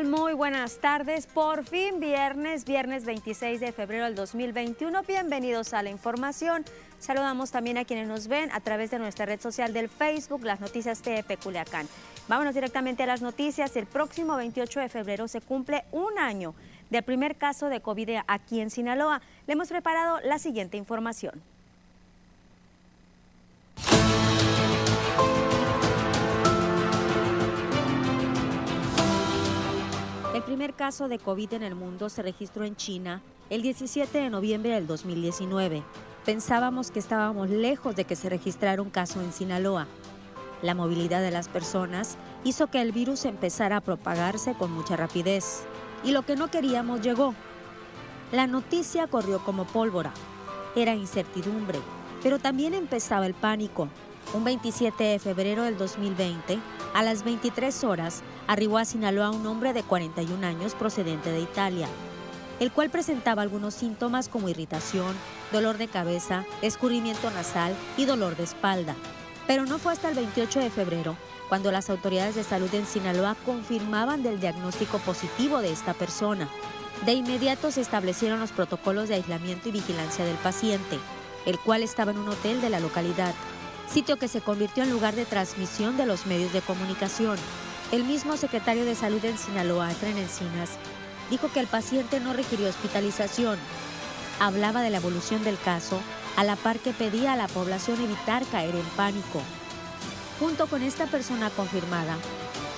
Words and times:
Muy 0.00 0.32
buenas 0.32 0.78
tardes. 0.78 1.26
Por 1.26 1.64
fin 1.64 2.00
viernes, 2.00 2.64
viernes 2.64 3.04
26 3.04 3.60
de 3.60 3.72
febrero 3.72 4.06
del 4.06 4.14
2021. 4.14 5.02
Bienvenidos 5.02 5.74
a 5.74 5.82
la 5.82 5.90
información. 5.90 6.64
Saludamos 6.98 7.50
también 7.50 7.76
a 7.76 7.84
quienes 7.84 8.08
nos 8.08 8.26
ven 8.26 8.50
a 8.52 8.60
través 8.60 8.90
de 8.90 8.98
nuestra 8.98 9.26
red 9.26 9.38
social 9.38 9.74
del 9.74 9.90
Facebook, 9.90 10.44
las 10.44 10.60
noticias 10.60 11.02
TEP 11.02 11.38
Culiacán. 11.42 11.86
Vámonos 12.26 12.54
directamente 12.54 13.02
a 13.02 13.06
las 13.06 13.20
noticias. 13.20 13.76
El 13.76 13.84
próximo 13.84 14.34
28 14.36 14.80
de 14.80 14.88
febrero 14.88 15.28
se 15.28 15.42
cumple 15.42 15.84
un 15.92 16.18
año 16.18 16.54
del 16.88 17.02
primer 17.02 17.36
caso 17.36 17.68
de 17.68 17.82
COVID 17.82 18.20
aquí 18.26 18.60
en 18.60 18.70
Sinaloa. 18.70 19.20
Le 19.46 19.52
hemos 19.52 19.68
preparado 19.68 20.20
la 20.22 20.38
siguiente 20.38 20.78
información. 20.78 21.42
Primer 30.62 30.76
caso 30.76 31.08
de 31.08 31.18
COVID 31.18 31.54
en 31.54 31.64
el 31.64 31.74
mundo 31.74 32.08
se 32.08 32.22
registró 32.22 32.64
en 32.64 32.76
China 32.76 33.20
el 33.50 33.62
17 33.62 34.16
de 34.16 34.30
noviembre 34.30 34.70
del 34.70 34.86
2019. 34.86 35.82
Pensábamos 36.24 36.92
que 36.92 37.00
estábamos 37.00 37.50
lejos 37.50 37.96
de 37.96 38.04
que 38.04 38.14
se 38.14 38.28
registrara 38.28 38.80
un 38.80 38.88
caso 38.88 39.20
en 39.20 39.32
Sinaloa. 39.32 39.88
La 40.62 40.76
movilidad 40.76 41.20
de 41.20 41.32
las 41.32 41.48
personas 41.48 42.16
hizo 42.44 42.68
que 42.68 42.80
el 42.80 42.92
virus 42.92 43.24
empezara 43.24 43.78
a 43.78 43.80
propagarse 43.80 44.54
con 44.54 44.70
mucha 44.70 44.94
rapidez. 44.96 45.64
Y 46.04 46.12
lo 46.12 46.22
que 46.22 46.36
no 46.36 46.48
queríamos 46.48 47.00
llegó. 47.00 47.34
La 48.30 48.46
noticia 48.46 49.08
corrió 49.08 49.44
como 49.44 49.64
pólvora. 49.64 50.12
Era 50.76 50.94
incertidumbre, 50.94 51.80
pero 52.22 52.38
también 52.38 52.72
empezaba 52.72 53.26
el 53.26 53.34
pánico. 53.34 53.88
Un 54.32 54.44
27 54.44 55.02
de 55.02 55.18
febrero 55.18 55.64
del 55.64 55.76
2020, 55.76 56.56
a 56.94 57.02
las 57.02 57.24
23 57.24 57.82
horas, 57.82 58.22
arribó 58.46 58.78
a 58.78 58.84
Sinaloa 58.84 59.30
un 59.30 59.46
hombre 59.46 59.72
de 59.72 59.82
41 59.82 60.46
años 60.46 60.74
procedente 60.74 61.30
de 61.30 61.40
Italia, 61.40 61.88
el 62.60 62.70
cual 62.70 62.90
presentaba 62.90 63.42
algunos 63.42 63.74
síntomas 63.74 64.28
como 64.28 64.48
irritación, 64.48 65.14
dolor 65.52 65.78
de 65.78 65.88
cabeza, 65.88 66.44
escurrimiento 66.62 67.30
nasal 67.30 67.74
y 67.96 68.04
dolor 68.04 68.36
de 68.36 68.44
espalda. 68.44 68.94
Pero 69.46 69.66
no 69.66 69.78
fue 69.78 69.92
hasta 69.92 70.08
el 70.08 70.14
28 70.14 70.60
de 70.60 70.70
febrero 70.70 71.16
cuando 71.48 71.72
las 71.72 71.90
autoridades 71.90 72.34
de 72.34 72.44
salud 72.44 72.72
en 72.74 72.86
Sinaloa 72.86 73.36
confirmaban 73.44 74.22
del 74.22 74.40
diagnóstico 74.40 74.98
positivo 74.98 75.58
de 75.58 75.72
esta 75.72 75.92
persona. 75.92 76.48
De 77.04 77.12
inmediato 77.12 77.70
se 77.70 77.80
establecieron 77.80 78.40
los 78.40 78.52
protocolos 78.52 79.08
de 79.08 79.16
aislamiento 79.16 79.68
y 79.68 79.72
vigilancia 79.72 80.24
del 80.24 80.36
paciente, 80.36 80.98
el 81.44 81.58
cual 81.58 81.82
estaba 81.82 82.12
en 82.12 82.18
un 82.18 82.28
hotel 82.28 82.60
de 82.60 82.70
la 82.70 82.80
localidad, 82.80 83.34
sitio 83.92 84.16
que 84.16 84.28
se 84.28 84.40
convirtió 84.40 84.84
en 84.84 84.90
lugar 84.90 85.14
de 85.14 85.24
transmisión 85.24 85.96
de 85.96 86.06
los 86.06 86.26
medios 86.26 86.52
de 86.52 86.60
comunicación. 86.60 87.36
El 87.92 88.04
mismo 88.04 88.38
secretario 88.38 88.86
de 88.86 88.94
Salud 88.94 89.22
en 89.22 89.36
Sinaloa, 89.36 89.90
Efren 89.90 90.16
Encinas, 90.16 90.70
dijo 91.28 91.52
que 91.52 91.60
el 91.60 91.66
paciente 91.66 92.20
no 92.20 92.32
requirió 92.32 92.70
hospitalización. 92.70 93.58
Hablaba 94.40 94.80
de 94.80 94.88
la 94.88 94.96
evolución 94.96 95.44
del 95.44 95.58
caso, 95.58 96.00
a 96.38 96.42
la 96.42 96.56
par 96.56 96.78
que 96.78 96.94
pedía 96.94 97.34
a 97.34 97.36
la 97.36 97.48
población 97.48 98.00
evitar 98.00 98.46
caer 98.46 98.74
en 98.74 98.86
pánico. 98.96 99.42
Junto 100.40 100.68
con 100.68 100.80
esta 100.80 101.04
persona 101.04 101.50
confirmada, 101.50 102.16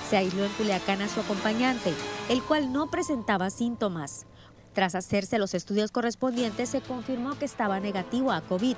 se 0.09 0.17
aisló 0.17 0.43
en 0.43 0.51
Culiacán 0.51 1.01
a 1.01 1.07
su 1.07 1.21
acompañante, 1.21 1.93
el 2.27 2.43
cual 2.43 2.73
no 2.73 2.87
presentaba 2.87 3.49
síntomas. 3.51 4.25
Tras 4.73 4.95
hacerse 4.95 5.39
los 5.39 5.53
estudios 5.53 5.91
correspondientes, 5.91 6.67
se 6.67 6.81
confirmó 6.81 7.39
que 7.39 7.45
estaba 7.45 7.79
negativo 7.79 8.33
a 8.33 8.41
COVID. 8.41 8.75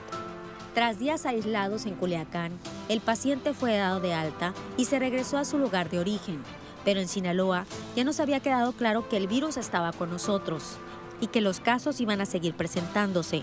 Tras 0.77 0.99
días 0.99 1.25
aislados 1.25 1.87
en 1.87 1.95
Culiacán, 1.95 2.51
el 2.87 3.01
paciente 3.01 3.55
fue 3.55 3.77
dado 3.77 3.99
de 3.99 4.13
alta 4.13 4.53
y 4.77 4.85
se 4.85 4.99
regresó 4.99 5.39
a 5.39 5.43
su 5.43 5.57
lugar 5.57 5.89
de 5.89 5.97
origen. 5.97 6.43
Pero 6.85 6.99
en 6.99 7.07
Sinaloa 7.07 7.65
ya 7.95 8.03
nos 8.03 8.19
había 8.19 8.41
quedado 8.41 8.73
claro 8.73 9.09
que 9.09 9.17
el 9.17 9.25
virus 9.25 9.57
estaba 9.57 9.91
con 9.91 10.11
nosotros 10.11 10.77
y 11.19 11.27
que 11.27 11.41
los 11.41 11.61
casos 11.61 11.99
iban 11.99 12.21
a 12.21 12.27
seguir 12.27 12.53
presentándose. 12.53 13.41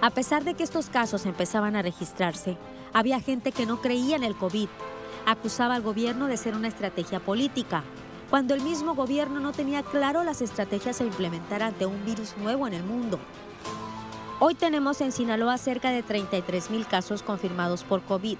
A 0.00 0.10
pesar 0.10 0.42
de 0.42 0.54
que 0.54 0.64
estos 0.64 0.90
casos 0.90 1.24
empezaban 1.24 1.76
a 1.76 1.82
registrarse, 1.82 2.56
había 2.92 3.20
gente 3.20 3.52
que 3.52 3.64
no 3.64 3.80
creía 3.80 4.16
en 4.16 4.24
el 4.24 4.34
COVID. 4.34 4.66
Acusaba 5.26 5.76
al 5.76 5.82
gobierno 5.82 6.26
de 6.26 6.36
ser 6.36 6.56
una 6.56 6.66
estrategia 6.66 7.20
política, 7.20 7.84
cuando 8.28 8.54
el 8.54 8.62
mismo 8.62 8.96
gobierno 8.96 9.38
no 9.38 9.52
tenía 9.52 9.84
claro 9.84 10.24
las 10.24 10.42
estrategias 10.42 11.00
a 11.00 11.04
implementar 11.04 11.62
ante 11.62 11.86
un 11.86 12.04
virus 12.04 12.36
nuevo 12.38 12.66
en 12.66 12.74
el 12.74 12.82
mundo. 12.82 13.20
Hoy 14.42 14.54
tenemos 14.54 15.02
en 15.02 15.12
Sinaloa 15.12 15.58
cerca 15.58 15.90
de 15.90 16.02
33 16.02 16.70
mil 16.70 16.86
casos 16.86 17.22
confirmados 17.22 17.84
por 17.84 18.00
COVID, 18.00 18.38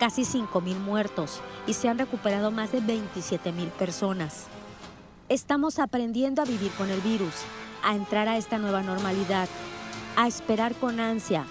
casi 0.00 0.24
5 0.24 0.60
mil 0.60 0.76
muertos 0.80 1.40
y 1.68 1.74
se 1.74 1.88
han 1.88 1.98
recuperado 1.98 2.50
más 2.50 2.72
de 2.72 2.80
27 2.80 3.52
mil 3.52 3.68
personas. 3.68 4.46
Estamos 5.28 5.78
aprendiendo 5.78 6.42
a 6.42 6.46
vivir 6.46 6.72
con 6.72 6.90
el 6.90 7.00
virus, 7.00 7.32
a 7.84 7.94
entrar 7.94 8.26
a 8.26 8.36
esta 8.36 8.58
nueva 8.58 8.82
normalidad, 8.82 9.48
a 10.16 10.26
esperar 10.26 10.74
con 10.74 10.98
ansia 10.98 11.44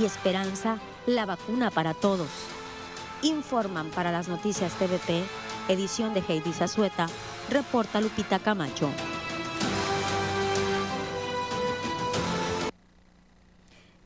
y 0.00 0.06
esperanza 0.06 0.78
la 1.04 1.26
vacuna 1.26 1.70
para 1.70 1.92
todos. 1.92 2.30
Informan 3.20 3.90
para 3.90 4.10
las 4.10 4.26
noticias 4.26 4.72
TVP, 4.72 5.22
edición 5.68 6.14
de 6.14 6.24
Heidi 6.26 6.54
Zazueta, 6.54 7.08
reporta 7.50 8.00
Lupita 8.00 8.38
Camacho. 8.38 8.88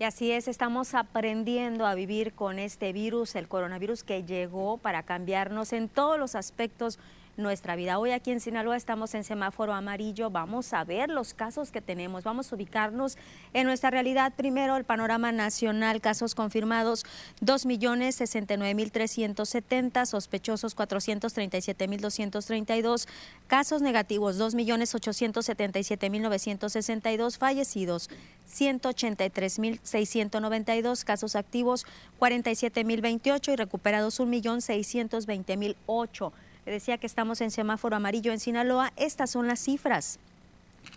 Y 0.01 0.05
así 0.05 0.31
es, 0.31 0.47
estamos 0.47 0.95
aprendiendo 0.95 1.85
a 1.85 1.97
vivir 1.97 2.33
con 2.33 2.61
este 2.61 2.93
virus, 2.93 3.35
el 3.35 3.49
coronavirus 3.49 4.05
que 4.05 4.23
llegó 4.23 4.79
para 4.79 5.03
cambiarnos 5.03 5.73
en 5.73 5.89
todos 5.89 6.21
los 6.21 6.37
aspectos 6.37 7.01
nuestra 7.39 7.77
vida. 7.77 7.99
Hoy 7.99 8.11
aquí 8.11 8.31
en 8.31 8.41
Sinaloa 8.41 8.77
estamos 8.77 9.15
en 9.15 9.25
semáforo 9.25 9.73
amarillo. 9.73 10.29
Vamos 10.31 10.75
a 10.75 10.85
ver 10.85 11.09
los 11.09 11.33
casos 11.35 11.71
que 11.71 11.81
tenemos. 11.81 12.25
Vamos 12.25 12.53
a 12.53 12.57
ubicarnos 12.57 13.17
en 13.55 13.65
nuestra 13.65 13.91
realidad. 13.91 14.33
Primero, 14.37 14.77
el 14.77 14.85
panorama 14.85 15.31
nacional. 15.33 16.01
Casos 16.01 16.35
confirmados 16.35 17.05
2.069.370, 17.41 20.05
sospechosos 20.05 20.77
437.232, 20.77 23.07
casos 23.47 23.83
negativos 23.83 24.37
2.877.962, 24.39 27.39
fallecidos 27.39 28.11
183.692, 28.53 31.05
casos 31.05 31.37
activos 31.37 31.87
47.028 32.19 33.53
y 33.53 33.57
recuperados 33.57 34.19
1.620.008 34.21 36.33
decía 36.71 36.99
que 36.99 37.07
estamos 37.07 37.41
en 37.41 37.51
semáforo 37.51 37.97
amarillo 37.97 38.33
en 38.33 38.41
Sinaloa. 38.41 38.93
Estas 38.97 39.31
son 39.31 39.47
las 39.47 39.61
cifras. 39.61 40.19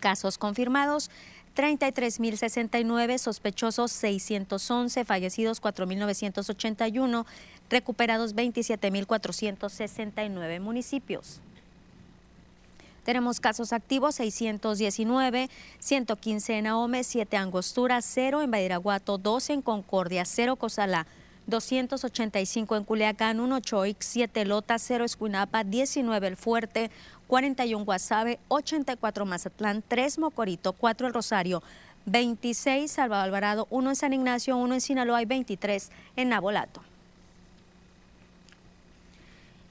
Casos 0.00 0.38
confirmados, 0.38 1.10
33.069, 1.54 3.18
sospechosos 3.18 3.92
611, 3.92 5.04
fallecidos 5.04 5.60
4.981, 5.60 7.26
recuperados 7.68 8.34
27.469 8.34 10.60
municipios. 10.60 11.42
Tenemos 13.04 13.40
casos 13.40 13.72
activos 13.72 14.14
619, 14.14 15.50
115 15.80 16.58
en 16.58 16.68
Ahome, 16.68 17.02
7 17.02 17.36
Angostura, 17.36 18.00
0 18.00 18.42
en 18.42 18.50
Badiraguato, 18.50 19.18
12 19.18 19.54
en 19.54 19.62
Concordia, 19.62 20.24
0 20.24 20.54
Cozalá, 20.56 21.06
285 21.46 22.76
en 22.76 22.84
Culiacán, 22.84 23.40
1 23.40 23.60
Choix, 23.60 23.96
7 23.98 24.44
Lota, 24.44 24.78
0 24.78 25.04
Escuinapa, 25.04 25.64
19 25.64 26.26
El 26.26 26.36
Fuerte, 26.36 26.90
41 27.26 27.84
Guasave, 27.84 28.38
84 28.48 29.26
Mazatlán, 29.26 29.82
3 29.86 30.18
Mocorito, 30.18 30.72
4 30.72 31.06
El 31.06 31.14
Rosario, 31.14 31.62
26 32.06 32.90
Salvador 32.90 33.24
Alvarado, 33.24 33.66
1 33.70 33.90
en 33.90 33.96
San 33.96 34.12
Ignacio, 34.12 34.56
1 34.56 34.74
en 34.74 34.80
Sinaloa 34.80 35.22
y 35.22 35.26
23 35.26 35.90
en 36.16 36.28
Nabolato. 36.28 36.82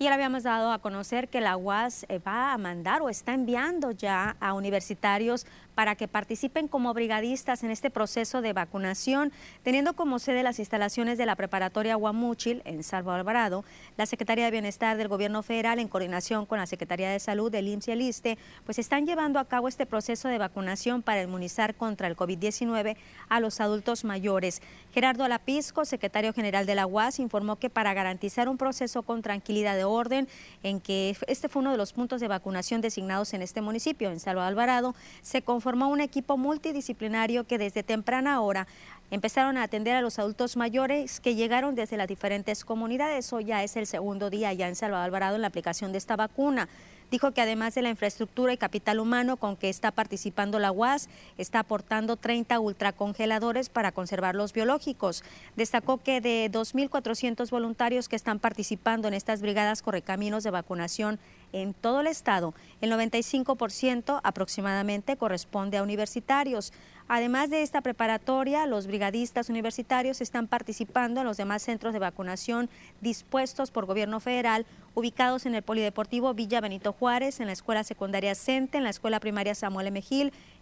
Y 0.02 0.06
ahora 0.06 0.16
habíamos 0.16 0.42
dado 0.42 0.72
a 0.72 0.80
conocer 0.80 1.28
que 1.28 1.42
la 1.42 1.58
UAS 1.58 2.08
eh, 2.10 2.18
va 2.18 2.54
a 2.54 2.58
mandar 2.58 3.04
o 3.04 3.10
está 3.10 3.36
enviando 3.36 3.92
ya 3.92 4.36
a 4.40 4.54
universitarios 4.54 5.46
para 5.76 5.96
que 5.96 6.08
participen 6.08 6.68
como 6.68 6.94
brigadistas 6.94 7.64
en 7.64 7.72
este 7.72 7.90
proceso 7.90 8.42
de 8.42 8.54
vacunación, 8.54 9.32
teniendo 9.64 9.94
como 9.94 10.20
sede 10.20 10.44
las 10.44 10.60
instalaciones 10.60 11.18
de 11.18 11.26
la 11.26 11.36
preparatoria 11.36 11.96
Guamúchil 11.96 12.62
en 12.66 12.84
Salvo 12.84 13.12
Alvarado, 13.12 13.64
la 13.98 14.06
Secretaría 14.06 14.46
de 14.46 14.52
Bienestar 14.52 14.98
del 14.98 15.08
Gobierno 15.08 15.44
Federal 15.44 15.80
en 15.80 15.88
coordinación 15.88 16.46
con 16.46 16.60
la 16.60 16.68
Secretaría 16.68 17.10
de 17.10 17.20
Salud 17.20 17.52
del 17.52 17.68
IMSS 17.68 17.88
y 17.88 17.92
el 17.92 18.02
ISTE, 18.02 18.38
pues 18.66 18.80
están 18.80 19.06
llevando 19.06 19.40
a 19.40 19.46
cabo 19.46 19.68
este 19.68 19.86
proceso 19.86 20.28
de 20.28 20.38
vacunación 20.38 21.02
para 21.02 21.22
inmunizar 21.22 21.76
contra 21.76 22.08
el 22.08 22.16
COVID-19 22.16 22.96
a 23.30 23.40
los 23.40 23.60
adultos 23.60 24.04
mayores. 24.04 24.62
Gerardo 24.94 25.24
Alapisco, 25.24 25.86
secretario 25.86 26.34
general 26.34 26.66
de 26.66 26.76
la 26.76 26.86
UAS, 26.86 27.20
informó 27.20 27.58
que 27.58 27.70
para 27.70 27.94
garantizar 27.94 28.50
un 28.50 28.58
proceso 28.58 29.04
con 29.04 29.22
tranquilidad 29.22 29.76
de 29.76 29.84
orden, 29.84 30.28
en 30.64 30.80
que 30.80 31.16
este 31.28 31.50
fue 31.50 31.62
uno 31.62 31.72
de 31.72 31.78
los 31.78 31.94
puntos 31.94 32.22
de 32.22 32.28
vacunación 32.28 32.82
designados 32.82 33.34
en 33.34 33.42
este 33.42 33.62
municipio, 33.62 34.12
en 34.12 34.20
Salvo 34.20 34.42
Alvarado, 34.42 34.96
se 35.22 35.42
formó 35.62 35.88
un 35.88 36.02
equipo 36.02 36.38
multidisciplinario 36.38 37.46
que 37.46 37.58
desde 37.58 37.84
temprana 37.84 38.42
hora 38.42 38.68
empezaron 39.12 39.58
a 39.58 39.64
atender 39.64 39.96
a 39.96 40.02
los 40.02 40.20
adultos 40.20 40.58
mayores 40.58 41.20
que 41.20 41.36
llegaron 41.36 41.76
desde 41.76 41.98
las 41.98 42.08
diferentes 42.08 42.66
comunidades. 42.66 43.32
Hoy 43.32 43.46
ya 43.46 43.64
es 43.64 43.78
el 43.78 43.88
segundo 43.88 44.30
día 44.30 44.52
ya 44.54 44.68
en 44.68 44.76
Salvador 44.76 45.06
Alvarado 45.06 45.36
en 45.36 45.42
la 45.42 45.48
aplicación 45.48 45.92
de 45.92 45.98
esta 45.98 46.16
vacuna. 46.16 46.68
Dijo 47.12 47.34
que 47.34 47.42
además 47.42 47.76
de 47.76 47.82
la 47.82 47.90
infraestructura 47.90 48.54
y 48.54 48.58
capital 48.58 49.02
humano 49.02 49.36
con 49.36 49.58
que 49.58 49.68
está 49.68 49.92
participando 49.92 50.60
la 50.60 50.72
UAS, 50.72 51.10
está 51.38 51.60
aportando 51.60 52.16
30 52.16 52.58
ultracongeladores 52.62 53.68
para 53.68 53.92
conservar 53.92 54.34
los 54.34 54.54
biológicos. 54.54 55.26
Destacó 55.58 55.98
que 55.98 56.22
de 56.22 56.50
2.400 56.50 57.50
voluntarios 57.50 58.08
que 58.08 58.16
están 58.16 58.40
participando 58.40 59.10
en 59.10 59.14
estas 59.14 59.42
brigadas 59.42 59.82
correcaminos 59.82 60.46
de 60.46 60.52
vacunación 60.52 61.20
en 61.52 61.74
todo 61.74 62.00
el 62.00 62.08
estado, 62.08 62.54
el 62.80 62.90
95% 62.94 64.22
aproximadamente 64.24 65.18
corresponde 65.18 65.78
a 65.78 65.84
universitarios. 65.84 66.72
Además 67.14 67.50
de 67.50 67.62
esta 67.62 67.82
preparatoria, 67.82 68.66
los 68.68 68.88
brigadistas 68.88 69.50
universitarios 69.50 70.22
están 70.22 70.48
participando 70.48 71.20
en 71.20 71.28
los 71.28 71.36
demás 71.36 71.62
centros 71.62 71.92
de 71.92 72.00
vacunación 72.00 72.70
dispuestos 73.02 73.70
por 73.70 73.86
gobierno 73.86 74.22
federal, 74.22 74.66
ubicados 74.96 75.46
en 75.46 75.54
el 75.54 75.62
Polideportivo 75.62 76.34
Villa 76.34 76.62
Benito 76.62 76.94
Juárez, 76.94 77.42
en 77.42 77.48
la 77.48 77.52
Escuela 77.52 77.84
Secundaria 77.84 78.34
CENTE, 78.34 78.78
en 78.78 78.86
la 78.86 78.92
Escuela 78.92 79.20
Primaria 79.20 79.56
Samuel 79.56 79.88
M. 79.88 80.02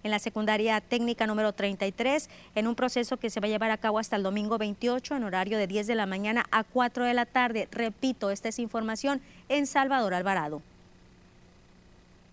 En 0.01 0.10
la 0.10 0.18
Secundaria 0.18 0.81
Técnica 0.81 1.28
número 1.28 1.54
33, 1.54 2.31
en 2.56 2.66
un 2.66 2.74
proceso 2.74 3.18
que 3.18 3.30
se 3.30 3.40
va 3.40 3.46
a 3.46 3.50
llevar 3.50 3.69
a 3.69 3.78
cabo 3.78 4.00
hasta 4.00 4.16
el 4.16 4.24
domingo 4.24 4.57
28 4.57 5.18
en 5.18 5.25
horario 5.25 5.60
de 5.60 5.68
10 5.68 5.86
de 5.86 5.94
la 5.94 6.07
mañana 6.07 6.48
a 6.50 6.63
4 6.63 7.06
de 7.06 7.13
la 7.13 7.28
tarde. 7.28 7.68
Repito, 7.72 8.31
esta 8.31 8.50
es 8.50 8.57
información 8.57 9.22
en 9.50 9.68
Salvador 9.68 10.16
Alvarado. 10.16 10.63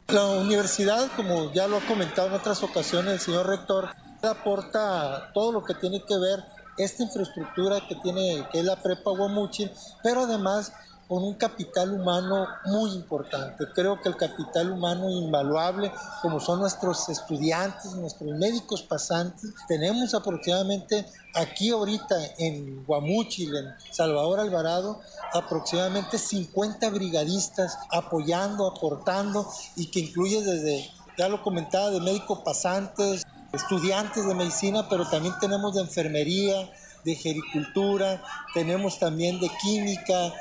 La 0.08 0.24
universidad, 0.24 1.10
como 1.16 1.52
ya 1.52 1.68
lo 1.68 1.76
ha 1.76 1.80
comentado 1.80 2.28
en 2.28 2.34
otras 2.34 2.62
ocasiones 2.62 3.12
el 3.12 3.20
señor 3.20 3.46
rector, 3.48 3.90
aporta 4.22 5.30
todo 5.32 5.52
lo 5.52 5.64
que 5.64 5.74
tiene 5.74 6.02
que 6.04 6.16
ver 6.18 6.44
esta 6.78 7.02
infraestructura 7.02 7.80
que 7.88 7.94
tiene, 7.96 8.46
que 8.50 8.60
es 8.60 8.64
la 8.64 8.76
prepa 8.76 9.10
Guamuchil, 9.10 9.70
pero 10.02 10.22
además 10.22 10.72
con 11.08 11.22
un 11.22 11.34
capital 11.34 11.92
humano 11.92 12.46
muy 12.64 12.90
importante. 12.92 13.64
Creo 13.74 14.00
que 14.00 14.08
el 14.08 14.16
capital 14.16 14.72
humano 14.72 15.08
invaluable, 15.08 15.92
como 16.20 16.40
son 16.40 16.60
nuestros 16.60 17.08
estudiantes, 17.08 17.94
nuestros 17.94 18.36
médicos 18.36 18.82
pasantes, 18.82 19.54
tenemos 19.68 20.14
aproximadamente 20.14 21.06
aquí 21.34 21.70
ahorita 21.70 22.16
en 22.38 22.84
Guamuchil, 22.84 23.54
en 23.54 23.74
Salvador 23.92 24.40
Alvarado, 24.40 25.00
aproximadamente 25.32 26.18
50 26.18 26.90
brigadistas 26.90 27.78
apoyando, 27.90 28.66
aportando 28.66 29.46
y 29.76 29.90
que 29.90 30.00
incluye 30.00 30.42
desde, 30.42 30.90
ya 31.16 31.28
lo 31.28 31.42
comentaba, 31.42 31.90
de 31.90 32.00
médicos 32.00 32.40
pasantes, 32.44 33.22
estudiantes 33.52 34.26
de 34.26 34.34
medicina, 34.34 34.88
pero 34.88 35.08
también 35.08 35.34
tenemos 35.40 35.74
de 35.74 35.82
enfermería, 35.82 36.70
de 37.04 37.14
gericultura, 37.14 38.22
tenemos 38.54 38.98
también 38.98 39.38
de 39.40 39.48
química. 39.60 40.32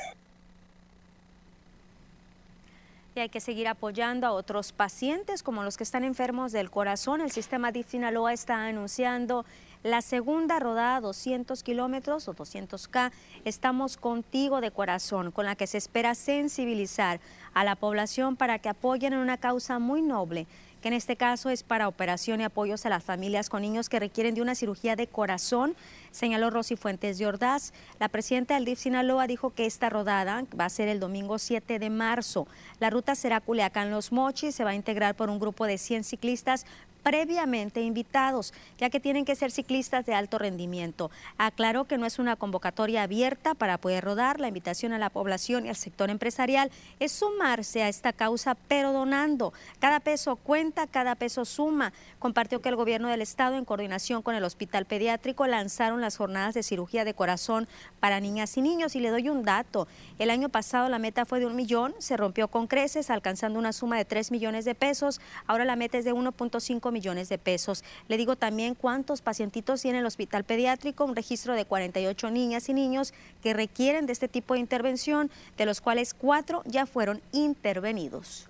Y 3.16 3.19
hay 3.22 3.30
que 3.30 3.40
seguir 3.40 3.69
apoyando 3.69 4.28
a 4.28 4.31
otros 4.34 4.74
pacientes 4.74 5.42
como 5.42 5.63
los 5.63 5.78
que 5.78 5.84
están 5.84 6.04
enfermos 6.04 6.52
del 6.52 6.69
corazón. 6.69 7.22
El 7.22 7.31
sistema 7.31 7.72
DIF 7.72 7.88
Sinaloa 7.92 8.34
está 8.34 8.66
anunciando 8.66 9.46
la 9.84 10.01
segunda 10.01 10.60
rodada 10.60 11.00
200 11.00 11.62
kilómetros 11.63 12.28
o 12.28 12.34
200K. 12.34 13.12
Estamos 13.46 13.98
contigo 13.98 14.60
de 14.60 14.72
corazón, 14.72 15.31
con 15.31 15.46
la 15.46 15.56
que 15.56 15.68
se 15.68 15.78
espera 15.78 16.16
sensibilizar 16.16 17.22
a 17.54 17.63
la 17.63 17.75
población 17.75 18.36
para 18.36 18.58
que 18.60 18.68
apoyen 18.68 19.13
en 19.13 19.19
una 19.19 19.38
causa 19.38 19.78
muy 19.78 20.01
noble 20.01 20.48
que 20.86 20.90
en 20.90 20.94
este 20.94 21.16
caso 21.16 21.50
es 21.50 21.64
para 21.64 21.88
operación 21.88 22.42
y 22.42 22.44
apoyos 22.44 22.86
a 22.86 22.90
las 22.90 23.04
familias 23.04 23.50
con 23.50 23.64
niños 23.64 23.90
que 23.90 24.00
requieren 24.00 24.36
de 24.36 24.44
una 24.44 24.54
cirugía 24.54 24.96
de 24.96 25.08
corazón, 25.08 25.76
señaló 26.12 26.52
Rosy 26.52 26.76
Fuentes 26.76 27.18
de 27.18 27.26
Ordaz. 27.26 27.74
La 28.00 28.08
presidenta 28.08 28.54
del 28.54 28.66
DIF 28.66 28.78
Sinaloa 28.78 29.26
dijo 29.26 29.50
que 29.50 29.66
esta 29.66 29.90
rodada 29.90 30.46
va 30.60 30.66
a 30.66 30.70
ser 30.70 30.88
el 30.88 31.00
domingo 31.00 31.40
7 31.40 31.80
de 31.80 31.90
marzo. 31.90 32.48
La 32.80 32.92
ruta 32.92 33.16
será 33.16 33.42
Culiacán-Los 33.42 34.12
Mochis, 34.12 34.54
se 34.54 34.64
va 34.64 34.70
a 34.70 34.76
integrar 34.76 35.16
por 35.16 35.32
un 35.32 35.40
grupo 35.40 35.66
de 35.66 35.80
100 35.80 36.04
ciclistas 36.04 36.68
previamente 37.06 37.81
invitados, 37.81 38.52
ya 38.80 38.90
que 38.90 39.00
tienen 39.00 39.25
que 39.25 39.36
ser 39.36 39.52
ciclistas 39.52 40.07
de 40.07 40.16
alto 40.16 40.40
rendimiento. 40.40 41.12
Aclaró 41.38 41.84
que 41.84 42.00
no 42.00 42.07
es 42.07 42.18
una 42.18 42.36
convocatoria 42.36 43.04
abierta 43.04 43.54
para 43.54 43.77
poder 43.77 44.03
rodar. 44.03 44.39
La 44.39 44.48
invitación 44.48 44.91
a 44.91 44.98
la 44.98 45.12
población 45.12 45.68
y 45.68 45.70
al 45.70 45.75
sector 45.75 46.10
empresarial 46.10 46.72
es 47.00 47.12
sumarse 47.12 47.84
a 47.84 47.89
esta 47.89 48.12
causa, 48.12 48.56
pero 48.68 48.91
donando. 48.91 49.53
Cada 49.77 50.00
peso 50.00 50.36
cuenta, 50.36 50.88
cada 50.88 51.13
peso 51.13 51.46
suma. 51.46 51.94
Compartió 52.18 52.60
que 52.60 52.70
el 52.70 52.75
gobierno 52.75 53.08
del 53.08 53.22
estado, 53.22 53.56
en 53.56 53.65
coordinación 53.65 54.24
con 54.24 54.34
el 54.34 54.44
hospital 54.44 54.86
pediátrico, 54.86 55.46
lanzaron 55.46 56.01
las 56.01 56.18
jornadas 56.18 56.56
de 56.56 56.63
cirugía 56.63 57.06
de 57.06 57.13
corazón 57.13 57.68
para 58.00 58.20
niñas 58.20 58.58
y 58.58 58.62
niños. 58.62 58.96
Y 58.96 59.00
le 59.00 59.12
doy 59.12 59.29
un 59.29 59.44
dato. 59.44 59.88
El 60.18 60.32
año 60.32 60.50
pasado 60.50 60.89
la 60.89 60.98
meta 60.98 61.25
fue 61.25 61.39
de 61.39 61.46
un 61.46 61.56
millón, 61.56 61.94
se 62.00 62.18
rompió 62.18 62.48
con 62.48 62.65
creces, 62.65 63.12
alcanzando 63.12 63.60
una 63.60 63.74
suma 63.74 63.96
de 63.96 64.06
3 64.06 64.32
millones 64.32 64.65
de 64.65 64.74
pesos. 64.74 65.22
Ahora 65.46 65.65
la 65.65 65.75
meta 65.75 66.00
es 66.00 66.06
de 66.06 66.12
1.5 66.12 66.91
millones 66.91 66.95
de 66.96 67.38
pesos. 67.38 67.84
Le 68.08 68.16
digo 68.16 68.38
también 68.38 68.74
cuántos 68.74 69.22
pacientitos 69.22 69.82
tiene 69.82 70.00
el 70.00 70.06
hospital 70.06 70.46
pediátrico, 70.46 71.04
un 71.04 71.16
registro 71.16 71.54
de 71.54 71.66
48 71.66 72.32
niñas 72.32 72.70
y 72.70 72.74
niños 72.74 73.14
que 73.44 73.54
requieren 73.54 74.06
de 74.06 74.14
este 74.14 74.30
tipo 74.30 74.54
de 74.54 74.62
intervención, 74.62 75.30
de 75.58 75.66
los 75.66 75.82
cuales 75.82 76.14
cuatro 76.14 76.64
ya 76.66 76.86
fueron 76.86 77.22
intervenidos. 77.34 78.48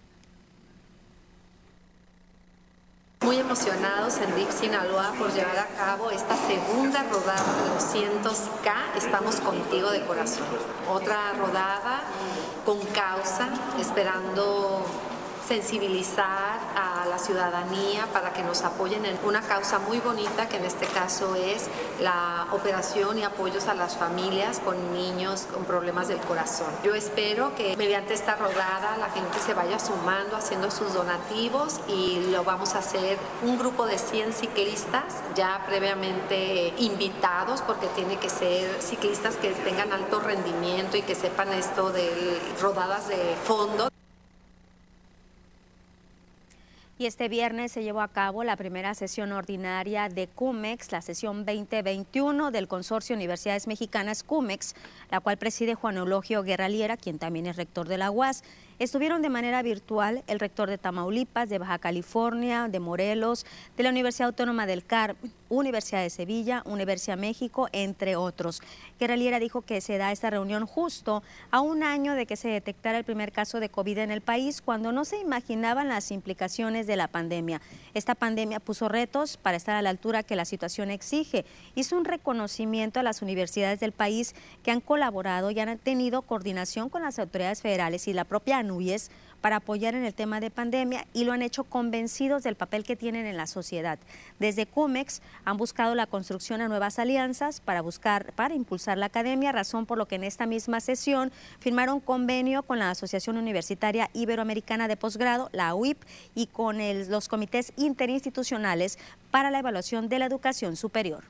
Muy 3.22 3.38
emocionados 3.38 4.18
en 4.20 4.36
DIF 4.36 4.52
Sinaloa 4.54 5.14
por 5.18 5.34
llevar 5.34 5.58
a 5.58 5.68
cabo 5.70 6.12
esta 6.12 6.38
segunda 6.38 7.02
rodada 7.04 7.42
de 7.64 7.72
200K. 7.80 8.98
Estamos 8.98 9.38
contigo 9.38 9.90
de 9.90 10.06
corazón. 10.06 10.46
Otra 10.88 11.34
rodada 11.34 12.04
con 12.64 12.80
causa, 12.94 13.50
esperando 13.80 14.86
sensibilizar 15.48 16.60
a 16.76 17.06
la 17.08 17.20
ciudadanía 17.20 18.08
para 18.12 18.34
que 18.34 18.44
nos 18.44 18.64
apoyen 18.64 19.06
en 19.06 19.18
una 19.24 19.42
causa 19.42 19.80
muy 19.80 20.00
bonita 20.00 20.50
que 20.50 20.58
en 20.58 20.66
este 20.66 20.86
caso 20.88 21.36
es 21.36 21.68
la 22.02 22.48
operación 22.52 23.20
y 23.20 23.24
apoyos 23.24 23.68
a 23.68 23.74
las 23.74 23.96
familias 23.96 24.60
con 24.60 24.94
niños 24.94 25.48
con 25.54 25.66
problemas 25.66 26.08
del 26.08 26.20
corazón. 26.20 26.68
Yo 26.84 26.96
espero 26.96 27.56
que 27.56 27.76
mediante 27.78 28.14
esta 28.14 28.36
rodada 28.36 28.98
la 28.98 29.10
gente 29.10 29.40
se 29.40 29.54
vaya 29.54 29.80
sumando, 29.80 30.36
haciendo 30.36 30.72
sus 30.72 30.94
donativos 30.94 31.80
y 31.88 32.28
lo 32.32 32.44
vamos 32.44 32.76
a 32.76 32.80
hacer 32.80 33.18
un 33.44 33.58
grupo 33.58 33.86
de 33.86 33.98
100 33.98 34.34
ciclistas 34.34 35.04
ya 35.36 35.64
previamente 35.68 36.74
invitados 36.78 37.62
porque 37.62 37.88
tiene 37.96 38.18
que 38.18 38.30
ser 38.30 38.82
ciclistas 38.82 39.36
que 39.36 39.52
tengan 39.52 39.92
alto 39.94 40.20
rendimiento 40.20 40.98
y 40.98 41.02
que 41.02 41.16
sepan 41.16 41.54
esto 41.54 41.92
de 41.92 42.40
rodadas 42.62 43.08
de 43.08 43.36
fondo. 43.46 43.90
Y 46.98 47.08
este 47.08 47.28
viernes 47.28 47.74
se 47.74 47.84
llevó 47.84 48.00
a 48.00 48.08
cabo 48.08 48.46
la 48.46 48.56
primera 48.56 48.96
sesión 48.96 49.34
ordinaria 49.34 50.08
de 50.08 50.28
CUMEX, 50.28 50.94
la 50.94 51.02
sesión 51.02 51.44
2021 51.46 52.52
del 52.52 52.70
Consorcio 52.70 53.18
Universidades 53.18 53.68
Mexicanas 53.68 54.24
CUMEX, 54.24 54.76
la 55.12 55.20
cual 55.20 55.36
preside 55.36 55.76
Juan 55.76 55.98
Eulogio 55.98 56.42
Guerraliera, 56.42 56.96
quien 56.96 57.20
también 57.20 57.48
es 57.48 57.58
rector 57.58 57.90
de 57.90 57.98
la 57.98 58.12
UAS. 58.12 58.44
Estuvieron 58.78 59.22
de 59.22 59.30
manera 59.30 59.62
virtual 59.62 60.26
el 60.28 60.38
rector 60.38 60.70
de 60.70 60.78
Tamaulipas, 60.78 61.48
de 61.48 61.60
Baja 61.60 61.80
California, 61.80 62.68
de 62.68 62.82
Morelos, 62.82 63.46
de 63.78 63.84
la 63.84 63.90
Universidad 63.90 64.28
Autónoma 64.28 64.66
del 64.66 64.84
Carmen, 64.84 65.32
Universidad 65.48 66.02
de 66.02 66.10
Sevilla, 66.10 66.62
Universidad 66.66 67.18
México, 67.18 67.70
entre 67.72 68.18
otros. 68.18 68.62
Guerraliera 69.00 69.40
dijo 69.40 69.62
que 69.62 69.80
se 69.80 69.98
da 69.98 70.12
esta 70.12 70.30
reunión 70.30 70.66
justo 70.66 71.24
a 71.52 71.62
un 71.62 71.84
año 71.84 72.16
de 72.16 72.26
que 72.26 72.36
se 72.36 72.50
detectara 72.50 72.98
el 72.98 73.06
primer 73.06 73.32
caso 73.32 73.62
de 73.62 73.70
COVID 73.70 74.00
en 74.00 74.12
el 74.12 74.20
país, 74.20 74.62
cuando 74.62 74.92
no 74.92 75.06
se 75.06 75.20
imaginaban 75.20 75.88
las 75.88 76.12
implicaciones 76.12 76.86
de 76.86 76.98
la 76.98 77.08
pandemia. 77.08 77.62
Esta 77.94 78.16
pandemia 78.16 78.60
puso 78.60 78.90
retos 78.90 79.38
para 79.38 79.56
estar 79.56 79.76
a 79.76 79.82
la 79.82 79.90
altura 79.90 80.24
que 80.24 80.36
la 80.36 80.46
situación 80.46 80.92
exige. 80.92 81.46
Hizo 81.76 81.96
un 81.96 82.04
reconocimiento 82.04 83.00
a 83.00 83.04
las 83.04 83.22
universidades 83.22 83.80
del 83.80 83.94
país 83.94 84.36
que 84.64 84.72
han 84.72 84.82
colaborado 84.82 85.52
y 85.52 85.60
han 85.60 85.78
tenido 85.78 86.24
coordinación 86.24 86.90
con 86.90 87.04
las 87.04 87.20
autoridades 87.20 87.62
federales 87.62 88.08
y 88.08 88.14
la 88.14 88.26
propia 88.26 88.64
Para 89.42 89.58
apoyar 89.58 89.94
en 89.94 90.04
el 90.04 90.16
tema 90.16 90.40
de 90.40 90.50
pandemia 90.50 91.06
y 91.14 91.24
lo 91.24 91.32
han 91.32 91.44
hecho 91.44 91.66
convencidos 91.66 92.42
del 92.42 92.56
papel 92.56 92.84
que 92.84 92.96
tienen 92.96 93.28
en 93.28 93.38
la 93.38 93.46
sociedad. 93.46 94.00
Desde 94.40 94.66
CUMEX 94.66 95.22
han 95.44 95.58
buscado 95.58 95.94
la 95.94 96.08
construcción 96.08 96.62
de 96.62 96.68
nuevas 96.68 96.98
alianzas 96.98 97.62
para 97.62 97.82
buscar, 97.82 98.34
para 98.34 98.56
impulsar 98.56 98.98
la 98.98 99.06
academia, 99.06 99.52
razón 99.52 99.86
por 99.86 100.00
lo 100.00 100.08
que 100.08 100.16
en 100.16 100.24
esta 100.24 100.48
misma 100.48 100.80
sesión 100.80 101.32
firmaron 101.60 102.00
convenio 102.00 102.64
con 102.64 102.80
la 102.80 102.90
Asociación 102.90 103.38
Universitaria 103.38 104.10
Iberoamericana 104.14 104.88
de 104.88 104.98
Posgrado, 104.98 105.50
la 105.52 105.76
UIP, 105.76 106.02
y 106.34 106.48
con 106.48 106.78
los 107.10 107.28
comités 107.28 107.72
interinstitucionales 107.78 108.98
para 109.30 109.52
la 109.52 109.60
evaluación 109.60 110.10
de 110.10 110.20
la 110.20 110.26
educación 110.26 110.76
superior. 110.76 111.24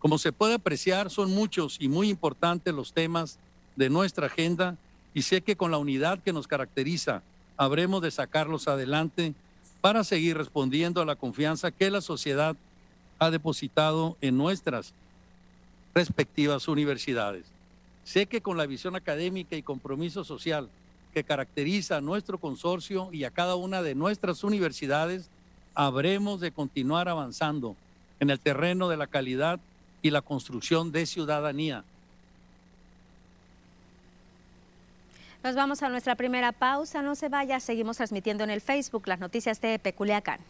Como 0.00 0.18
se 0.18 0.32
puede 0.32 0.54
apreciar, 0.54 1.10
son 1.10 1.32
muchos 1.32 1.76
y 1.80 1.88
muy 1.88 2.10
importantes 2.10 2.74
los 2.74 2.92
temas 2.92 3.38
de 3.76 3.90
nuestra 3.90 4.26
agenda 4.26 4.76
y 5.14 5.22
sé 5.22 5.42
que 5.42 5.56
con 5.56 5.70
la 5.70 5.78
unidad 5.78 6.18
que 6.18 6.32
nos 6.32 6.48
caracteriza 6.48 7.22
habremos 7.56 8.02
de 8.02 8.10
sacarlos 8.10 8.68
adelante 8.68 9.34
para 9.80 10.04
seguir 10.04 10.36
respondiendo 10.36 11.00
a 11.00 11.06
la 11.06 11.16
confianza 11.16 11.70
que 11.70 11.90
la 11.90 12.00
sociedad 12.00 12.56
ha 13.18 13.30
depositado 13.30 14.16
en 14.20 14.36
nuestras 14.36 14.92
respectivas 15.94 16.68
universidades. 16.68 17.44
Sé 18.04 18.26
que 18.26 18.40
con 18.40 18.56
la 18.56 18.66
visión 18.66 18.96
académica 18.96 19.56
y 19.56 19.62
compromiso 19.62 20.24
social 20.24 20.68
que 21.14 21.24
caracteriza 21.24 21.96
a 21.96 22.00
nuestro 22.02 22.38
consorcio 22.38 23.08
y 23.10 23.24
a 23.24 23.30
cada 23.30 23.56
una 23.56 23.80
de 23.80 23.94
nuestras 23.94 24.44
universidades, 24.44 25.30
habremos 25.74 26.40
de 26.40 26.52
continuar 26.52 27.08
avanzando 27.08 27.74
en 28.20 28.30
el 28.30 28.38
terreno 28.38 28.88
de 28.88 28.98
la 28.98 29.06
calidad 29.06 29.60
y 30.02 30.10
la 30.10 30.20
construcción 30.20 30.92
de 30.92 31.06
ciudadanía. 31.06 31.84
Nos 35.46 35.54
vamos 35.54 35.80
a 35.84 35.88
nuestra 35.88 36.16
primera 36.16 36.50
pausa. 36.50 37.02
No 37.02 37.14
se 37.14 37.28
vaya, 37.28 37.60
seguimos 37.60 37.98
transmitiendo 37.98 38.42
en 38.42 38.50
el 38.50 38.60
Facebook 38.60 39.06
las 39.06 39.20
noticias 39.20 39.60
de 39.60 39.78
Peculiacán. 39.78 40.40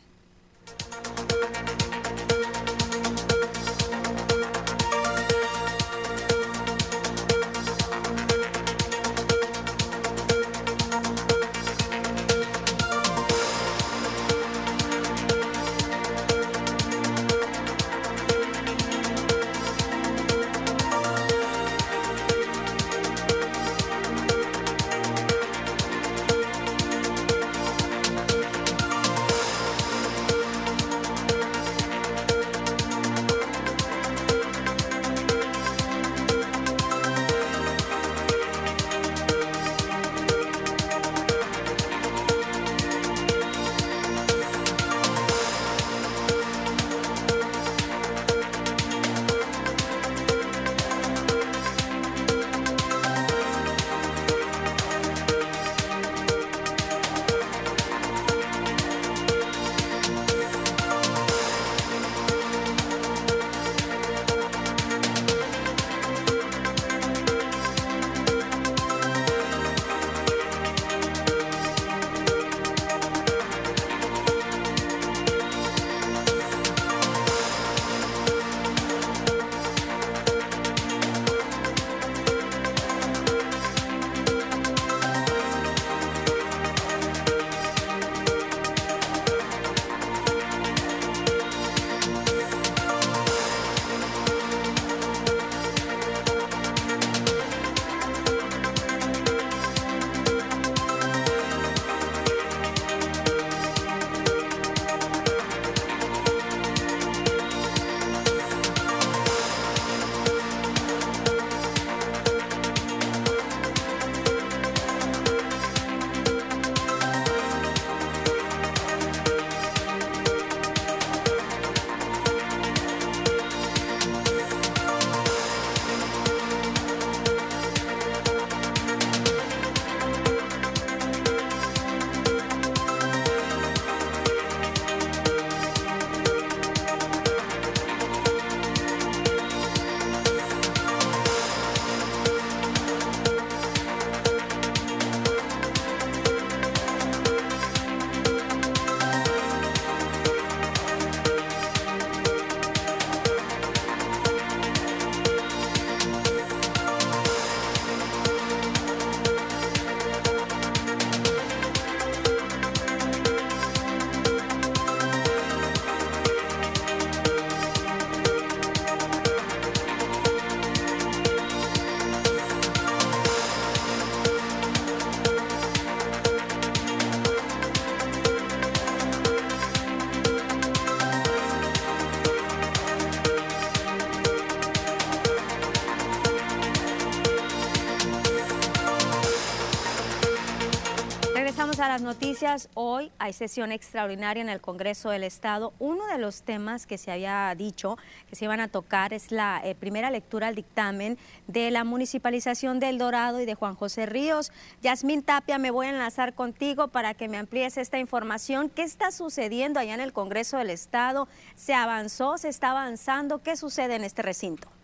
Noticias. 192.16 192.70
Hoy 192.72 193.12
hay 193.18 193.34
sesión 193.34 193.72
extraordinaria 193.72 194.40
en 194.40 194.48
el 194.48 194.62
Congreso 194.62 195.10
del 195.10 195.22
Estado. 195.22 195.74
Uno 195.78 196.06
de 196.06 196.16
los 196.16 196.44
temas 196.44 196.86
que 196.86 196.96
se 196.96 197.12
había 197.12 197.54
dicho 197.54 197.98
que 198.26 198.36
se 198.36 198.46
iban 198.46 198.58
a 198.60 198.68
tocar 198.68 199.12
es 199.12 199.30
la 199.30 199.60
eh, 199.62 199.74
primera 199.74 200.10
lectura 200.10 200.46
al 200.46 200.54
dictamen 200.54 201.18
de 201.46 201.70
la 201.70 201.84
municipalización 201.84 202.80
del 202.80 202.96
Dorado 202.96 203.42
y 203.42 203.44
de 203.44 203.54
Juan 203.54 203.74
José 203.74 204.06
Ríos. 204.06 204.50
Yasmín 204.80 205.22
Tapia, 205.22 205.58
me 205.58 205.70
voy 205.70 205.88
a 205.88 205.90
enlazar 205.90 206.32
contigo 206.32 206.88
para 206.88 207.12
que 207.12 207.28
me 207.28 207.36
amplíes 207.36 207.76
esta 207.76 207.98
información. 207.98 208.70
¿Qué 208.70 208.82
está 208.82 209.10
sucediendo 209.10 209.78
allá 209.78 209.92
en 209.92 210.00
el 210.00 210.14
Congreso 210.14 210.56
del 210.56 210.70
Estado? 210.70 211.28
¿Se 211.54 211.74
avanzó? 211.74 212.38
¿Se 212.38 212.48
está 212.48 212.70
avanzando? 212.70 213.42
¿Qué 213.42 213.56
sucede 213.56 213.94
en 213.94 214.04
este 214.04 214.22
recinto? 214.22 214.75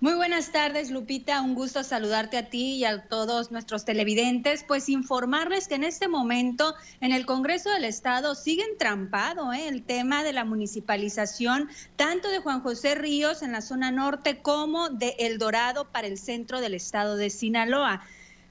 Muy 0.00 0.14
buenas 0.14 0.52
tardes, 0.52 0.90
Lupita. 0.90 1.40
Un 1.42 1.54
gusto 1.54 1.82
saludarte 1.82 2.36
a 2.36 2.48
ti 2.48 2.76
y 2.76 2.84
a 2.84 3.02
todos 3.02 3.50
nuestros 3.50 3.84
televidentes. 3.84 4.64
Pues 4.64 4.88
informarles 4.88 5.68
que 5.68 5.74
en 5.74 5.84
este 5.84 6.08
momento 6.08 6.74
en 7.00 7.12
el 7.12 7.26
Congreso 7.26 7.70
del 7.70 7.84
Estado 7.84 8.34
sigue 8.34 8.62
entrampado 8.64 9.52
¿eh? 9.52 9.68
el 9.68 9.82
tema 9.82 10.22
de 10.22 10.32
la 10.32 10.44
municipalización 10.44 11.68
tanto 11.96 12.28
de 12.28 12.38
Juan 12.38 12.60
José 12.60 12.94
Ríos 12.94 13.42
en 13.42 13.52
la 13.52 13.60
zona 13.60 13.90
norte 13.90 14.38
como 14.38 14.88
de 14.88 15.16
El 15.18 15.38
Dorado 15.38 15.90
para 15.90 16.06
el 16.06 16.18
centro 16.18 16.60
del 16.60 16.74
estado 16.74 17.16
de 17.16 17.30
Sinaloa 17.30 18.02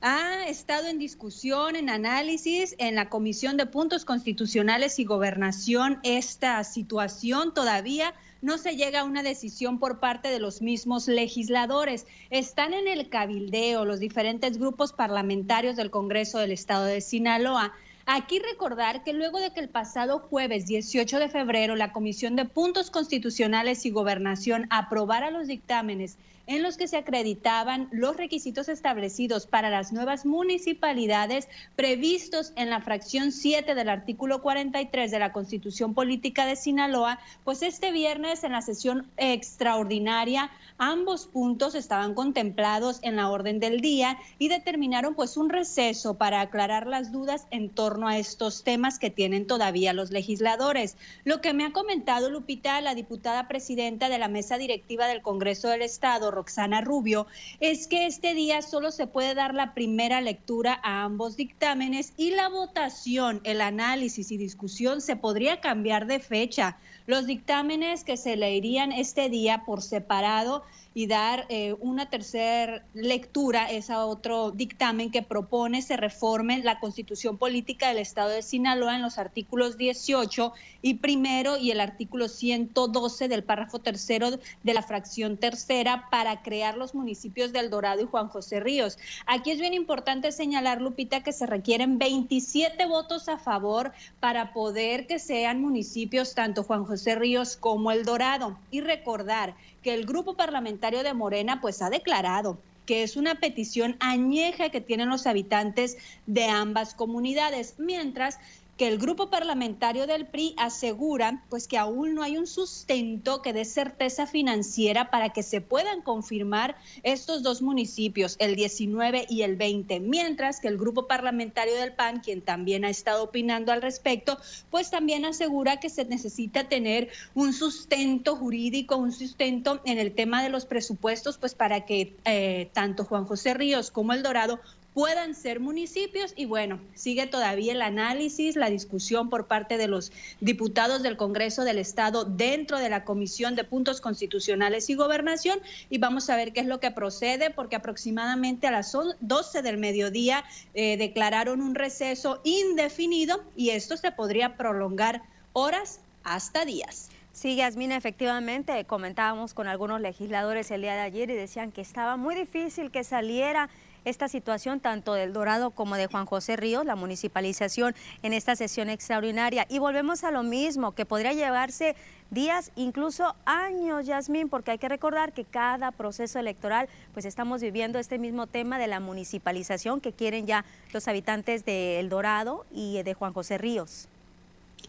ha 0.02 0.48
estado 0.48 0.88
en 0.88 1.00
discusión, 1.00 1.76
en 1.76 1.90
análisis 1.90 2.76
en 2.78 2.96
la 2.96 3.10
Comisión 3.10 3.58
de 3.58 3.66
Puntos 3.66 4.06
Constitucionales 4.06 5.00
y 5.00 5.06
Gobernación 5.06 6.00
esta 6.04 6.64
situación 6.64 7.54
todavía 7.54 8.14
no 8.42 8.58
se 8.58 8.76
llega 8.76 9.02
a 9.02 9.04
una 9.04 9.24
decisión 9.24 9.80
por 9.80 10.00
parte 10.00 10.30
de 10.30 10.40
los 10.40 10.62
mismos 10.62 11.08
legisladores. 11.08 12.06
Están 12.30 12.74
en 12.74 12.88
el 12.88 13.10
cabildeo 13.10 13.86
los 13.86 14.00
diferentes 14.00 14.58
grupos 14.58 14.94
parlamentarios 14.94 15.76
del 15.76 15.92
Congreso 15.92 16.40
del 16.40 16.52
Estado 16.52 16.86
de 16.86 17.02
Sinaloa. 17.02 17.74
Aquí 18.06 18.40
recordar 18.40 19.04
que 19.04 19.12
luego 19.12 19.40
de 19.40 19.52
que 19.52 19.60
el 19.60 19.68
pasado 19.68 20.20
jueves 20.20 20.66
18 20.66 21.20
de 21.20 21.28
febrero 21.28 21.76
la 21.76 21.92
Comisión 21.92 22.38
de 22.38 22.46
Puntos 22.46 22.90
Constitucionales 22.90 23.86
y 23.86 23.90
Gobernación 23.90 24.68
aprobara 24.70 25.30
los 25.30 25.48
dictámenes 25.48 26.18
en 26.48 26.64
los 26.64 26.78
que 26.78 26.88
se 26.88 26.98
acreditaban 26.98 27.90
los 27.92 28.18
requisitos 28.18 28.70
establecidos 28.70 29.46
para 29.46 29.70
las 29.70 29.94
nuevas 29.94 30.26
municipalidades 30.26 31.48
previstos 31.76 32.54
en 32.56 32.70
la 32.70 32.82
fracción 32.82 33.32
7 33.32 33.76
del 33.76 33.90
artículo 33.90 34.42
43 34.42 35.12
de 35.12 35.20
la 35.20 35.34
Constitución 35.34 35.94
Política 35.94 36.46
de 36.46 36.56
Sinaloa, 36.56 37.20
pues 37.44 37.62
este 37.62 37.92
viernes 37.92 38.44
en 38.44 38.54
la 38.54 38.62
sesión 38.62 39.08
extraordinaria 39.18 40.50
ambos 40.78 41.28
puntos 41.28 41.76
estaban 41.76 42.14
contemplados 42.14 43.00
en 43.02 43.16
la 43.16 43.30
orden 43.30 43.60
del 43.60 43.82
día 43.82 44.18
y 44.38 44.48
determinaron 44.48 45.16
pues 45.16 45.38
un 45.38 45.50
receso 45.50 46.16
para 46.16 46.42
aclarar 46.42 46.88
las 46.88 47.12
dudas 47.12 47.48
en 47.52 47.70
torno 47.70 48.08
a 48.08 48.18
estos 48.18 48.64
temas 48.64 49.00
que 49.00 49.10
tienen 49.10 49.48
todavía 49.48 49.94
los 49.94 50.12
legisladores. 50.12 50.98
Lo 51.24 51.42
que 51.42 51.54
me 51.54 51.66
ha 51.66 51.72
comentado 51.72 52.30
Lupita, 52.30 52.80
la 52.82 52.96
diputada 52.96 53.48
presidenta 53.48 54.10
de 54.10 54.20
la 54.20 54.28
mesa 54.28 54.58
directiva 54.58 55.08
del 55.08 55.22
Congreso 55.22 55.70
del 55.70 55.82
Estado, 55.82 56.32
Roxana 56.38 56.82
Rubio, 56.82 57.26
es 57.60 57.88
que 57.88 58.06
este 58.06 58.36
día 58.36 58.62
solo 58.62 58.92
se 58.92 59.08
puede 59.08 59.34
dar 59.34 59.56
la 59.56 59.74
primera 59.74 60.22
lectura 60.22 60.80
a 60.84 61.04
ambos 61.04 61.36
dictámenes 61.36 62.14
y 62.16 62.30
la 62.30 62.48
votación, 62.48 63.42
el 63.44 63.60
análisis 63.60 64.32
y 64.32 64.38
discusión 64.38 65.02
se 65.02 65.16
podría 65.16 65.62
cambiar 65.62 66.06
de 66.06 66.20
fecha. 66.20 66.78
Los 67.08 67.26
dictámenes 67.26 68.04
que 68.04 68.18
se 68.18 68.36
leerían 68.36 68.92
este 68.92 69.30
día 69.30 69.64
por 69.66 69.82
separado 69.82 70.64
y 70.98 71.06
dar 71.06 71.46
eh, 71.50 71.76
una 71.80 72.10
tercera 72.10 72.84
lectura 72.96 73.70
es 73.70 73.92
a 73.92 74.04
otro 74.04 74.50
dictamen 74.50 75.12
que 75.12 75.22
propone 75.22 75.84
se 75.84 75.96
reforme 75.96 76.64
la 76.64 76.80
constitución 76.80 77.38
política 77.38 77.90
del 77.90 78.00
Estado 78.00 78.30
de 78.30 78.42
Sinaloa 78.42 78.96
en 78.96 79.04
los 79.04 79.20
artículos 79.20 79.78
18 79.78 80.54
y 80.82 80.96
primero 80.96 81.56
y 81.56 81.70
el 81.70 81.82
artículo 81.82 82.28
112 82.28 83.28
del 83.28 83.44
párrafo 83.44 83.78
tercero 83.78 84.32
de 84.32 84.74
la 84.74 84.82
fracción 84.82 85.38
tercera 85.38 86.08
para 86.10 86.42
crear 86.42 86.76
los 86.76 86.96
municipios 86.96 87.54
del 87.54 87.70
Dorado 87.70 88.02
y 88.02 88.08
Juan 88.08 88.30
José 88.30 88.60
Ríos. 88.60 88.98
Aquí 89.28 89.52
es 89.52 89.60
bien 89.60 89.76
importante 89.76 90.32
señalar, 90.32 90.82
Lupita, 90.82 91.22
que 91.22 91.32
se 91.32 91.46
requieren 91.46 92.00
27 92.00 92.88
votos 92.88 93.30
a 93.30 93.38
favor 93.38 93.92
para 94.20 94.52
poder 94.52 95.06
que 95.06 95.20
sean 95.20 95.62
municipios 95.62 96.34
tanto 96.34 96.64
Juan 96.64 96.86
José 96.86 97.14
Ríos 97.14 97.56
como 97.56 97.92
el 97.92 98.04
Dorado. 98.04 98.58
Y 98.72 98.82
recordar 98.82 99.54
el 99.94 100.06
grupo 100.06 100.36
parlamentario 100.36 101.04
de 101.04 101.14
Morena 101.14 101.62
pues 101.62 101.82
ha 101.82 101.90
declarado 101.90 102.60
que 102.86 103.04
es 103.04 103.18
una 103.18 103.36
petición 103.36 103.98
añeja 104.00 104.70
que 104.70 104.82
tienen 104.82 105.10
los 105.10 105.28
habitantes 105.28 105.98
de 106.26 106.46
ambas 106.46 106.94
comunidades, 106.94 107.76
mientras 107.78 108.40
que 108.78 108.88
el 108.88 109.00
grupo 109.00 109.30
parlamentario 109.30 110.06
del 110.06 110.28
PRI 110.28 110.54
asegura 110.58 111.44
pues 111.50 111.68
que 111.68 111.78
aún 111.78 112.14
no 112.14 112.22
hay 112.22 112.38
un 112.38 112.46
sustento 112.46 113.42
que 113.42 113.52
dé 113.52 113.66
certeza 113.66 114.28
financiera 114.28 115.10
para 115.10 115.30
que 115.30 115.42
se 115.42 115.62
puedan 115.62 116.02
confirmar 116.02 116.78
estos 117.02 117.42
dos 117.42 117.62
municipios, 117.62 118.36
el 118.40 118.56
19 118.56 119.26
y 119.30 119.42
el 119.42 119.56
20, 119.56 120.00
mientras 120.00 120.60
que 120.60 120.68
el 120.68 120.78
grupo 120.78 121.08
parlamentario 121.08 121.76
del 121.76 121.94
PAN, 121.94 122.20
quien 122.20 122.42
también 122.42 122.86
ha 122.86 122.90
estado 122.90 123.24
opinando 123.24 123.72
al 123.72 123.82
respecto, 123.82 124.38
pues 124.70 124.92
también 124.92 125.26
asegura 125.26 125.80
que 125.80 125.90
se 125.90 126.06
necesita 126.06 126.70
tener 126.70 127.10
un 127.34 127.54
sustento 127.54 128.36
jurídico, 128.36 128.96
un 128.98 129.12
sustento 129.12 129.82
en 129.86 129.98
el 129.98 130.14
tema 130.14 130.44
de 130.44 130.50
los 130.50 130.66
presupuestos, 130.66 131.38
pues 131.38 131.56
para 131.56 131.86
que 131.86 132.16
eh, 132.26 132.70
tanto 132.74 133.06
Juan 133.06 133.26
José 133.26 133.56
Ríos 133.56 133.90
como 133.90 134.14
El 134.14 134.22
Dorado 134.22 134.60
puedan 134.98 135.36
ser 135.36 135.60
municipios 135.60 136.34
y 136.36 136.46
bueno, 136.46 136.80
sigue 136.96 137.28
todavía 137.28 137.74
el 137.74 137.84
análisis, 137.84 138.56
la 138.56 138.72
discusión 138.72 139.30
por 139.30 139.46
parte 139.46 139.78
de 139.78 139.88
los 139.88 140.12
diputados 140.42 141.04
del 141.04 141.18
Congreso 141.18 141.64
del 141.66 141.78
Estado 141.78 142.26
dentro 142.26 142.80
de 142.80 142.90
la 142.90 143.06
Comisión 143.06 143.56
de 143.56 143.64
Puntos 143.64 144.02
Constitucionales 144.02 144.90
y 144.90 144.96
Gobernación 144.96 145.60
y 145.92 146.00
vamos 146.00 146.32
a 146.32 146.36
ver 146.36 146.52
qué 146.52 146.62
es 146.62 146.66
lo 146.66 146.80
que 146.80 146.90
procede 146.90 147.52
porque 147.52 147.76
aproximadamente 147.76 148.66
a 148.66 148.72
las 148.72 148.92
12 148.92 149.62
del 149.62 149.78
mediodía 149.78 150.44
eh, 150.74 150.98
declararon 150.98 151.62
un 151.62 151.76
receso 151.76 152.42
indefinido 152.44 153.44
y 153.56 153.70
esto 153.70 153.98
se 153.98 154.12
podría 154.12 154.58
prolongar 154.58 155.22
horas 155.54 156.00
hasta 156.24 156.66
días. 156.66 157.12
Sí, 157.34 157.56
Yasmina, 157.56 157.96
efectivamente, 157.96 158.84
comentábamos 158.86 159.54
con 159.54 159.68
algunos 159.68 160.02
legisladores 160.02 160.72
el 160.72 160.82
día 160.82 160.96
de 160.96 161.02
ayer 161.02 161.30
y 161.30 161.36
decían 161.36 161.72
que 161.72 161.82
estaba 161.82 162.18
muy 162.18 162.34
difícil 162.34 162.90
que 162.90 163.04
saliera 163.04 163.70
esta 164.06 164.28
situación 164.28 164.80
tanto 164.80 165.14
del 165.14 165.34
Dorado 165.34 165.72
como 165.72 165.96
de 165.96 166.08
Juan 166.08 166.26
José 166.26 166.56
Ríos, 166.56 166.86
la 166.86 166.96
municipalización 166.96 167.96
en 168.24 168.34
esta 168.34 168.56
sesión 168.56 168.90
extraordinaria. 168.90 169.66
Y 169.70 169.80
volvemos 169.80 170.24
a 170.24 170.32
lo 170.32 170.44
mismo, 170.44 170.94
que 170.94 171.06
podría 171.06 171.34
llevarse 171.34 171.96
días, 172.32 172.72
incluso 172.76 173.36
años, 173.46 174.06
Yasmín, 174.06 174.50
porque 174.50 174.72
hay 174.72 174.78
que 174.78 174.90
recordar 174.90 175.34
que 175.34 175.46
cada 175.46 175.92
proceso 175.92 176.40
electoral, 176.40 176.90
pues 177.14 177.26
estamos 177.26 177.62
viviendo 177.62 178.00
este 178.00 178.20
mismo 178.20 178.48
tema 178.48 178.80
de 178.80 178.88
la 178.88 179.00
municipalización 179.00 180.02
que 180.02 180.14
quieren 180.14 180.46
ya 180.46 180.66
los 180.94 181.08
habitantes 181.08 181.66
de 181.66 182.00
El 182.00 182.10
Dorado 182.10 182.66
y 182.72 183.02
de 183.04 183.14
Juan 183.14 183.34
José 183.34 183.58
Ríos. 183.58 184.10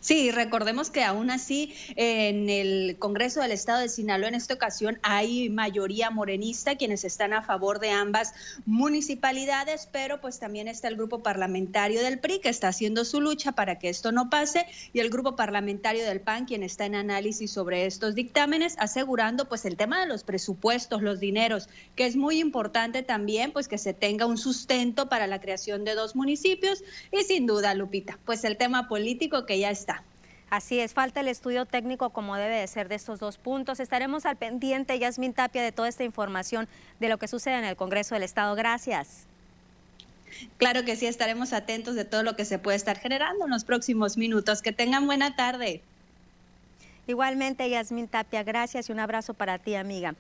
Sí, 0.01 0.31
recordemos 0.31 0.91
que 0.91 1.03
aún 1.03 1.29
así 1.29 1.75
en 1.97 2.49
el 2.49 2.99
Congreso 3.01 3.41
del 3.41 3.51
Estado 3.51 3.81
de 3.81 3.89
Sinaloa 3.89 4.29
en 4.29 4.37
esta 4.37 4.55
ocasión 4.55 5.01
hay 5.03 5.51
mayoría 5.51 6.11
morenista 6.11 6.77
quienes 6.77 7.03
están 7.03 7.33
a 7.33 7.43
favor 7.43 7.81
de 7.81 7.91
ambas 7.91 8.33
municipalidades, 8.65 9.89
pero 9.91 10.21
pues 10.21 10.39
también 10.39 10.69
está 10.69 10.87
el 10.87 10.95
grupo 10.95 11.25
parlamentario 11.25 12.01
del 12.01 12.21
PRI 12.21 12.39
que 12.39 12.49
está 12.49 12.69
haciendo 12.69 13.05
su 13.05 13.21
lucha 13.21 13.53
para 13.53 13.81
que 13.81 13.89
esto 13.89 14.13
no 14.13 14.31
pase 14.31 14.67
y 14.93 15.01
el 15.01 15.11
grupo 15.11 15.35
parlamentario 15.35 16.05
del 16.05 16.21
PAN 16.21 16.45
quien 16.45 16.63
está 16.63 16.87
en 16.87 16.95
análisis 16.95 17.51
sobre 17.51 17.85
estos 17.85 18.15
dictámenes 18.15 18.77
asegurando 18.79 19.49
pues 19.49 19.65
el 19.65 19.77
tema 19.77 20.01
de 20.01 20.07
los 20.07 20.23
presupuestos, 20.23 21.03
los 21.03 21.19
dineros, 21.19 21.69
que 21.97 22.07
es 22.07 22.15
muy 22.15 22.39
importante 22.39 23.03
también 23.03 23.51
pues 23.51 23.67
que 23.67 23.79
se 23.79 23.95
tenga 23.95 24.27
un 24.27 24.39
sustento 24.39 25.09
para 25.09 25.27
la 25.27 25.41
creación 25.41 25.83
de 25.83 25.97
dos 25.97 26.15
municipios 26.15 26.85
y 27.11 27.25
sin 27.25 27.47
duda 27.47 27.75
Lupita, 27.75 28.21
pues 28.25 28.45
el 28.45 28.57
tema 28.57 28.87
político 28.87 29.45
que 29.45 29.59
ya 29.59 29.71
está 29.71 29.88
Así 30.51 30.81
es, 30.81 30.95
falta 30.95 31.21
el 31.21 31.29
estudio 31.29 31.67
técnico 31.67 32.11
como 32.11 32.37
debe 32.37 32.57
de 32.57 32.67
ser 32.67 32.89
de 32.89 32.95
estos 32.95 33.21
dos 33.21 33.37
puntos. 33.37 33.81
Estaremos 33.81 34.25
al 34.25 34.37
pendiente, 34.37 34.99
Yasmin 34.99 35.35
Tapia, 35.35 35.63
de 35.63 35.73
toda 35.73 35.89
esta 35.89 36.05
información 36.05 36.69
de 37.01 37.09
lo 37.11 37.19
que 37.19 37.29
sucede 37.29 37.59
en 37.59 37.65
el 37.65 37.77
Congreso 37.77 38.15
del 38.15 38.23
Estado. 38.23 38.55
Gracias. 38.55 39.27
Claro 40.57 40.85
que 40.85 40.97
sí, 40.97 41.07
estaremos 41.07 41.53
atentos 41.53 41.95
de 41.95 42.05
todo 42.05 42.23
lo 42.23 42.35
que 42.37 42.45
se 42.47 42.59
puede 42.59 42.77
estar 42.77 42.99
generando 42.99 43.45
en 43.45 43.51
los 43.51 43.65
próximos 43.65 44.17
minutos. 44.17 44.63
Que 44.63 44.73
tengan 44.73 45.07
buena 45.07 45.37
tarde. 45.37 45.83
Igualmente, 47.07 47.69
Yasmin 47.69 48.09
Tapia, 48.09 48.43
gracias 48.43 48.89
y 48.89 48.93
un 48.93 49.01
abrazo 49.01 49.35
para 49.35 49.59
ti, 49.59 49.75
amiga. 49.75 50.15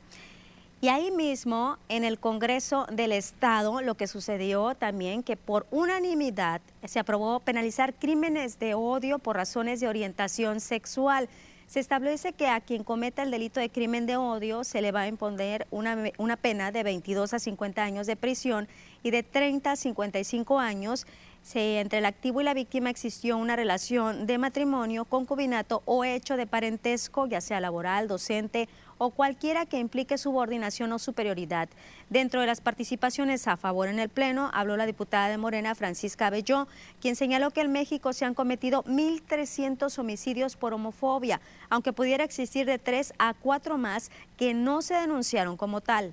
Y 0.80 0.88
ahí 0.88 1.10
mismo, 1.10 1.76
en 1.88 2.04
el 2.04 2.20
Congreso 2.20 2.86
del 2.92 3.10
Estado, 3.10 3.80
lo 3.80 3.96
que 3.96 4.06
sucedió 4.06 4.76
también, 4.76 5.24
que 5.24 5.36
por 5.36 5.66
unanimidad 5.72 6.60
se 6.84 7.00
aprobó 7.00 7.40
penalizar 7.40 7.94
crímenes 7.94 8.60
de 8.60 8.74
odio 8.74 9.18
por 9.18 9.34
razones 9.34 9.80
de 9.80 9.88
orientación 9.88 10.60
sexual. 10.60 11.28
Se 11.66 11.80
establece 11.80 12.32
que 12.32 12.46
a 12.46 12.60
quien 12.60 12.84
cometa 12.84 13.24
el 13.24 13.32
delito 13.32 13.58
de 13.58 13.70
crimen 13.70 14.06
de 14.06 14.16
odio 14.18 14.62
se 14.62 14.80
le 14.80 14.92
va 14.92 15.00
a 15.00 15.08
imponer 15.08 15.66
una, 15.72 15.98
una 16.16 16.36
pena 16.36 16.70
de 16.70 16.84
22 16.84 17.34
a 17.34 17.40
50 17.40 17.82
años 17.82 18.06
de 18.06 18.14
prisión 18.14 18.68
y 19.02 19.10
de 19.10 19.24
30 19.24 19.72
a 19.72 19.76
55 19.76 20.60
años 20.60 21.06
si 21.42 21.58
entre 21.58 22.00
el 22.00 22.04
activo 22.04 22.40
y 22.40 22.44
la 22.44 22.52
víctima 22.52 22.90
existió 22.90 23.38
una 23.38 23.56
relación 23.56 24.26
de 24.26 24.36
matrimonio, 24.38 25.06
concubinato 25.06 25.82
o 25.86 26.04
hecho 26.04 26.36
de 26.36 26.46
parentesco, 26.46 27.26
ya 27.26 27.40
sea 27.40 27.60
laboral, 27.60 28.06
docente 28.06 28.68
o 28.98 29.10
cualquiera 29.10 29.66
que 29.66 29.78
implique 29.78 30.18
subordinación 30.18 30.92
o 30.92 30.98
superioridad. 30.98 31.68
Dentro 32.10 32.40
de 32.40 32.46
las 32.46 32.60
participaciones 32.60 33.48
a 33.48 33.56
favor 33.56 33.88
en 33.88 33.98
el 33.98 34.08
Pleno, 34.08 34.50
habló 34.52 34.76
la 34.76 34.86
diputada 34.86 35.28
de 35.28 35.38
Morena, 35.38 35.74
Francisca 35.74 36.26
Abelló, 36.26 36.68
quien 37.00 37.16
señaló 37.16 37.50
que 37.50 37.62
en 37.62 37.72
México 37.72 38.12
se 38.12 38.24
han 38.24 38.34
cometido 38.34 38.84
1.300 38.84 39.98
homicidios 39.98 40.56
por 40.56 40.74
homofobia, 40.74 41.40
aunque 41.70 41.92
pudiera 41.92 42.24
existir 42.24 42.66
de 42.66 42.78
tres 42.78 43.14
a 43.18 43.34
cuatro 43.34 43.78
más 43.78 44.10
que 44.36 44.52
no 44.54 44.82
se 44.82 44.94
denunciaron 44.94 45.56
como 45.56 45.80
tal. 45.80 46.12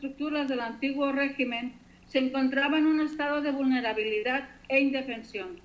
estructuras 0.00 0.48
del 0.48 0.60
antiguo 0.60 1.12
régimen 1.12 1.74
se 2.08 2.18
encontraban 2.18 2.80
en 2.80 2.86
un 2.86 3.00
estado 3.00 3.42
de 3.42 3.52
vulnerabilidad 3.52 4.48
e 4.68 4.80
indefensión, 4.80 5.60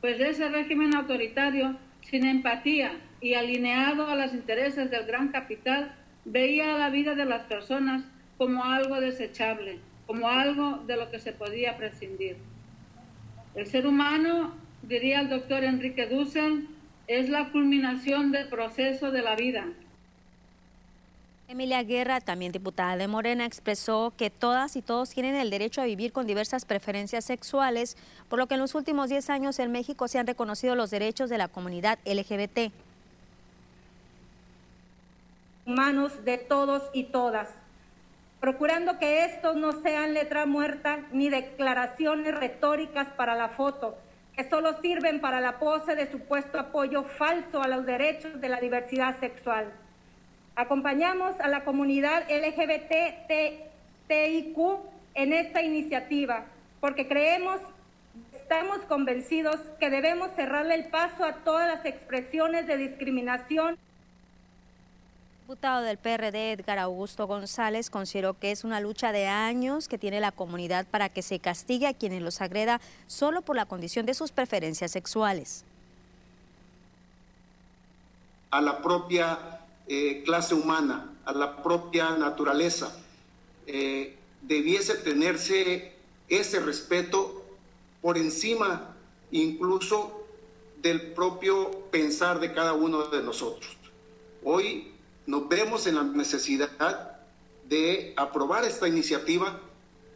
pues 0.00 0.20
ese 0.20 0.48
régimen 0.48 0.94
autoritario 0.94 1.76
sin 2.02 2.26
empatía 2.26 2.92
y 3.20 3.34
alineado 3.34 4.06
a 4.08 4.16
los 4.16 4.34
intereses 4.34 4.90
del 4.90 5.06
gran 5.06 5.28
capital, 5.28 5.94
veía 6.24 6.76
la 6.76 6.90
vida 6.90 7.14
de 7.14 7.24
las 7.24 7.44
personas 7.44 8.04
como 8.38 8.64
algo 8.64 9.00
desechable, 9.00 9.78
como 10.06 10.28
algo 10.28 10.78
de 10.86 10.96
lo 10.96 11.10
que 11.10 11.18
se 11.18 11.32
podía 11.32 11.76
prescindir. 11.76 12.36
El 13.54 13.66
ser 13.66 13.86
humano, 13.86 14.54
diría 14.82 15.20
el 15.20 15.28
doctor 15.28 15.64
Enrique 15.64 16.06
Dussel, 16.06 16.68
es 17.06 17.28
la 17.28 17.50
culminación 17.50 18.32
del 18.32 18.48
proceso 18.48 19.10
de 19.10 19.22
la 19.22 19.36
vida, 19.36 19.66
Emilia 21.52 21.82
Guerra, 21.82 22.22
también 22.22 22.50
diputada 22.50 22.96
de 22.96 23.08
Morena, 23.08 23.44
expresó 23.44 24.14
que 24.16 24.30
todas 24.30 24.74
y 24.74 24.80
todos 24.80 25.10
tienen 25.10 25.34
el 25.34 25.50
derecho 25.50 25.82
a 25.82 25.84
vivir 25.84 26.10
con 26.10 26.26
diversas 26.26 26.64
preferencias 26.64 27.26
sexuales, 27.26 27.98
por 28.30 28.38
lo 28.38 28.46
que 28.46 28.54
en 28.54 28.60
los 28.60 28.74
últimos 28.74 29.10
10 29.10 29.28
años 29.28 29.58
en 29.58 29.70
México 29.70 30.08
se 30.08 30.18
han 30.18 30.26
reconocido 30.26 30.74
los 30.74 30.90
derechos 30.90 31.28
de 31.28 31.36
la 31.36 31.48
comunidad 31.48 31.98
LGBT. 32.06 32.72
Humanos 35.66 36.24
de 36.24 36.38
todos 36.38 36.84
y 36.94 37.04
todas, 37.04 37.50
procurando 38.40 38.98
que 38.98 39.26
estos 39.26 39.54
no 39.54 39.72
sean 39.82 40.14
letra 40.14 40.46
muerta 40.46 41.00
ni 41.12 41.28
declaraciones 41.28 42.34
retóricas 42.34 43.08
para 43.08 43.36
la 43.36 43.50
foto, 43.50 43.98
que 44.34 44.48
solo 44.48 44.80
sirven 44.80 45.20
para 45.20 45.42
la 45.42 45.58
pose 45.58 45.96
de 45.96 46.10
supuesto 46.10 46.58
apoyo 46.58 47.04
falso 47.04 47.62
a 47.62 47.68
los 47.68 47.84
derechos 47.84 48.40
de 48.40 48.48
la 48.48 48.58
diversidad 48.58 49.20
sexual. 49.20 49.70
Acompañamos 50.54 51.40
a 51.40 51.48
la 51.48 51.64
comunidad 51.64 52.24
LGBTIQ 52.28 53.68
en 55.14 55.32
esta 55.32 55.62
iniciativa 55.62 56.44
porque 56.82 57.06
creemos, 57.06 57.60
estamos 58.32 58.78
convencidos 58.88 59.56
que 59.78 59.88
debemos 59.88 60.30
cerrarle 60.34 60.74
el 60.74 60.86
paso 60.86 61.24
a 61.24 61.36
todas 61.36 61.68
las 61.68 61.86
expresiones 61.86 62.66
de 62.66 62.76
discriminación. 62.76 63.70
El 63.70 63.78
diputado 65.42 65.82
del 65.82 65.96
PRD, 65.96 66.52
Edgar 66.52 66.80
Augusto 66.80 67.28
González, 67.28 67.88
consideró 67.88 68.34
que 68.34 68.50
es 68.50 68.64
una 68.64 68.80
lucha 68.80 69.12
de 69.12 69.28
años 69.28 69.86
que 69.86 69.96
tiene 69.96 70.18
la 70.18 70.32
comunidad 70.32 70.86
para 70.86 71.08
que 71.08 71.22
se 71.22 71.38
castigue 71.38 71.86
a 71.86 71.94
quienes 71.94 72.20
los 72.20 72.40
agreda 72.40 72.80
solo 73.06 73.42
por 73.42 73.54
la 73.54 73.66
condición 73.66 74.04
de 74.04 74.14
sus 74.14 74.32
preferencias 74.32 74.90
sexuales. 74.90 75.64
A 78.50 78.60
la 78.60 78.82
propia 78.82 79.61
eh, 79.94 80.22
clase 80.24 80.54
humana, 80.54 81.12
a 81.26 81.32
la 81.34 81.62
propia 81.62 82.16
naturaleza. 82.16 82.98
Eh, 83.66 84.16
debiese 84.40 84.94
tenerse 84.94 85.92
ese 86.30 86.60
respeto 86.60 87.44
por 88.00 88.16
encima 88.16 88.96
incluso 89.32 90.24
del 90.80 91.12
propio 91.12 91.90
pensar 91.90 92.40
de 92.40 92.54
cada 92.54 92.72
uno 92.72 93.08
de 93.08 93.22
nosotros. 93.22 93.76
Hoy 94.42 94.94
nos 95.26 95.46
vemos 95.50 95.86
en 95.86 95.96
la 95.96 96.04
necesidad 96.04 97.18
de 97.68 98.14
aprobar 98.16 98.64
esta 98.64 98.88
iniciativa 98.88 99.60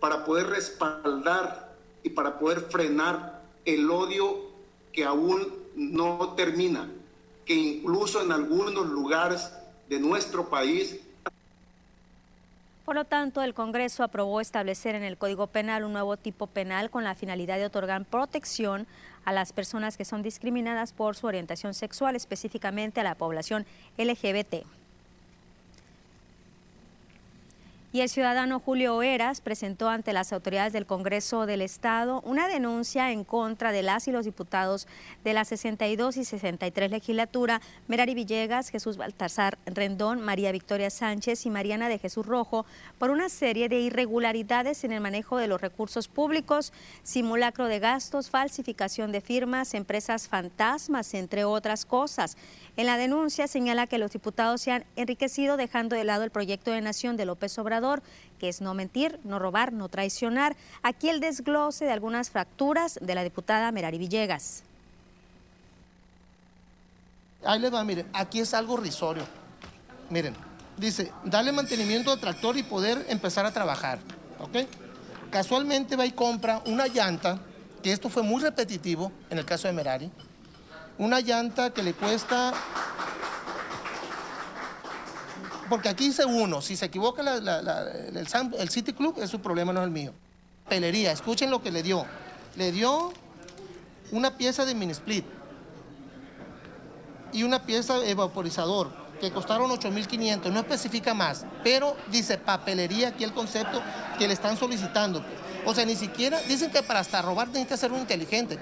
para 0.00 0.24
poder 0.24 0.46
respaldar 0.46 1.76
y 2.02 2.08
para 2.08 2.38
poder 2.38 2.62
frenar 2.62 3.42
el 3.66 3.90
odio 3.90 4.38
que 4.94 5.04
aún 5.04 5.52
no 5.74 6.32
termina, 6.34 6.90
que 7.44 7.52
incluso 7.52 8.22
en 8.22 8.32
algunos 8.32 8.86
lugares 8.86 9.50
de 9.88 9.98
nuestro 10.00 10.48
país. 10.48 11.00
Por 12.84 12.94
lo 12.94 13.04
tanto, 13.04 13.42
el 13.42 13.52
Congreso 13.52 14.04
aprobó 14.04 14.40
establecer 14.40 14.94
en 14.94 15.02
el 15.02 15.18
Código 15.18 15.48
Penal 15.48 15.82
un 15.82 15.92
nuevo 15.92 16.16
tipo 16.16 16.46
penal 16.46 16.88
con 16.88 17.02
la 17.02 17.16
finalidad 17.16 17.58
de 17.58 17.66
otorgar 17.66 18.04
protección 18.04 18.86
a 19.24 19.32
las 19.32 19.52
personas 19.52 19.96
que 19.96 20.04
son 20.04 20.22
discriminadas 20.22 20.92
por 20.92 21.16
su 21.16 21.26
orientación 21.26 21.74
sexual, 21.74 22.14
específicamente 22.14 23.00
a 23.00 23.04
la 23.04 23.16
población 23.16 23.66
LGBT. 23.98 24.64
Y 27.92 28.00
el 28.00 28.08
ciudadano 28.08 28.60
Julio 28.60 29.02
Eras 29.02 29.40
presentó 29.40 29.88
ante 29.88 30.12
las 30.12 30.32
autoridades 30.32 30.72
del 30.72 30.86
Congreso 30.86 31.46
del 31.46 31.62
Estado 31.62 32.20
una 32.22 32.48
denuncia 32.48 33.12
en 33.12 33.24
contra 33.24 33.72
de 33.72 33.82
las 33.82 34.08
y 34.08 34.12
los 34.12 34.24
diputados 34.24 34.86
de 35.24 35.32
la 35.32 35.44
62 35.44 36.16
y 36.16 36.24
63 36.24 36.90
legislatura, 36.90 37.60
Merari 37.88 38.14
Villegas, 38.14 38.68
Jesús 38.68 38.96
Baltasar 38.96 39.58
Rendón, 39.66 40.20
María 40.20 40.52
Victoria 40.52 40.90
Sánchez 40.90 41.46
y 41.46 41.50
Mariana 41.50 41.88
de 41.88 41.98
Jesús 41.98 42.26
Rojo 42.26 42.66
por 42.98 43.10
una 43.10 43.28
serie 43.28 43.68
de 43.68 43.80
irregularidades 43.80 44.84
en 44.84 44.92
el 44.92 45.00
manejo 45.00 45.38
de 45.38 45.48
los 45.48 45.60
recursos 45.60 46.08
públicos, 46.08 46.72
simulacro 47.02 47.66
de 47.66 47.78
gastos, 47.78 48.30
falsificación 48.30 49.12
de 49.12 49.20
firmas, 49.20 49.74
empresas 49.74 50.28
fantasmas, 50.28 51.14
entre 51.14 51.44
otras 51.44 51.84
cosas. 51.84 52.36
En 52.76 52.86
la 52.86 52.98
denuncia 52.98 53.48
señala 53.48 53.86
que 53.86 53.98
los 53.98 54.12
diputados 54.12 54.60
se 54.60 54.72
han 54.72 54.84
enriquecido 54.96 55.56
dejando 55.56 55.96
de 55.96 56.04
lado 56.04 56.24
el 56.24 56.30
proyecto 56.30 56.70
de 56.72 56.82
nación 56.82 57.16
de 57.16 57.24
López 57.24 57.58
Obrador, 57.58 57.85
que 58.38 58.48
es 58.48 58.60
no 58.60 58.74
mentir, 58.74 59.18
no 59.24 59.38
robar, 59.38 59.72
no 59.72 59.88
traicionar. 59.88 60.56
Aquí 60.82 61.08
el 61.08 61.20
desglose 61.20 61.84
de 61.84 61.92
algunas 61.92 62.30
fracturas 62.30 62.98
de 63.00 63.14
la 63.14 63.22
diputada 63.22 63.72
Merari 63.72 63.98
Villegas. 63.98 64.62
Ahí 67.44 67.60
les 67.60 67.72
va, 67.72 67.84
miren, 67.84 68.06
aquí 68.12 68.40
es 68.40 68.54
algo 68.54 68.76
risorio. 68.76 69.24
Miren, 70.10 70.34
dice, 70.76 71.12
darle 71.24 71.52
mantenimiento 71.52 72.10
al 72.10 72.20
tractor 72.20 72.56
y 72.56 72.62
poder 72.62 73.06
empezar 73.08 73.46
a 73.46 73.52
trabajar. 73.52 73.98
¿Ok? 74.40 74.68
Casualmente 75.30 75.96
va 75.96 76.06
y 76.06 76.12
compra 76.12 76.62
una 76.66 76.86
llanta, 76.86 77.40
que 77.82 77.92
esto 77.92 78.08
fue 78.08 78.22
muy 78.22 78.42
repetitivo 78.42 79.12
en 79.30 79.38
el 79.38 79.44
caso 79.44 79.68
de 79.68 79.74
Merari, 79.74 80.10
una 80.98 81.20
llanta 81.20 81.70
que 81.70 81.82
le 81.82 81.94
cuesta... 81.94 82.52
Porque 85.68 85.88
aquí 85.88 86.06
dice 86.06 86.24
uno, 86.24 86.60
si 86.60 86.76
se 86.76 86.86
equivoca 86.86 87.22
el, 87.22 88.70
City 88.70 88.92
Club, 88.92 89.18
es 89.20 89.30
su 89.30 89.40
problema, 89.40 89.72
no 89.72 89.80
es 89.80 89.86
el 89.86 89.90
mío. 89.90 90.12
Pelería, 90.68 91.12
escuchen 91.12 91.50
lo 91.50 91.62
que 91.62 91.70
le 91.70 91.82
dio. 91.82 92.04
Le 92.56 92.72
dio 92.72 93.12
una 94.12 94.36
pieza 94.36 94.64
de 94.64 94.74
mini 94.74 94.92
split 94.92 95.24
y 97.32 97.42
una 97.42 97.64
pieza 97.64 97.98
de 97.98 98.14
vaporizador 98.14 98.90
que 99.20 99.30
costaron 99.30 99.70
8.500, 99.70 100.52
no 100.52 100.60
especifica 100.60 101.14
más, 101.14 101.46
pero 101.64 101.96
dice 102.10 102.38
papelería 102.38 103.08
aquí 103.08 103.24
el 103.24 103.32
concepto 103.32 103.82
que 104.18 104.28
le 104.28 104.34
están 104.34 104.56
solicitando. 104.56 105.24
O 105.64 105.74
sea, 105.74 105.84
ni 105.84 105.96
siquiera, 105.96 106.40
dicen 106.42 106.70
que 106.70 106.82
para 106.82 107.00
hasta 107.00 107.22
robar 107.22 107.48
necesita 107.48 107.76
ser 107.76 107.92
un 107.92 108.00
inteligente. 108.00 108.58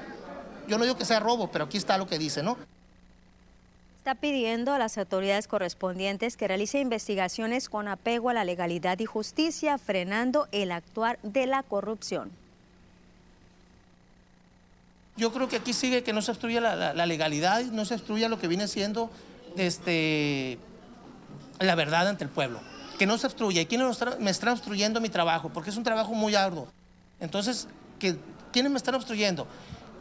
Yo 0.67 0.79
no 0.79 0.85
digo 0.85 0.97
que 0.97 1.05
sea 1.05 1.21
robo, 1.21 1.51
pero 1.51 1.67
aquí 1.67 1.77
está 1.77 1.99
lo 1.99 2.07
que 2.07 2.19
dice, 2.19 2.43
¿no? 2.43 2.57
Está 4.05 4.17
pidiendo 4.17 4.75
a 4.75 4.79
las 4.79 4.99
autoridades 4.99 5.49
correspondientes 5.49 6.37
que 6.37 6.47
realicen 6.47 6.83
investigaciones 6.83 7.71
con 7.71 7.89
apego 7.89 8.29
a 8.29 8.35
la 8.35 8.45
legalidad 8.45 8.99
y 8.99 9.07
justicia, 9.07 9.79
frenando 9.79 10.47
el 10.53 10.73
actuar 10.73 11.19
de 11.23 11.47
la 11.47 11.63
corrupción. 11.63 12.31
Yo 15.17 15.33
creo 15.33 15.49
que 15.49 15.57
aquí 15.57 15.73
sigue 15.73 16.03
que 16.03 16.13
no 16.13 16.21
se 16.21 16.33
obstruya 16.33 16.61
la, 16.61 17.07
legalidad 17.07 17.65
no 17.65 17.87
se 17.87 17.95
obstruya 17.95 18.29
lo 18.29 18.39
que 18.39 18.47
viene 18.47 18.69
siendo 18.69 19.11
este, 19.57 20.59
la 21.59 21.75
verdad 21.75 22.07
ante 22.07 22.25
el 22.25 22.31
pueblo. 22.31 22.61
Que 22.99 23.07
no 23.07 23.17
se 23.17 23.27
obstruya. 23.27 23.63
¿Y 23.63 23.65
quién 23.65 23.81
me 24.19 24.31
está 24.31 24.53
obstruyendo 24.53 25.01
mi 25.01 25.09
trabajo? 25.09 25.49
Porque 25.49 25.71
es 25.71 25.79
un 25.79 25.83
trabajo 25.83 26.13
muy 26.13 26.35
arduo. 26.35 26.69
Entonces, 27.21 27.69
¿quiénes 28.53 28.71
me 28.71 28.77
están 28.77 28.97
obstruyendo? 28.97 29.47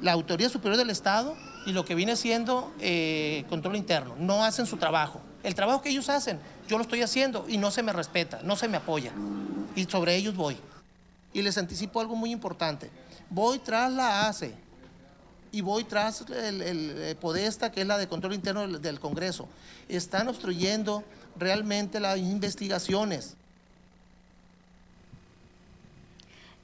la 0.03 0.11
Autoridad 0.11 0.49
Superior 0.49 0.77
del 0.77 0.89
Estado 0.89 1.35
y 1.65 1.71
lo 1.71 1.85
que 1.85 1.95
viene 1.95 2.15
siendo 2.15 2.71
eh, 2.79 3.45
control 3.49 3.75
interno. 3.75 4.15
No 4.17 4.43
hacen 4.43 4.65
su 4.65 4.77
trabajo. 4.77 5.21
El 5.43 5.55
trabajo 5.55 5.81
que 5.81 5.89
ellos 5.89 6.09
hacen, 6.09 6.39
yo 6.67 6.77
lo 6.77 6.83
estoy 6.83 7.01
haciendo 7.01 7.45
y 7.47 7.57
no 7.57 7.71
se 7.71 7.83
me 7.83 7.93
respeta, 7.93 8.39
no 8.43 8.55
se 8.55 8.67
me 8.67 8.77
apoya. 8.77 9.11
Y 9.75 9.85
sobre 9.85 10.15
ellos 10.15 10.35
voy. 10.35 10.57
Y 11.33 11.41
les 11.41 11.57
anticipo 11.57 11.99
algo 11.99 12.15
muy 12.15 12.31
importante. 12.31 12.89
Voy 13.29 13.59
tras 13.59 13.91
la 13.91 14.27
ACE 14.27 14.53
y 15.51 15.61
voy 15.61 15.83
tras 15.83 16.21
el, 16.29 16.61
el, 16.61 17.15
Podesta, 17.17 17.71
que 17.71 17.81
es 17.81 17.87
la 17.87 17.97
de 17.97 18.07
control 18.07 18.33
interno 18.33 18.67
del 18.67 18.99
Congreso. 18.99 19.47
Están 19.89 20.27
obstruyendo 20.27 21.03
realmente 21.37 21.99
las 21.99 22.17
investigaciones. 22.17 23.35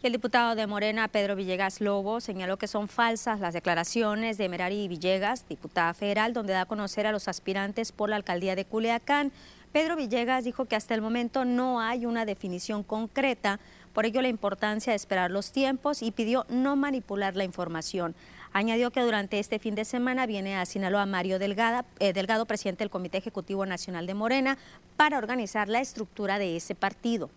El 0.02 0.14
diputado 0.14 0.56
de 0.56 0.66
Morena, 0.66 1.10
Pedro 1.10 1.36
Villegas 1.36 1.82
Lobo, 1.82 2.22
señaló 2.22 2.58
que 2.58 2.68
son 2.68 2.88
falsas 2.88 3.42
las 3.42 3.54
declaraciones 3.54 4.38
de 4.38 4.48
Merari 4.48 4.88
Villegas, 4.88 5.46
diputada 5.50 5.94
federal, 5.94 6.32
donde 6.34 6.54
da 6.54 6.62
a 6.62 6.66
conocer 6.66 7.06
a 7.06 7.12
los 7.12 7.28
aspirantes 7.28 7.92
por 7.92 8.10
la 8.10 8.16
alcaldía 8.16 8.56
de 8.56 8.64
Culiacán. 8.64 9.34
Pedro 9.74 9.98
Villegas 9.98 10.46
dijo 10.46 10.66
que 10.66 10.78
hasta 10.78 10.96
el 10.96 11.02
momento 11.02 11.44
no 11.44 11.82
hay 11.82 12.06
una 12.06 12.24
definición 12.24 12.82
concreta, 12.82 13.60
por 13.94 14.06
ello 14.06 14.22
la 14.22 14.30
importancia 14.30 14.94
de 14.94 14.96
esperar 14.96 15.32
los 15.32 15.52
tiempos 15.52 16.02
y 16.02 16.12
pidió 16.12 16.46
no 16.48 16.78
manipular 16.78 17.36
la 17.36 17.44
información. 17.44 18.16
Añadió 18.54 18.92
que 18.92 19.02
durante 19.02 19.38
este 19.38 19.60
fin 19.60 19.76
de 19.76 19.84
semana 19.84 20.26
viene 20.26 20.56
a 20.56 20.66
Sinaloa 20.66 21.06
Mario 21.08 21.36
eh, 21.36 22.14
Delgado, 22.14 22.46
presidente 22.46 22.86
del 22.86 22.90
Comité 22.90 23.18
Ejecutivo 23.18 23.66
Nacional 23.66 24.08
de 24.08 24.14
Morena, 24.14 24.58
para 24.96 25.18
organizar 25.18 25.68
la 25.68 25.82
estructura 25.82 26.40
de 26.40 26.56
ese 26.56 26.74
partido. 26.74 27.30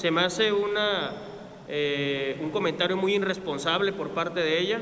Se 0.00 0.10
me 0.10 0.22
hace 0.22 0.50
una, 0.50 1.12
eh, 1.68 2.38
un 2.40 2.48
comentario 2.48 2.96
muy 2.96 3.16
irresponsable 3.16 3.92
por 3.92 4.08
parte 4.12 4.40
de 4.40 4.58
ella. 4.58 4.80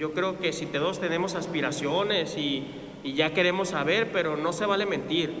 Yo 0.00 0.12
creo 0.14 0.40
que 0.40 0.52
si 0.52 0.66
todos 0.66 0.98
tenemos 0.98 1.36
aspiraciones 1.36 2.36
y, 2.36 2.66
ya 3.04 3.32
queremos 3.32 3.68
saber, 3.68 4.10
pero 4.10 4.36
no 4.36 4.52
se 4.52 4.66
vale 4.66 4.84
mentir. 4.84 5.32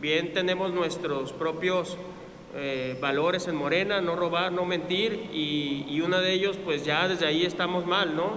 Bien 0.00 0.32
tenemos 0.32 0.72
nuestros 0.72 1.32
propios 1.32 1.96
eh, 2.56 2.98
valores 3.00 3.46
en 3.46 3.54
Morena, 3.54 4.00
no 4.00 4.16
robar, 4.16 4.50
no 4.50 4.64
mentir, 4.64 5.30
y, 5.32 5.86
y 5.88 6.00
uno 6.00 6.18
de 6.18 6.32
ellos, 6.32 6.58
pues 6.64 6.84
ya 6.84 7.06
desde 7.06 7.24
ahí 7.24 7.46
estamos 7.46 7.86
mal, 7.86 8.16
¿no? 8.16 8.32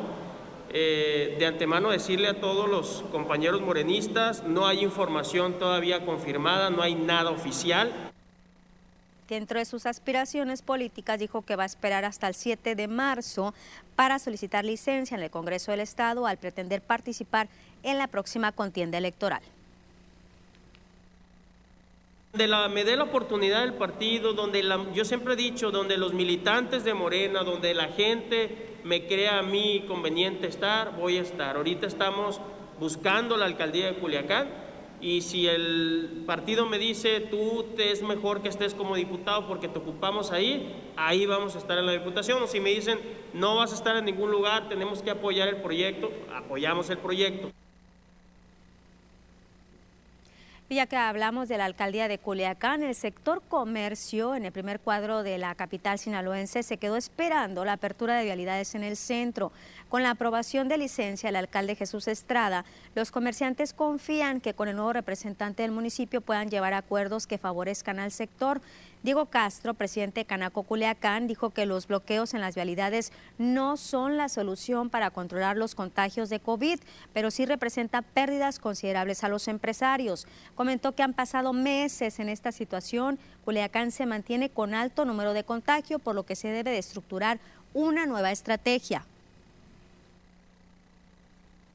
eh, 0.71 1.35
de 1.39 1.45
antemano 1.47 1.89
decirle 1.89 2.27
a 2.27 2.39
todos 2.39 2.69
los 2.69 3.03
compañeros 3.11 3.61
morenistas, 3.61 4.43
no 4.43 4.67
hay 4.67 4.83
información 4.83 5.53
todavía 5.53 6.05
confirmada, 6.05 6.69
no 6.69 6.83
hay 6.83 6.93
nada 6.93 7.31
oficial. 7.31 8.08
Dentro 9.29 9.59
de 9.59 9.65
sus 9.65 9.85
aspiraciones 9.85 10.63
políticas 10.63 11.19
dijo 11.19 11.43
que 11.43 11.55
va 11.55 11.61
a 11.61 11.67
esperar 11.67 12.03
hasta 12.03 12.27
el 12.27 12.33
7 12.33 12.73
de 12.73 12.87
marzo 12.87 13.53
para 13.95 14.17
solicitar 14.17 14.65
licencia 14.65 15.15
en 15.15 15.21
el 15.21 15.29
Congreso 15.29 15.69
del 15.69 15.81
Estado 15.81 16.25
al 16.25 16.37
pretender 16.37 16.81
participar 16.81 17.47
en 17.83 17.99
la 17.99 18.07
próxima 18.07 18.51
contienda 18.51 18.97
electoral. 18.97 19.41
De 22.33 22.47
la, 22.47 22.69
me 22.69 22.83
dé 22.83 22.95
la 22.95 23.03
oportunidad 23.03 23.61
del 23.61 23.75
partido, 23.75 24.33
donde 24.33 24.63
yo 24.95 25.05
siempre 25.05 25.33
he 25.33 25.37
dicho, 25.37 25.69
donde 25.69 25.97
los 25.97 26.13
militantes 26.13 26.83
de 26.83 26.95
Morena, 26.95 27.43
donde 27.43 27.75
la 27.75 27.89
gente 27.89 28.77
me 28.83 29.05
crea 29.05 29.39
a 29.39 29.43
mí 29.43 29.85
conveniente 29.87 30.47
estar, 30.47 30.95
voy 30.95 31.17
a 31.17 31.21
estar. 31.21 31.55
Ahorita 31.55 31.85
estamos 31.85 32.41
buscando 32.79 33.37
la 33.37 33.45
alcaldía 33.45 33.91
de 33.91 33.99
Culiacán 33.99 34.68
y 35.01 35.21
si 35.21 35.47
el 35.47 36.23
partido 36.25 36.65
me 36.65 36.77
dice 36.77 37.21
tú 37.21 37.65
te 37.75 37.91
es 37.91 38.03
mejor 38.03 38.41
que 38.41 38.49
estés 38.49 38.73
como 38.73 38.95
diputado 38.95 39.47
porque 39.47 39.67
te 39.67 39.79
ocupamos 39.79 40.31
ahí, 40.31 40.75
ahí 40.97 41.25
vamos 41.25 41.55
a 41.55 41.59
estar 41.59 41.77
en 41.77 41.85
la 41.85 41.93
diputación. 41.93 42.41
O 42.43 42.47
si 42.47 42.59
me 42.59 42.71
dicen 42.71 42.99
no 43.33 43.55
vas 43.55 43.71
a 43.71 43.75
estar 43.75 43.95
en 43.95 44.05
ningún 44.05 44.31
lugar, 44.31 44.67
tenemos 44.67 45.01
que 45.01 45.11
apoyar 45.11 45.47
el 45.47 45.57
proyecto, 45.57 46.11
apoyamos 46.33 46.89
el 46.89 46.97
proyecto. 46.97 47.51
Ya 50.75 50.85
que 50.85 50.97
hablamos 50.97 51.49
de 51.49 51.57
la 51.57 51.65
alcaldía 51.65 52.07
de 52.07 52.19
Culiacán, 52.19 52.83
el 52.83 52.93
sector 52.93 53.41
comercio 53.41 54.35
en 54.35 54.45
el 54.45 54.51
primer 54.51 54.79
cuadro 54.79 55.23
de 55.23 55.39
la 55.39 55.55
capital 55.55 55.97
sinaloense 55.97 56.61
se 56.61 56.77
quedó 56.77 56.95
esperando 56.95 57.65
la 57.65 57.73
apertura 57.73 58.15
de 58.15 58.25
vialidades 58.25 58.75
en 58.75 58.83
el 58.83 58.95
centro. 58.95 59.51
Con 59.89 60.03
la 60.03 60.11
aprobación 60.11 60.67
de 60.67 60.77
licencia 60.77 61.29
del 61.29 61.37
alcalde 61.37 61.75
Jesús 61.75 62.07
Estrada, 62.07 62.65
los 62.93 63.09
comerciantes 63.09 63.73
confían 63.73 64.41
que 64.41 64.53
con 64.53 64.67
el 64.67 64.75
nuevo 64.75 64.93
representante 64.93 65.63
del 65.63 65.71
municipio 65.71 66.21
puedan 66.21 66.51
llevar 66.51 66.75
acuerdos 66.75 67.25
que 67.25 67.39
favorezcan 67.39 67.97
al 67.97 68.11
sector. 68.11 68.61
Diego 69.01 69.27
Castro, 69.27 69.73
presidente 69.73 70.21
de 70.21 70.25
Canaco 70.25 70.63
Culiacán, 70.63 71.27
dijo 71.27 71.51
que 71.51 71.65
los 71.65 71.87
bloqueos 71.87 72.33
en 72.33 72.41
las 72.41 72.55
vialidades 72.55 73.11
no 73.37 73.77
son 73.77 74.17
la 74.17 74.27
solución 74.29 74.89
para 74.89 75.09
controlar 75.09 75.57
los 75.57 75.75
contagios 75.75 76.29
de 76.29 76.39
COVID, 76.39 76.79
pero 77.13 77.31
sí 77.31 77.45
representa 77.45 78.01
pérdidas 78.01 78.59
considerables 78.59 79.23
a 79.23 79.29
los 79.29 79.47
empresarios. 79.47 80.27
Comentó 80.55 80.95
que 80.95 81.03
han 81.03 81.13
pasado 81.13 81.53
meses 81.53 82.19
en 82.19 82.29
esta 82.29 82.51
situación. 82.51 83.19
Culiacán 83.45 83.91
se 83.91 84.05
mantiene 84.05 84.49
con 84.49 84.73
alto 84.73 85.05
número 85.05 85.33
de 85.33 85.43
contagio, 85.43 85.99
por 85.99 86.15
lo 86.15 86.25
que 86.25 86.35
se 86.35 86.49
debe 86.49 86.71
de 86.71 86.79
estructurar 86.79 87.39
una 87.73 88.05
nueva 88.05 88.31
estrategia 88.31 89.05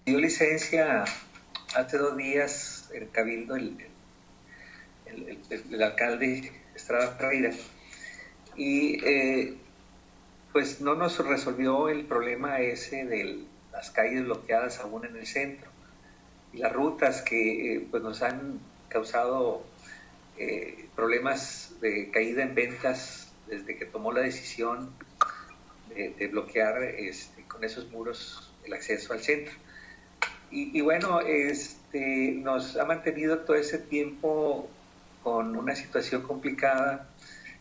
dio 0.04 0.20
licencia 0.20 1.04
hace 1.74 1.98
dos 1.98 2.16
días 2.16 2.90
el 2.92 3.10
cabildo, 3.10 3.56
el, 3.56 3.76
el, 5.06 5.82
alcalde 5.82 6.52
Estrada 6.74 7.12
Ferreira, 7.12 7.52
y 8.56 9.04
eh, 9.04 9.54
pues 10.52 10.80
no 10.80 10.94
nos 10.94 11.18
resolvió 11.26 11.88
el 11.88 12.04
problema 12.04 12.60
ese 12.60 13.04
de 13.04 13.44
las 13.72 13.90
calles 13.90 14.24
bloqueadas 14.24 14.78
aún 14.80 15.04
en 15.04 15.16
el 15.16 15.26
centro 15.26 15.70
y 16.52 16.58
las 16.58 16.72
rutas 16.72 17.22
que 17.22 17.74
eh, 17.74 17.86
pues 17.90 18.02
nos 18.02 18.22
han 18.22 18.60
causado 18.88 19.64
eh, 20.38 20.88
problemas 20.94 21.74
de 21.80 22.10
caída 22.10 22.42
en 22.42 22.54
ventas 22.54 23.32
desde 23.48 23.76
que 23.76 23.86
tomó 23.86 24.12
la 24.12 24.20
decisión 24.20 24.90
de, 25.94 26.26
bloquear 26.28 26.82
este, 26.82 27.42
con 27.44 27.62
esos 27.62 27.88
muros 27.90 28.52
el 28.64 28.72
acceso 28.72 29.12
al 29.12 29.20
centro. 29.20 29.54
Y, 30.50 30.80
bueno, 30.82 31.20
este, 31.20 32.32
nos 32.36 32.76
ha 32.76 32.84
mantenido 32.84 33.40
todo 33.40 33.56
ese 33.56 33.76
tiempo 33.76 34.68
con 35.24 35.56
una 35.56 35.74
situación 35.74 36.22
complicada 36.22 37.08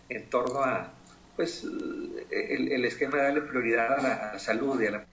en 0.10 0.30
torno 0.30 0.60
a 0.60 0.92
pues 1.36 1.64
el, 1.64 2.86
esquema 2.86 3.18
de 3.18 3.24
darle 3.24 3.42
prioridad 3.42 3.98
a 3.98 4.02
la 4.34 4.40
salud 4.40 4.80
y 4.80 4.86
a 4.86 4.92
la 4.92 5.06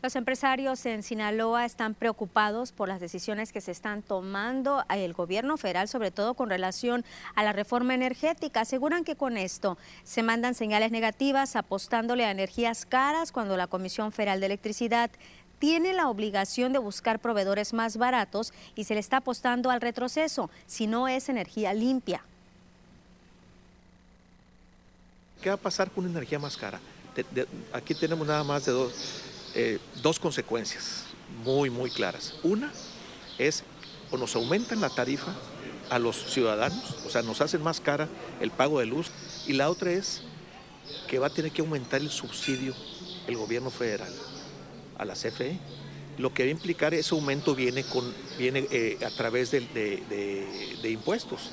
Los 0.00 0.14
empresarios 0.14 0.86
en 0.86 1.02
Sinaloa 1.02 1.64
están 1.64 1.92
preocupados 1.92 2.70
por 2.70 2.86
las 2.86 3.00
decisiones 3.00 3.52
que 3.52 3.60
se 3.60 3.72
están 3.72 4.02
tomando 4.02 4.84
el 4.90 5.12
gobierno 5.12 5.56
federal, 5.56 5.88
sobre 5.88 6.12
todo 6.12 6.34
con 6.34 6.48
relación 6.48 7.04
a 7.34 7.42
la 7.42 7.52
reforma 7.52 7.94
energética. 7.94 8.60
Aseguran 8.60 9.02
que 9.02 9.16
con 9.16 9.36
esto 9.36 9.76
se 10.04 10.22
mandan 10.22 10.54
señales 10.54 10.92
negativas 10.92 11.56
apostándole 11.56 12.24
a 12.24 12.30
energías 12.30 12.86
caras 12.86 13.32
cuando 13.32 13.56
la 13.56 13.66
Comisión 13.66 14.12
Federal 14.12 14.38
de 14.38 14.46
Electricidad 14.46 15.10
tiene 15.58 15.92
la 15.92 16.08
obligación 16.08 16.72
de 16.72 16.78
buscar 16.78 17.18
proveedores 17.18 17.72
más 17.72 17.96
baratos 17.96 18.52
y 18.74 18.84
se 18.84 18.94
le 18.94 19.00
está 19.00 19.18
apostando 19.18 19.70
al 19.70 19.80
retroceso 19.80 20.50
si 20.66 20.86
no 20.86 21.08
es 21.08 21.28
energía 21.28 21.74
limpia. 21.74 22.22
¿Qué 25.42 25.50
va 25.50 25.54
a 25.54 25.58
pasar 25.58 25.90
con 25.90 26.04
una 26.04 26.12
energía 26.12 26.38
más 26.38 26.56
cara? 26.56 26.80
aquí 27.72 27.94
tenemos 27.94 28.24
nada 28.28 28.44
más 28.44 28.64
de 28.64 28.70
dos 28.70 28.92
eh, 29.54 29.78
dos 30.02 30.20
consecuencias 30.20 31.04
muy, 31.44 31.70
muy 31.70 31.90
claras. 31.90 32.34
Una 32.42 32.72
es 33.38 33.64
o 34.10 34.16
nos 34.16 34.36
aumentan 34.36 34.80
la 34.80 34.90
tarifa 34.90 35.34
a 35.90 35.98
los 35.98 36.32
ciudadanos, 36.32 36.96
o 37.06 37.10
sea, 37.10 37.22
nos 37.22 37.40
hacen 37.40 37.62
más 37.62 37.80
cara 37.80 38.08
el 38.40 38.50
pago 38.50 38.78
de 38.80 38.86
luz, 38.86 39.10
y 39.46 39.54
la 39.54 39.70
otra 39.70 39.90
es 39.90 40.22
que 41.08 41.18
va 41.18 41.28
a 41.28 41.30
tener 41.30 41.50
que 41.50 41.62
aumentar 41.62 42.00
el 42.00 42.10
subsidio 42.10 42.74
el 43.26 43.36
gobierno 43.36 43.70
federal 43.70 44.12
a 44.98 45.04
la 45.04 45.14
CFE. 45.14 45.58
Lo 46.18 46.34
que 46.34 46.42
va 46.42 46.48
a 46.48 46.52
implicar 46.52 46.94
ese 46.94 47.14
aumento 47.14 47.54
viene, 47.54 47.84
con, 47.84 48.12
viene 48.36 48.66
eh, 48.70 48.98
a 49.06 49.10
través 49.10 49.52
de, 49.52 50.80
impuestos. 50.84 51.50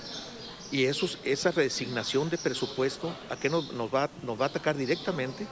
Y 0.72 0.86
eso, 0.86 1.08
esa 1.24 1.52
resignación 1.52 2.30
de 2.30 2.40
presupuesto, 2.40 3.16
¿a 3.30 3.38
qué 3.38 3.50
nos, 3.50 3.72
nos, 3.74 3.94
va, 3.94 4.10
nos 4.24 4.40
va 4.40 4.46
a 4.46 4.48
atacar 4.48 4.76
directamente? 4.76 5.46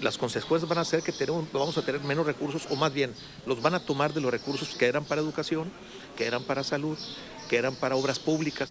las 0.00 0.18
consecuencias 0.18 0.68
van 0.68 0.78
a 0.78 0.84
ser 0.84 1.02
que 1.02 1.12
vamos 1.52 1.78
a 1.78 1.82
tener 1.82 2.02
menos 2.02 2.26
recursos, 2.26 2.66
o 2.70 2.76
más 2.76 2.92
bien, 2.92 3.14
los 3.46 3.62
van 3.62 3.74
a 3.74 3.80
tomar 3.80 4.12
de 4.12 4.20
los 4.20 4.30
recursos 4.30 4.74
que 4.74 4.86
eran 4.86 5.04
para 5.04 5.22
educación, 5.22 5.70
que 6.16 6.26
eran 6.26 6.42
para 6.44 6.62
salud, 6.62 6.98
que 7.48 7.56
eran 7.56 7.74
para 7.74 7.96
obras 7.96 8.18
públicas. 8.18 8.70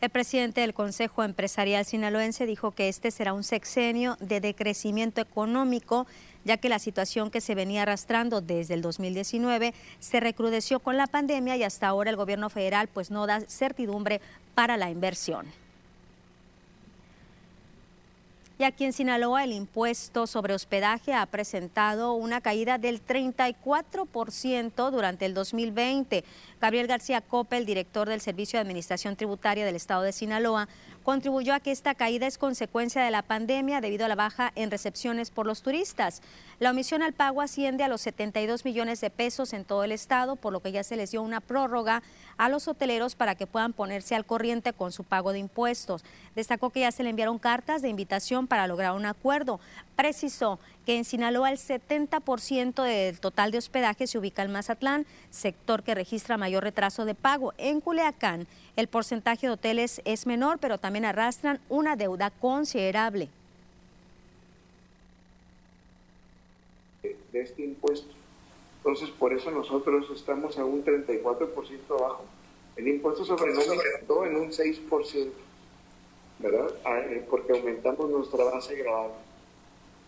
El 0.00 0.08
presidente 0.08 0.62
del 0.62 0.72
Consejo 0.72 1.24
Empresarial 1.24 1.84
Sinaloense 1.84 2.46
dijo 2.46 2.70
que 2.70 2.88
este 2.88 3.10
será 3.10 3.34
un 3.34 3.44
sexenio 3.44 4.16
de 4.18 4.40
decrecimiento 4.40 5.20
económico, 5.20 6.06
ya 6.42 6.56
que 6.56 6.70
la 6.70 6.78
situación 6.78 7.30
que 7.30 7.42
se 7.42 7.54
venía 7.54 7.82
arrastrando 7.82 8.40
desde 8.40 8.72
el 8.72 8.80
2019 8.80 9.74
se 9.98 10.20
recrudeció 10.20 10.80
con 10.80 10.96
la 10.96 11.06
pandemia 11.06 11.58
y 11.58 11.64
hasta 11.64 11.88
ahora 11.88 12.08
el 12.08 12.16
gobierno 12.16 12.48
federal 12.48 12.88
pues 12.88 13.10
no 13.10 13.26
da 13.26 13.42
certidumbre 13.42 14.22
para 14.54 14.78
la 14.78 14.90
inversión. 14.90 15.44
Y 18.60 18.64
aquí 18.64 18.84
en 18.84 18.92
Sinaloa 18.92 19.42
el 19.42 19.52
impuesto 19.52 20.26
sobre 20.26 20.52
hospedaje 20.52 21.14
ha 21.14 21.24
presentado 21.24 22.12
una 22.12 22.42
caída 22.42 22.76
del 22.76 23.02
34% 23.02 24.90
durante 24.90 25.24
el 25.24 25.32
2020. 25.32 26.26
Gabriel 26.60 26.86
García 26.86 27.22
Coppel, 27.22 27.64
director 27.64 28.06
del 28.06 28.20
Servicio 28.20 28.58
de 28.58 28.60
Administración 28.60 29.16
Tributaria 29.16 29.64
del 29.64 29.76
Estado 29.76 30.02
de 30.02 30.12
Sinaloa, 30.12 30.68
contribuyó 31.04 31.54
a 31.54 31.60
que 31.60 31.70
esta 31.70 31.94
caída 31.94 32.26
es 32.26 32.36
consecuencia 32.36 33.02
de 33.02 33.10
la 33.10 33.22
pandemia 33.22 33.80
debido 33.80 34.04
a 34.04 34.08
la 34.08 34.14
baja 34.14 34.52
en 34.54 34.70
recepciones 34.70 35.30
por 35.30 35.46
los 35.46 35.62
turistas. 35.62 36.20
La 36.60 36.72
omisión 36.72 37.02
al 37.02 37.14
pago 37.14 37.40
asciende 37.40 37.84
a 37.84 37.88
los 37.88 38.02
72 38.02 38.66
millones 38.66 39.00
de 39.00 39.08
pesos 39.08 39.54
en 39.54 39.64
todo 39.64 39.82
el 39.82 39.92
estado, 39.92 40.36
por 40.36 40.52
lo 40.52 40.60
que 40.60 40.72
ya 40.72 40.84
se 40.84 40.94
les 40.94 41.10
dio 41.10 41.22
una 41.22 41.40
prórroga 41.40 42.02
a 42.36 42.50
los 42.50 42.68
hoteleros 42.68 43.14
para 43.14 43.34
que 43.34 43.46
puedan 43.46 43.72
ponerse 43.72 44.14
al 44.14 44.26
corriente 44.26 44.74
con 44.74 44.92
su 44.92 45.02
pago 45.02 45.32
de 45.32 45.38
impuestos. 45.38 46.04
Destacó 46.34 46.68
que 46.68 46.80
ya 46.80 46.92
se 46.92 47.02
le 47.02 47.08
enviaron 47.08 47.38
cartas 47.38 47.80
de 47.80 47.88
invitación 47.88 48.46
para 48.46 48.66
lograr 48.66 48.92
un 48.92 49.06
acuerdo. 49.06 49.58
Precisó 49.96 50.60
que 50.84 50.98
en 50.98 51.06
Sinaloa 51.06 51.50
el 51.50 51.56
70% 51.56 52.82
del 52.82 53.20
total 53.20 53.52
de 53.52 53.58
hospedaje 53.58 54.06
se 54.06 54.18
ubica 54.18 54.42
en 54.42 54.52
Mazatlán, 54.52 55.06
sector 55.30 55.82
que 55.82 55.94
registra 55.94 56.36
mayor 56.36 56.62
retraso 56.62 57.06
de 57.06 57.14
pago. 57.14 57.54
En 57.56 57.80
Culiacán 57.80 58.46
el 58.76 58.86
porcentaje 58.86 59.46
de 59.46 59.54
hoteles 59.54 60.02
es 60.04 60.26
menor, 60.26 60.58
pero 60.58 60.76
también 60.76 61.06
arrastran 61.06 61.58
una 61.70 61.96
deuda 61.96 62.28
considerable. 62.28 63.30
De 67.32 67.40
este 67.40 67.62
impuesto. 67.62 68.12
Entonces, 68.78 69.10
por 69.10 69.32
eso 69.32 69.50
nosotros 69.50 70.10
estamos 70.14 70.58
a 70.58 70.64
un 70.64 70.84
34% 70.84 71.98
abajo. 71.98 72.24
El 72.76 72.88
impuesto 72.88 73.24
sobre 73.24 73.52
nómina 73.52 73.82
quedó 74.00 74.24
en 74.24 74.36
un 74.36 74.50
6%, 74.50 75.30
¿verdad? 76.38 76.74
Ah, 76.84 77.00
eh, 77.00 77.26
porque 77.28 77.52
aumentamos 77.52 78.10
nuestra 78.10 78.44
base 78.44 78.74
grabada. 78.76 79.14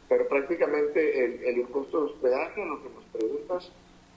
Pero 0.08 0.26
prácticamente 0.28 1.24
el, 1.24 1.44
el 1.44 1.58
impuesto 1.58 2.00
de 2.00 2.12
hospedaje, 2.12 2.64
lo 2.64 2.82
que 2.82 2.88
nos 2.88 3.04
preguntas, 3.12 3.72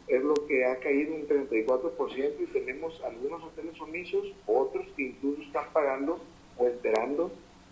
es 0.07 0.23
lo 0.23 0.35
que 0.47 0.65
ha 0.65 0.77
caído 0.79 1.15
un 1.15 1.27
34% 1.27 2.33
y 2.39 2.45
tenemos 2.47 3.01
algunos 3.03 3.43
hoteles 3.43 3.79
omisos, 3.81 4.33
otros 4.45 4.85
que 4.95 5.03
incluso 5.03 5.41
están 5.41 5.65
pagando 5.73 6.19
o 6.57 6.67
esperando 6.67 7.31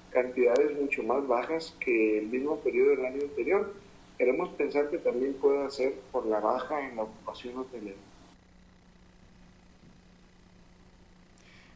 cantidades 0.09 0.79
mucho 0.79 1.03
más 1.03 1.27
bajas 1.27 1.75
que 1.79 2.19
el 2.19 2.27
mismo 2.27 2.57
periodo 2.59 2.91
del 2.91 3.05
año 3.05 3.21
anterior. 3.21 3.73
Queremos 4.17 4.49
pensar 4.49 4.89
que 4.89 4.97
también 4.99 5.33
puede 5.33 5.69
ser 5.71 5.99
por 6.11 6.25
la 6.25 6.39
baja 6.39 6.87
en 6.87 6.95
la 6.95 7.03
ocupación 7.03 7.57
hotelera. 7.57 7.97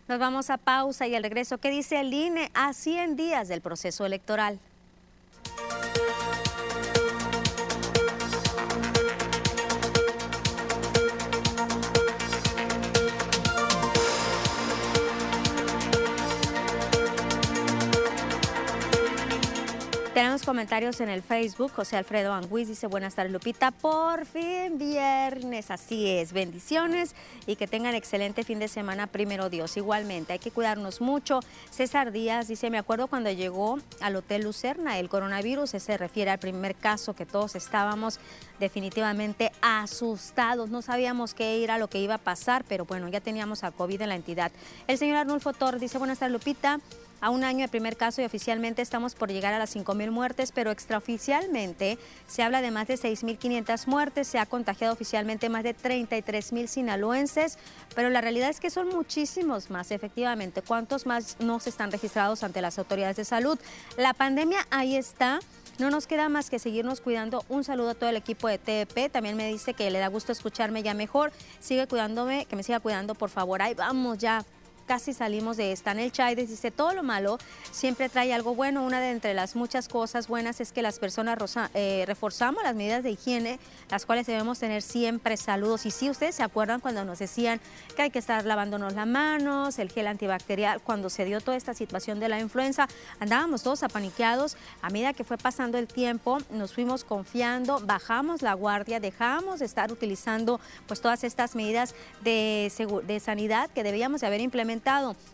Nos 0.08 0.20
vamos 0.20 0.50
a 0.50 0.58
pausa 0.58 1.06
y 1.08 1.16
al 1.16 1.24
regreso, 1.24 1.58
¿qué 1.58 1.70
dice 1.70 2.00
el 2.00 2.14
INE 2.14 2.50
a 2.54 2.72
100 2.72 3.18
días 3.18 3.50
del 3.50 3.60
proceso 3.60 4.06
electoral? 4.06 4.60
Comentarios 20.44 21.02
en 21.02 21.10
el 21.10 21.22
Facebook. 21.22 21.72
José 21.76 21.98
Alfredo 21.98 22.34
Anguiz 22.34 22.68
dice: 22.68 22.88
Buenas 22.88 23.16
tardes, 23.16 23.32
Lupita. 23.32 23.72
Por 23.72 24.26
fin, 24.26 24.78
viernes. 24.78 25.72
Así 25.72 26.08
es. 26.08 26.34
Bendiciones 26.34 27.16
y 27.46 27.56
que 27.56 27.68
tengan 27.68 27.96
excelente 27.96 28.44
fin 28.44 28.60
de 28.60 28.68
semana. 28.68 29.08
Primero 29.08 29.50
Dios. 29.50 29.78
Igualmente, 29.78 30.34
hay 30.34 30.40
que 30.40 30.52
cuidarnos 30.52 31.02
mucho. 31.02 31.40
César 31.70 32.12
Díaz 32.12 32.48
dice: 32.48 32.70
Me 32.70 32.78
acuerdo 32.78 33.08
cuando 33.08 33.30
llegó 33.32 33.80
al 34.02 34.16
Hotel 34.16 34.44
Lucerna 34.44 35.00
el 35.00 35.10
coronavirus. 35.10 35.72
Se 35.72 35.98
refiere 35.98 36.32
al 36.32 36.40
primer 36.40 36.76
caso 36.76 37.16
que 37.16 37.26
todos 37.26 37.56
estábamos 37.56 38.20
definitivamente 38.60 39.52
asustados. 39.62 40.70
No 40.70 40.82
sabíamos 40.82 41.34
qué 41.34 41.64
era 41.64 41.78
lo 41.78 41.90
que 41.90 42.00
iba 42.00 42.16
a 42.16 42.20
pasar, 42.20 42.64
pero 42.68 42.86
bueno, 42.86 43.08
ya 43.08 43.22
teníamos 43.22 43.64
a 43.64 43.72
COVID 43.72 44.02
en 44.02 44.10
la 44.10 44.16
entidad. 44.16 44.52
El 44.88 44.98
señor 44.98 45.18
Arnulfo 45.18 45.54
Tor 45.54 45.80
dice: 45.80 45.98
Buenas 45.98 46.20
tardes, 46.20 46.34
Lupita 46.34 46.80
a 47.20 47.30
un 47.30 47.44
año 47.44 47.62
de 47.62 47.68
primer 47.68 47.98
caso 47.98 48.22
y 48.22 48.26
oficialmente 48.26 48.82
estamos 48.82 49.16
por 49.16 49.32
llegar 49.32 49.54
a 49.54 49.60
las 49.60 49.76
5.000 49.76 50.12
muertes, 50.12 50.27
pero 50.54 50.72
extraoficialmente 50.72 51.98
se 52.28 52.44
habla 52.44 52.62
de 52.62 52.72
más 52.72 52.88
de 52.88 52.96
6.500 52.96 53.88
muertes, 53.88 54.28
se 54.28 54.40
ha 54.40 54.46
contagiado 54.46 54.94
oficialmente 54.94 55.50
más 55.50 55.64
de 55.64 55.76
33.000 55.76 56.68
sinaloenses, 56.68 57.58
pero 57.96 58.10
la 58.10 58.22
realidad 58.22 58.50
es 58.50 58.60
que 58.60 58.70
son 58.70 58.90
muchísimos 58.90 59.70
más, 59.70 59.92
efectivamente. 59.92 60.62
¿Cuántos 60.62 61.06
más 61.06 61.38
no 61.40 61.60
se 61.60 61.70
están 61.70 61.92
registrados 61.92 62.44
ante 62.44 62.62
las 62.62 62.78
autoridades 62.80 63.18
de 63.18 63.26
salud? 63.26 63.58
La 63.98 64.14
pandemia 64.14 64.60
ahí 64.70 64.96
está. 64.96 65.40
No 65.80 65.92
nos 65.92 66.08
queda 66.08 66.28
más 66.28 66.50
que 66.50 66.58
seguirnos 66.58 67.02
cuidando. 67.02 67.46
Un 67.50 67.64
saludo 67.64 67.92
a 67.92 67.94
todo 67.94 68.10
el 68.10 68.16
equipo 68.16 68.48
de 68.48 68.58
TEP. 68.58 69.12
También 69.12 69.38
me 69.38 69.48
dice 69.48 69.76
que 69.76 69.92
le 69.92 70.00
da 70.00 70.08
gusto 70.08 70.32
escucharme 70.32 70.82
ya 70.82 70.96
mejor. 70.96 71.32
Sigue 71.60 71.86
cuidándome, 71.86 72.46
que 72.46 72.56
me 72.56 72.64
siga 72.64 72.80
cuidando, 72.80 73.14
por 73.14 73.30
favor. 73.30 73.62
Ahí 73.62 73.76
vamos 73.76 74.18
ya 74.18 74.44
casi 74.88 75.14
salimos 75.14 75.58
de 75.58 75.72
esta. 75.72 75.92
En 75.92 76.00
el 76.00 76.12
Chaides 76.12 76.50
dice, 76.50 76.72
todo 76.72 76.94
lo 76.94 77.04
malo 77.04 77.38
siempre 77.72 78.10
trae 78.10 78.34
algo 78.34 78.56
bueno. 78.56 78.84
Una 78.84 79.00
de 79.00 79.12
entre 79.12 79.34
las 79.34 79.56
muchas 79.56 79.88
cosas 79.88 80.28
buenas 80.28 80.62
es 80.62 80.72
que 80.72 80.82
las 80.82 80.98
personas 80.98 81.38
eh, 81.74 82.06
reforzamos 82.08 82.64
las 82.64 82.76
medidas 82.76 83.04
de 83.04 83.12
higiene, 83.12 83.60
las 83.90 84.06
cuales 84.06 84.26
debemos 84.26 84.60
tener 84.60 84.82
siempre 84.82 85.38
saludos. 85.38 85.86
Y 85.86 85.92
si 85.92 86.10
ustedes 86.10 86.36
se 86.36 86.44
acuerdan 86.44 86.80
cuando 86.80 87.06
nos 87.06 87.20
decían 87.20 87.60
que 87.96 88.04
hay 88.04 88.10
que 88.10 88.20
estar 88.20 88.46
lavándonos 88.46 88.94
las 88.94 89.06
manos, 89.08 89.78
el 89.78 89.92
gel 89.92 90.08
antibacterial, 90.08 90.82
cuando 90.82 91.10
se 91.10 91.26
dio 91.26 91.42
toda 91.42 91.58
esta 91.58 91.74
situación 91.74 92.20
de 92.20 92.30
la 92.30 92.40
influenza, 92.40 92.88
andábamos 93.20 93.64
todos 93.64 93.84
apaniqueados. 93.84 94.56
A 94.82 94.90
medida 94.90 95.14
que 95.14 95.24
fue 95.24 95.38
pasando 95.38 95.78
el 95.78 95.88
tiempo, 95.88 96.38
nos 96.50 96.74
fuimos 96.74 97.04
confiando, 97.04 97.80
bajamos 97.82 98.42
la 98.42 98.54
guardia, 98.54 99.00
dejamos 99.00 99.60
de 99.60 99.66
estar 99.66 99.92
utilizando 99.92 100.62
pues 100.88 101.02
todas 101.02 101.24
estas 101.24 101.56
medidas 101.56 101.94
de, 102.24 102.72
sanidad 103.24 103.70
que 103.72 103.84
debíamos 103.84 104.22
de 104.22 104.28
haber 104.28 104.42
implementado 104.42 104.77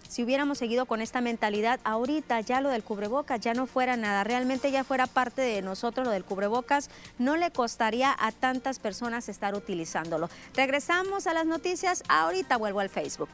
si 0.08 0.24
hubiéramos 0.24 0.58
seguido 0.58 0.86
con 0.86 1.02
esta 1.02 1.22
mentalidad, 1.22 1.80
ahorita 1.84 2.40
ya 2.42 2.62
lo 2.62 2.70
del 2.70 2.84
cubrebocas 2.84 3.40
ya 3.40 3.54
no 3.54 3.66
fuera 3.66 3.98
nada, 3.98 4.24
realmente 4.24 4.72
ya 4.72 4.84
fuera 4.84 5.08
parte 5.08 5.42
de 5.42 5.62
nosotros 5.62 6.06
lo 6.06 6.12
del 6.12 6.24
cubrebocas, 6.24 6.90
no 7.18 7.36
le 7.36 7.52
costaría 7.52 8.16
a 8.18 8.32
tantas 8.32 8.80
personas 8.80 9.30
estar 9.30 9.56
utilizándolo. 9.56 10.30
Regresamos 10.56 11.28
a 11.28 11.34
las 11.34 11.46
noticias, 11.46 12.04
ahorita 12.10 12.58
vuelvo 12.58 12.80
al 12.80 12.90
Facebook. 12.90 13.30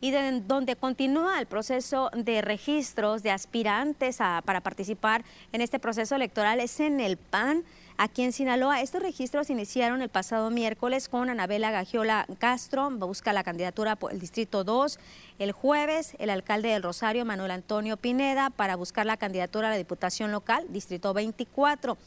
y 0.00 0.12
donde 0.12 0.76
continúa 0.76 1.40
el 1.40 1.46
proceso 1.46 2.10
de 2.14 2.40
registros 2.40 3.24
de 3.24 3.32
aspirantes 3.32 4.18
para 4.44 4.60
participar 4.60 5.24
en 5.52 5.60
este 5.60 5.80
proceso 5.80 6.14
electoral 6.14 6.60
es 6.60 6.78
en 6.78 7.00
el 7.00 7.16
PAN. 7.16 7.64
Aquí 8.00 8.22
en 8.22 8.32
Sinaloa, 8.32 8.80
estos 8.80 9.02
registros 9.02 9.50
iniciaron 9.50 10.02
el 10.02 10.08
pasado 10.08 10.50
miércoles 10.50 11.08
con 11.08 11.30
Anabela 11.30 11.72
Gagiola 11.72 12.28
Castro, 12.38 12.88
busca 12.92 13.32
la 13.32 13.42
candidatura 13.42 13.96
por 13.96 14.12
el 14.12 14.20
Distrito 14.20 14.62
2. 14.62 15.00
El 15.40 15.50
jueves, 15.50 16.14
el 16.20 16.30
alcalde 16.30 16.68
del 16.68 16.84
Rosario, 16.84 17.24
Manuel 17.24 17.50
Antonio 17.50 17.96
Pineda, 17.96 18.50
para 18.50 18.76
buscar 18.76 19.04
la 19.04 19.16
candidatura 19.16 19.66
a 19.66 19.70
la 19.72 19.76
Diputación 19.76 20.30
Local, 20.30 20.66
Distrito 20.68 21.12
24. 21.12 21.98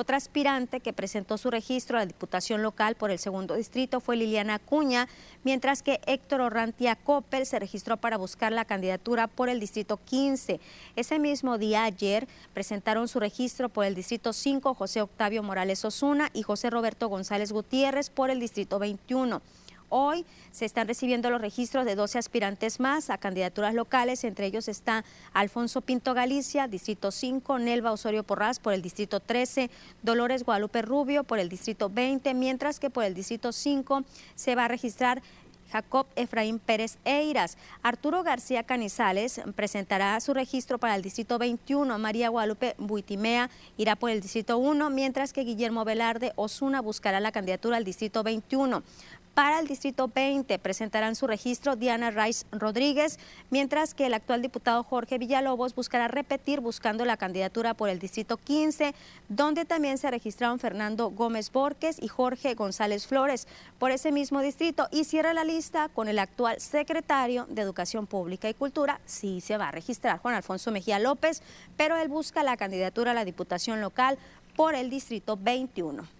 Otra 0.00 0.16
aspirante 0.16 0.78
que 0.78 0.92
presentó 0.92 1.38
su 1.38 1.50
registro 1.50 1.96
a 1.96 2.02
la 2.02 2.06
Diputación 2.06 2.62
Local 2.62 2.94
por 2.94 3.10
el 3.10 3.18
segundo 3.18 3.56
distrito 3.56 3.98
fue 3.98 4.14
Liliana 4.14 4.54
Acuña, 4.54 5.08
mientras 5.42 5.82
que 5.82 5.98
Héctor 6.06 6.40
Orrantia 6.40 6.94
Coppel 6.94 7.46
se 7.46 7.58
registró 7.58 7.96
para 7.96 8.16
buscar 8.16 8.52
la 8.52 8.64
candidatura 8.64 9.26
por 9.26 9.48
el 9.48 9.58
Distrito 9.58 9.98
15. 10.04 10.60
Ese 10.94 11.18
mismo 11.18 11.58
día, 11.58 11.82
ayer, 11.82 12.28
presentaron 12.54 13.08
su 13.08 13.18
registro 13.18 13.70
por 13.70 13.86
el 13.86 13.96
Distrito 13.96 14.32
5 14.32 14.72
José 14.72 15.02
Octavio 15.02 15.42
Morales 15.42 15.84
Osuna 15.84 16.30
y 16.32 16.44
José 16.44 16.70
Roberto 16.70 17.08
González 17.08 17.50
Gutiérrez 17.50 18.08
por 18.08 18.30
el 18.30 18.38
Distrito 18.38 18.78
21. 18.78 19.42
Hoy 19.88 20.26
se 20.50 20.64
están 20.64 20.88
recibiendo 20.88 21.30
los 21.30 21.40
registros 21.40 21.84
de 21.84 21.94
12 21.94 22.18
aspirantes 22.18 22.80
más 22.80 23.10
a 23.10 23.18
candidaturas 23.18 23.74
locales, 23.74 24.24
entre 24.24 24.46
ellos 24.46 24.68
está 24.68 25.04
Alfonso 25.32 25.80
Pinto 25.80 26.14
Galicia, 26.14 26.68
Distrito 26.68 27.10
5, 27.10 27.58
Nelva 27.58 27.92
Osorio 27.92 28.22
Porras 28.22 28.58
por 28.58 28.72
el 28.72 28.82
Distrito 28.82 29.20
13, 29.20 29.70
Dolores 30.02 30.44
Guadalupe 30.44 30.82
Rubio 30.82 31.24
por 31.24 31.38
el 31.38 31.48
Distrito 31.48 31.88
20, 31.88 32.34
mientras 32.34 32.80
que 32.80 32.90
por 32.90 33.04
el 33.04 33.14
Distrito 33.14 33.52
5 33.52 34.04
se 34.34 34.54
va 34.54 34.66
a 34.66 34.68
registrar 34.68 35.22
Jacob 35.70 36.06
Efraín 36.16 36.58
Pérez 36.58 36.98
Eiras. 37.04 37.56
Arturo 37.82 38.22
García 38.22 38.62
Canizales 38.62 39.40
presentará 39.54 40.18
su 40.20 40.34
registro 40.34 40.78
para 40.78 40.96
el 40.96 41.02
Distrito 41.02 41.38
21. 41.38 41.98
María 41.98 42.28
Guadalupe 42.30 42.74
Buitimea 42.78 43.50
irá 43.76 43.96
por 43.96 44.10
el 44.10 44.20
Distrito 44.20 44.58
1, 44.58 44.90
mientras 44.90 45.32
que 45.32 45.44
Guillermo 45.44 45.84
Velarde 45.84 46.32
Osuna 46.36 46.80
buscará 46.80 47.20
la 47.20 47.32
candidatura 47.32 47.76
al 47.76 47.84
Distrito 47.84 48.22
21. 48.22 48.82
Para 49.38 49.60
el 49.60 49.68
Distrito 49.68 50.10
20 50.12 50.58
presentarán 50.58 51.14
su 51.14 51.28
registro 51.28 51.76
Diana 51.76 52.10
Rice 52.10 52.44
Rodríguez, 52.50 53.20
mientras 53.50 53.94
que 53.94 54.06
el 54.06 54.14
actual 54.14 54.42
diputado 54.42 54.82
Jorge 54.82 55.16
Villalobos 55.16 55.76
buscará 55.76 56.08
repetir 56.08 56.60
buscando 56.60 57.04
la 57.04 57.16
candidatura 57.16 57.74
por 57.74 57.88
el 57.88 58.00
Distrito 58.00 58.36
15, 58.36 58.96
donde 59.28 59.64
también 59.64 59.96
se 59.96 60.10
registraron 60.10 60.58
Fernando 60.58 61.10
Gómez 61.10 61.52
Borges 61.52 62.02
y 62.02 62.08
Jorge 62.08 62.54
González 62.54 63.06
Flores 63.06 63.46
por 63.78 63.92
ese 63.92 64.10
mismo 64.10 64.40
distrito 64.40 64.88
y 64.90 65.04
cierra 65.04 65.32
la 65.32 65.44
lista 65.44 65.88
con 65.88 66.08
el 66.08 66.18
actual 66.18 66.60
secretario 66.60 67.46
de 67.48 67.62
Educación 67.62 68.08
Pública 68.08 68.48
y 68.48 68.54
Cultura. 68.54 69.00
Sí 69.06 69.40
se 69.40 69.56
va 69.56 69.68
a 69.68 69.70
registrar 69.70 70.18
Juan 70.18 70.34
Alfonso 70.34 70.72
Mejía 70.72 70.98
López, 70.98 71.44
pero 71.76 71.96
él 71.96 72.08
busca 72.08 72.42
la 72.42 72.56
candidatura 72.56 73.12
a 73.12 73.14
la 73.14 73.24
Diputación 73.24 73.80
Local 73.80 74.18
por 74.56 74.74
el 74.74 74.90
Distrito 74.90 75.38
21. 75.40 76.17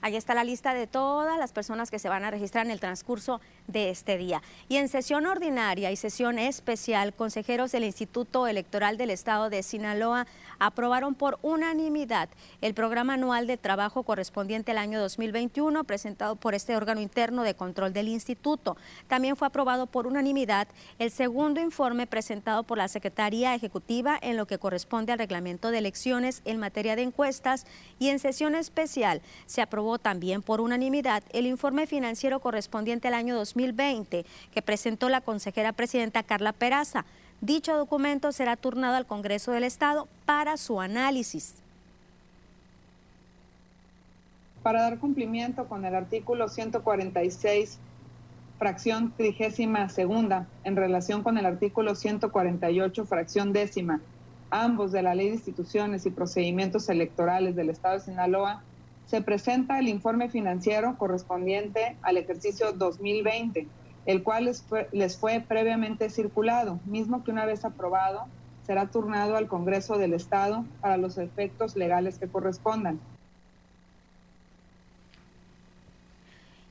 Ahí 0.00 0.16
está 0.16 0.34
la 0.34 0.44
lista 0.44 0.74
de 0.74 0.86
todas 0.86 1.38
las 1.38 1.52
personas 1.52 1.90
que 1.90 1.98
se 1.98 2.08
van 2.08 2.24
a 2.24 2.30
registrar 2.30 2.64
en 2.64 2.72
el 2.72 2.80
transcurso 2.80 3.40
de 3.66 3.90
este 3.90 4.16
día. 4.16 4.42
Y 4.68 4.76
en 4.76 4.88
sesión 4.88 5.26
ordinaria 5.26 5.90
y 5.90 5.96
sesión 5.96 6.38
especial, 6.38 7.12
consejeros 7.14 7.72
del 7.72 7.84
Instituto 7.84 8.46
Electoral 8.46 8.96
del 8.96 9.10
Estado 9.10 9.50
de 9.50 9.62
Sinaloa 9.62 10.26
aprobaron 10.58 11.14
por 11.14 11.38
unanimidad 11.42 12.28
el 12.60 12.74
programa 12.74 13.14
anual 13.14 13.46
de 13.46 13.56
trabajo 13.56 14.02
correspondiente 14.02 14.72
al 14.72 14.78
año 14.78 15.00
2021 15.00 15.84
presentado 15.84 16.36
por 16.36 16.54
este 16.54 16.76
órgano 16.76 17.00
interno 17.00 17.42
de 17.42 17.54
control 17.54 17.92
del 17.92 18.08
instituto. 18.08 18.76
También 19.06 19.36
fue 19.36 19.48
aprobado 19.48 19.86
por 19.86 20.06
unanimidad 20.06 20.68
el 20.98 21.10
segundo 21.10 21.60
informe 21.60 22.06
presentado 22.06 22.62
por 22.62 22.78
la 22.78 22.88
Secretaría 22.88 23.54
Ejecutiva 23.54 24.18
en 24.20 24.36
lo 24.36 24.46
que 24.46 24.58
corresponde 24.58 25.12
al 25.12 25.18
reglamento 25.18 25.70
de 25.70 25.78
elecciones 25.78 26.42
en 26.44 26.58
materia 26.58 26.96
de 26.96 27.02
encuestas 27.02 27.66
y 27.98 28.08
en 28.08 28.18
sesión 28.18 28.54
especial 28.54 29.22
se 29.46 29.62
aprobó 29.62 29.87
también 29.96 30.42
por 30.42 30.60
unanimidad 30.60 31.22
el 31.32 31.46
informe 31.46 31.86
financiero 31.86 32.40
correspondiente 32.40 33.08
al 33.08 33.14
año 33.14 33.34
2020 33.34 34.26
que 34.52 34.62
presentó 34.62 35.08
la 35.08 35.22
consejera 35.22 35.72
presidenta 35.72 36.22
Carla 36.22 36.52
Peraza. 36.52 37.06
Dicho 37.40 37.76
documento 37.76 38.32
será 38.32 38.56
turnado 38.56 38.96
al 38.96 39.06
Congreso 39.06 39.52
del 39.52 39.64
Estado 39.64 40.06
para 40.26 40.58
su 40.58 40.82
análisis. 40.82 41.54
Para 44.62 44.82
dar 44.82 44.98
cumplimiento 44.98 45.66
con 45.66 45.86
el 45.86 45.94
artículo 45.94 46.48
146, 46.48 47.78
fracción 48.58 49.12
trigésima 49.16 49.88
segunda, 49.88 50.46
en 50.64 50.76
relación 50.76 51.22
con 51.22 51.38
el 51.38 51.46
artículo 51.46 51.94
148, 51.94 53.06
fracción 53.06 53.52
décima, 53.52 54.00
ambos 54.50 54.92
de 54.92 55.02
la 55.02 55.14
Ley 55.14 55.28
de 55.28 55.34
Instituciones 55.34 56.06
y 56.06 56.10
Procedimientos 56.10 56.88
Electorales 56.88 57.54
del 57.54 57.70
Estado 57.70 57.94
de 57.94 58.04
Sinaloa, 58.04 58.62
se 59.08 59.22
presenta 59.22 59.78
el 59.78 59.88
informe 59.88 60.28
financiero 60.28 60.96
correspondiente 60.98 61.96
al 62.02 62.16
ejercicio 62.16 62.72
2020 62.72 63.66
el 64.08 64.22
cual 64.22 64.50
les 64.92 65.18
fue, 65.18 65.44
previamente 65.46 66.08
circulado, 66.08 66.80
mismo 66.86 67.22
que 67.24 67.30
una 67.30 67.44
vez 67.44 67.66
aprobado 67.66 68.24
será 68.66 68.86
turnado 68.86 69.36
al 69.36 69.48
Congreso 69.48 69.98
del 69.98 70.14
Estado 70.14 70.64
para 70.80 70.96
los 70.96 71.18
efectos 71.18 71.76
legales 71.76 72.18
que 72.18 72.26
correspondan. 72.26 72.98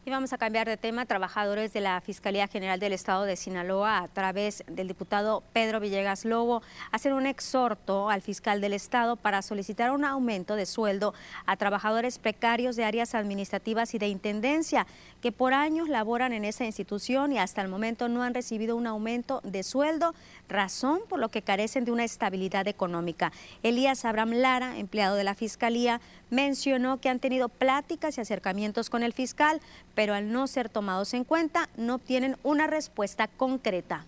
Y 0.07 0.09
vamos 0.09 0.31
a 0.31 0.37
cambiar 0.37 0.69
de 0.69 0.77
tema. 0.77 1.05
Trabajadores 1.05 1.73
de 1.73 1.81
la 1.81 1.99
Fiscalía 1.99 2.47
General 2.47 2.79
del 2.79 2.93
Estado 2.93 3.25
de 3.25 3.35
Sinaloa, 3.35 3.97
a 3.97 4.07
través 4.07 4.63
del 4.65 4.87
diputado 4.87 5.43
Pedro 5.51 5.81
Villegas 5.81 6.23
Lobo, 6.23 6.61
hacen 6.93 7.11
un 7.11 7.25
exhorto 7.25 8.09
al 8.09 8.21
fiscal 8.21 8.61
del 8.61 8.71
Estado 8.71 9.17
para 9.17 9.41
solicitar 9.41 9.91
un 9.91 10.05
aumento 10.05 10.55
de 10.55 10.65
sueldo 10.65 11.13
a 11.45 11.57
trabajadores 11.57 12.19
precarios 12.19 12.77
de 12.77 12.85
áreas 12.85 13.15
administrativas 13.15 13.93
y 13.95 13.97
de 13.97 14.07
intendencia 14.07 14.87
que 15.21 15.33
por 15.33 15.53
años 15.53 15.89
laboran 15.89 16.31
en 16.31 16.45
esa 16.45 16.63
institución 16.63 17.33
y 17.33 17.39
hasta 17.39 17.61
el 17.61 17.67
momento 17.67 18.07
no 18.07 18.23
han 18.23 18.33
recibido 18.33 18.77
un 18.77 18.87
aumento 18.87 19.41
de 19.43 19.61
sueldo, 19.63 20.15
razón 20.47 21.01
por 21.09 21.19
lo 21.19 21.27
que 21.27 21.41
carecen 21.41 21.83
de 21.83 21.91
una 21.91 22.05
estabilidad 22.05 22.69
económica. 22.69 23.33
Elías 23.61 24.05
Abraham 24.05 24.31
Lara, 24.35 24.77
empleado 24.77 25.17
de 25.17 25.25
la 25.25 25.35
Fiscalía, 25.35 25.99
mencionó 26.29 27.01
que 27.01 27.09
han 27.09 27.19
tenido 27.19 27.49
pláticas 27.49 28.17
y 28.17 28.21
acercamientos 28.21 28.89
con 28.89 29.03
el 29.03 29.11
fiscal, 29.11 29.59
pero 29.97 30.13
al 30.13 30.31
no 30.31 30.45
ser 30.45 30.69
tomados 30.69 31.15
en 31.15 31.23
cuenta 31.23 31.69
no 31.75 31.95
obtienen 31.95 32.37
una 32.43 32.67
respuesta 32.67 33.27
concreta. 33.27 34.05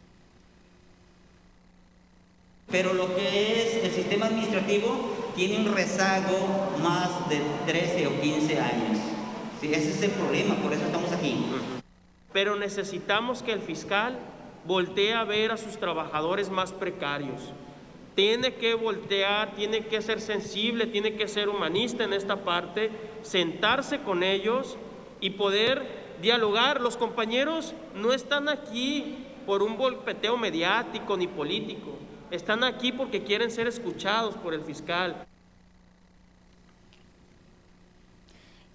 Pero 2.69 2.93
lo 2.93 3.15
que 3.15 3.63
es 3.63 3.83
el 3.83 3.91
sistema 3.91 4.27
administrativo 4.27 5.31
tiene 5.35 5.57
un 5.57 5.73
rezago 5.73 6.77
más 6.83 7.27
de 7.27 7.41
13 7.65 8.05
o 8.05 8.21
15 8.21 8.59
años. 8.59 8.99
Sí, 9.59 9.73
ese 9.73 9.89
es 9.89 10.03
el 10.03 10.11
problema, 10.11 10.53
por 10.57 10.73
eso 10.73 10.85
estamos 10.85 11.11
aquí. 11.11 11.43
Pero 12.33 12.55
necesitamos 12.55 13.41
que 13.41 13.53
el 13.53 13.61
fiscal 13.61 14.19
voltee 14.65 15.15
a 15.15 15.23
ver 15.23 15.51
a 15.51 15.57
sus 15.57 15.79
trabajadores 15.79 16.51
más 16.51 16.71
precarios. 16.71 17.41
Tiene 18.13 18.53
que 18.53 18.75
voltear, 18.75 19.55
tiene 19.55 19.87
que 19.87 20.03
ser 20.03 20.21
sensible, 20.21 20.85
tiene 20.85 21.15
que 21.15 21.27
ser 21.27 21.49
humanista 21.49 22.03
en 22.03 22.13
esta 22.13 22.35
parte, 22.43 22.91
sentarse 23.23 24.01
con 24.01 24.21
ellos 24.21 24.77
y 25.21 25.31
poder 25.31 26.17
dialogar. 26.21 26.81
Los 26.81 26.97
compañeros 26.97 27.73
no 27.95 28.13
están 28.13 28.49
aquí 28.49 29.25
por 29.45 29.63
un 29.63 29.77
golpeteo 29.77 30.37
mediático 30.37 31.17
ni 31.17 31.27
político, 31.27 31.97
están 32.31 32.63
aquí 32.63 32.91
porque 32.91 33.23
quieren 33.23 33.49
ser 33.49 33.67
escuchados 33.67 34.35
por 34.35 34.53
el 34.53 34.61
fiscal. 34.61 35.25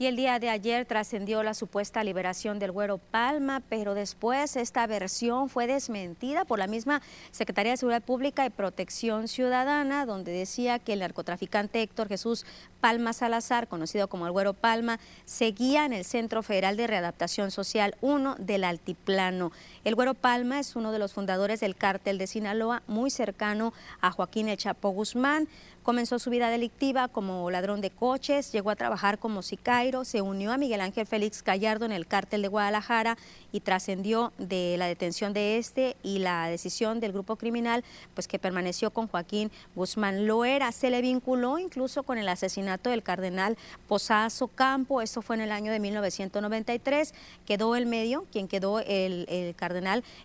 Y 0.05 0.07
el 0.07 0.17
día 0.17 0.39
de 0.39 0.51
ayer 0.51 0.85
trascendió 0.85 1.43
la 1.43 1.55
supuesta 1.55 2.05
liberación 2.05 2.59
del 2.59 2.73
Güero 2.73 2.99
Palma, 2.99 3.63
pero 3.71 3.95
después 3.95 4.55
esta 4.55 4.87
versión 4.87 5.49
fue 5.49 5.67
desmentida 5.67 6.45
por 6.45 6.59
la 6.59 6.67
misma 6.67 7.01
Secretaría 7.31 7.73
de 7.73 7.79
Seguridad 7.79 8.03
Pública 8.03 8.45
y 8.45 8.51
Protección 8.51 9.29
Ciudadana, 9.29 10.05
donde 10.05 10.31
decía 10.31 10.79
que 10.79 10.93
el 10.93 10.99
narcotraficante 10.99 11.81
Héctor 11.81 12.09
Jesús 12.09 12.45
Palma 12.83 13.15
Salazar, 13.15 13.67
conocido 13.67 14.09
como 14.09 14.27
el 14.27 14.33
Güero 14.33 14.53
Palma, 14.53 15.01
seguía 15.25 15.87
en 15.87 15.95
el 15.95 16.05
Centro 16.05 16.43
Federal 16.43 16.77
de 16.77 16.87
Readaptación 16.87 17.51
Social 17.51 17.97
1 18.03 18.37
del 18.39 18.65
Altiplano. 18.65 19.53
El 19.85 19.95
Güero 19.95 20.15
Palma 20.15 20.59
es 20.61 20.77
uno 20.77 20.93
de 20.93 20.99
los 20.99 21.13
fundadores 21.13 21.61
del 21.61 21.77
cártel 21.77 22.17
de 22.17 22.27
Sinaloa, 22.27 22.83
muy 22.87 23.11
cercano 23.11 23.75
a 24.01 24.11
Joaquín 24.11 24.49
El 24.49 24.57
Chapo 24.57 24.89
Guzmán 24.89 25.47
Comenzó 25.85 26.19
su 26.19 26.31
vida 26.31 26.49
delictiva 26.49 27.09
como 27.09 27.51
ladrón 27.51 27.83
de 27.83 27.91
coches, 27.91 28.53
llegó 28.53 28.71
a 28.71 28.75
trabajar 28.75 29.19
como 29.19 29.43
sicairo, 29.43 30.07
se 30.07 30.23
unió 30.23 30.51
a 30.51 30.57
Miguel 30.57 30.81
Ángel 30.81 31.07
Félix 31.07 31.45
Gallardo 31.45 31.85
en 31.85 31.93
el 31.93 32.07
cártel 32.07 32.41
de 32.41 32.49
Guadalajara 32.49 33.19
y 33.53 33.61
trascendió 33.61 34.33
de 34.39 34.77
la 34.79 34.87
detención 34.87 35.35
de 35.35 35.59
este 35.59 35.95
y 36.03 36.21
la 36.21 36.49
decisión 36.49 37.01
del 37.01 37.13
grupo 37.13 37.37
criminal, 37.37 37.85
pues 38.15 38.29
que 38.29 38.39
permaneció 38.39 38.93
con 38.93 39.09
Joaquín 39.09 39.51
Guzmán 39.75 40.27
Loera. 40.27 40.73
Se 40.73 40.89
le 40.89 41.03
vinculó 41.03 41.59
incluso 41.59 42.03
con 42.03 42.17
el 42.17 42.31
asesinato 42.31 42.89
del 42.89 43.03
cardenal 43.03 43.59
Posazo 43.87 44.49
Campo, 44.49 45.03
eso 45.03 45.21
fue 45.21 45.37
en 45.37 45.43
el 45.43 45.53
año 45.53 45.71
de 45.71 45.81
1993. 45.81 47.13
Quedó 47.45 47.77
el 47.77 47.85
medio, 47.85 48.25
quien 48.33 48.49
quedó 48.49 48.81
el, 48.81 49.27
el 49.29 49.55
cardenal, 49.55 49.74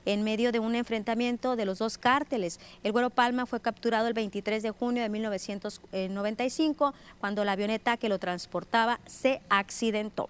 en 0.06 0.24
medio 0.24 0.52
de 0.52 0.60
un 0.60 0.76
enfrentamiento 0.76 1.56
de 1.56 1.66
los 1.66 1.80
dos 1.80 1.98
cárteles. 1.98 2.60
El 2.84 2.92
Güero 2.92 3.10
Palma 3.10 3.46
fue 3.46 3.60
capturado 3.60 4.08
el 4.08 4.14
23 4.14 4.62
de 4.64 4.72
junio 4.72 5.04
de 5.04 5.10
1995 5.10 6.94
cuando 7.20 7.44
la 7.44 7.54
avioneta 7.54 7.98
que 7.98 8.10
lo 8.10 8.20
transportaba 8.20 9.00
se 9.06 9.42
accidentó. 9.50 10.30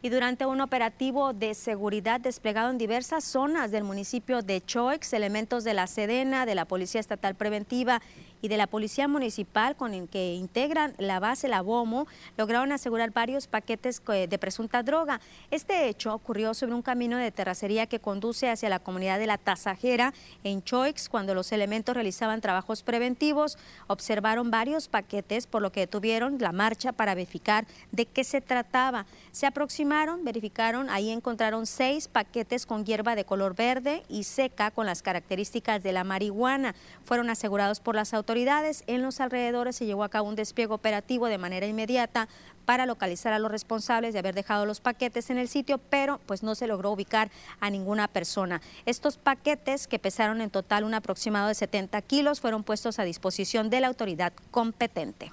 y 0.00 0.10
durante 0.10 0.46
un 0.46 0.60
operativo 0.60 1.32
de 1.32 1.54
seguridad 1.54 2.20
desplegado 2.20 2.70
en 2.70 2.78
diversas 2.78 3.24
zonas 3.24 3.70
del 3.70 3.82
municipio 3.82 4.42
de 4.42 4.64
Choix, 4.64 5.12
elementos 5.12 5.64
de 5.64 5.74
la 5.74 5.86
Sedena, 5.86 6.46
de 6.46 6.54
la 6.54 6.66
Policía 6.66 7.00
Estatal 7.00 7.34
Preventiva 7.34 8.00
y 8.40 8.48
de 8.48 8.56
la 8.56 8.66
Policía 8.66 9.08
Municipal 9.08 9.76
con 9.76 9.94
el 9.94 10.08
que 10.08 10.34
integran 10.34 10.94
la 10.98 11.20
base 11.20 11.48
La 11.48 11.62
Bomo 11.62 12.06
lograron 12.36 12.72
asegurar 12.72 13.10
varios 13.10 13.46
paquetes 13.46 14.00
de 14.06 14.38
presunta 14.38 14.82
droga. 14.82 15.20
Este 15.50 15.88
hecho 15.88 16.14
ocurrió 16.14 16.54
sobre 16.54 16.74
un 16.74 16.82
camino 16.82 17.16
de 17.16 17.32
terracería 17.32 17.86
que 17.86 17.98
conduce 17.98 18.48
hacia 18.48 18.68
la 18.68 18.78
comunidad 18.78 19.18
de 19.18 19.26
La 19.26 19.38
Tasajera 19.38 20.14
en 20.44 20.62
Choix 20.62 21.08
cuando 21.08 21.34
los 21.34 21.50
elementos 21.52 21.94
realizaban 21.94 22.40
trabajos 22.40 22.82
preventivos. 22.82 23.58
Observaron 23.88 24.50
varios 24.50 24.88
paquetes 24.88 25.46
por 25.46 25.62
lo 25.62 25.72
que 25.72 25.80
detuvieron 25.80 26.38
la 26.38 26.52
marcha 26.52 26.92
para 26.92 27.14
verificar 27.14 27.66
de 27.90 28.06
qué 28.06 28.22
se 28.22 28.40
trataba. 28.40 29.06
Se 29.32 29.46
aproximaron, 29.46 30.24
verificaron, 30.24 30.90
ahí 30.90 31.10
encontraron 31.10 31.66
seis 31.66 32.06
paquetes 32.06 32.66
con 32.66 32.84
hierba 32.84 33.16
de 33.16 33.24
color 33.24 33.56
verde 33.56 34.04
y 34.08 34.24
seca 34.24 34.70
con 34.70 34.86
las 34.86 35.02
características 35.02 35.82
de 35.82 35.92
la 35.92 36.04
marihuana. 36.04 36.74
Fueron 37.04 37.30
asegurados 37.30 37.80
por 37.80 37.94
las 37.94 38.14
autoridades 38.14 38.27
autoridades 38.28 38.84
en 38.86 39.00
los 39.00 39.20
alrededores 39.20 39.76
se 39.76 39.86
llevó 39.86 40.04
a 40.04 40.10
cabo 40.10 40.28
un 40.28 40.36
despliegue 40.36 40.74
operativo 40.74 41.28
de 41.28 41.38
manera 41.38 41.66
inmediata 41.66 42.28
para 42.66 42.84
localizar 42.84 43.32
a 43.32 43.38
los 43.38 43.50
responsables 43.50 44.12
de 44.12 44.18
haber 44.18 44.34
dejado 44.34 44.66
los 44.66 44.80
paquetes 44.80 45.30
en 45.30 45.38
el 45.38 45.48
sitio, 45.48 45.78
pero 45.78 46.20
pues 46.26 46.42
no 46.42 46.54
se 46.54 46.66
logró 46.66 46.90
ubicar 46.90 47.30
a 47.58 47.70
ninguna 47.70 48.06
persona. 48.06 48.60
Estos 48.84 49.16
paquetes, 49.16 49.88
que 49.88 49.98
pesaron 49.98 50.42
en 50.42 50.50
total 50.50 50.84
un 50.84 50.92
aproximado 50.92 51.48
de 51.48 51.54
70 51.54 52.02
kilos, 52.02 52.42
fueron 52.42 52.64
puestos 52.64 52.98
a 52.98 53.04
disposición 53.04 53.70
de 53.70 53.80
la 53.80 53.86
autoridad 53.86 54.34
competente. 54.50 55.32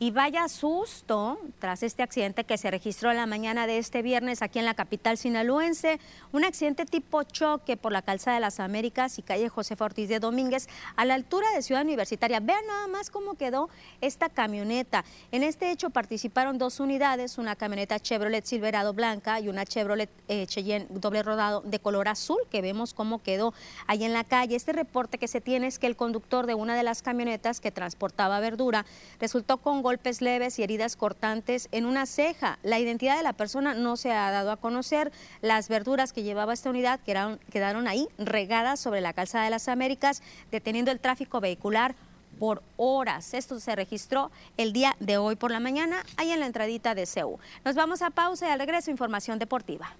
Y 0.00 0.12
vaya 0.12 0.46
susto 0.46 1.40
tras 1.58 1.82
este 1.82 2.04
accidente 2.04 2.44
que 2.44 2.56
se 2.56 2.70
registró 2.70 3.12
la 3.12 3.26
mañana 3.26 3.66
de 3.66 3.78
este 3.78 4.00
viernes 4.00 4.42
aquí 4.42 4.60
en 4.60 4.64
la 4.64 4.74
capital 4.74 5.18
sinaloense. 5.18 5.98
Un 6.30 6.44
accidente 6.44 6.86
tipo 6.86 7.24
choque 7.24 7.76
por 7.76 7.90
la 7.90 8.02
calzada 8.02 8.36
de 8.36 8.40
las 8.40 8.60
Américas 8.60 9.18
y 9.18 9.22
calle 9.22 9.48
José 9.48 9.74
Ortiz 9.76 10.08
de 10.08 10.20
Domínguez 10.20 10.68
a 10.94 11.04
la 11.04 11.14
altura 11.14 11.48
de 11.52 11.62
Ciudad 11.62 11.82
Universitaria. 11.82 12.38
Vean 12.38 12.64
nada 12.68 12.86
más 12.86 13.10
cómo 13.10 13.34
quedó 13.34 13.70
esta 14.00 14.28
camioneta. 14.28 15.04
En 15.32 15.42
este 15.42 15.72
hecho 15.72 15.90
participaron 15.90 16.58
dos 16.58 16.78
unidades, 16.78 17.36
una 17.36 17.56
camioneta 17.56 17.98
Chevrolet 17.98 18.44
Silverado 18.44 18.92
blanca 18.92 19.40
y 19.40 19.48
una 19.48 19.64
Chevrolet 19.64 20.10
eh, 20.28 20.46
Cheyenne 20.46 20.86
doble 20.90 21.24
rodado 21.24 21.62
de 21.62 21.80
color 21.80 22.06
azul, 22.06 22.38
que 22.50 22.62
vemos 22.62 22.94
cómo 22.94 23.20
quedó 23.20 23.52
ahí 23.88 24.04
en 24.04 24.12
la 24.12 24.22
calle. 24.22 24.54
Este 24.54 24.72
reporte 24.72 25.18
que 25.18 25.26
se 25.26 25.40
tiene 25.40 25.66
es 25.66 25.80
que 25.80 25.88
el 25.88 25.96
conductor 25.96 26.46
de 26.46 26.54
una 26.54 26.76
de 26.76 26.84
las 26.84 27.02
camionetas 27.02 27.58
que 27.58 27.72
transportaba 27.72 28.38
verdura 28.38 28.86
resultó 29.18 29.56
con 29.56 29.82
golpes 29.88 30.20
leves 30.20 30.58
y 30.58 30.62
heridas 30.62 30.96
cortantes 30.96 31.70
en 31.72 31.86
una 31.86 32.04
ceja. 32.04 32.58
La 32.62 32.78
identidad 32.78 33.16
de 33.16 33.22
la 33.22 33.32
persona 33.32 33.72
no 33.72 33.96
se 33.96 34.12
ha 34.12 34.30
dado 34.30 34.50
a 34.50 34.58
conocer. 34.58 35.10
Las 35.40 35.70
verduras 35.70 36.12
que 36.12 36.22
llevaba 36.22 36.52
esta 36.52 36.68
unidad 36.68 37.00
quedaron, 37.00 37.88
ahí 37.88 38.06
regadas 38.18 38.80
sobre 38.80 39.00
la 39.00 39.14
calzada 39.14 39.44
de 39.44 39.50
las 39.50 39.66
Américas, 39.66 40.22
deteniendo 40.50 40.90
el 40.90 41.00
tráfico 41.00 41.40
vehicular 41.40 41.94
por 42.38 42.62
horas. 42.76 43.32
Esto 43.32 43.58
se 43.60 43.74
registró 43.76 44.30
el 44.58 44.74
día 44.74 44.94
de 45.00 45.16
hoy 45.16 45.36
por 45.36 45.50
la 45.50 45.58
mañana, 45.58 46.04
ahí 46.18 46.32
en 46.32 46.40
la 46.40 46.46
entradita 46.46 46.94
de 46.94 47.06
CEU. 47.06 47.38
Nos 47.64 47.74
vamos 47.74 48.02
a 48.02 48.10
pausa 48.10 48.46
y 48.46 48.50
al 48.50 48.58
regreso 48.58 48.90
información 48.90 49.38
deportiva. 49.38 49.94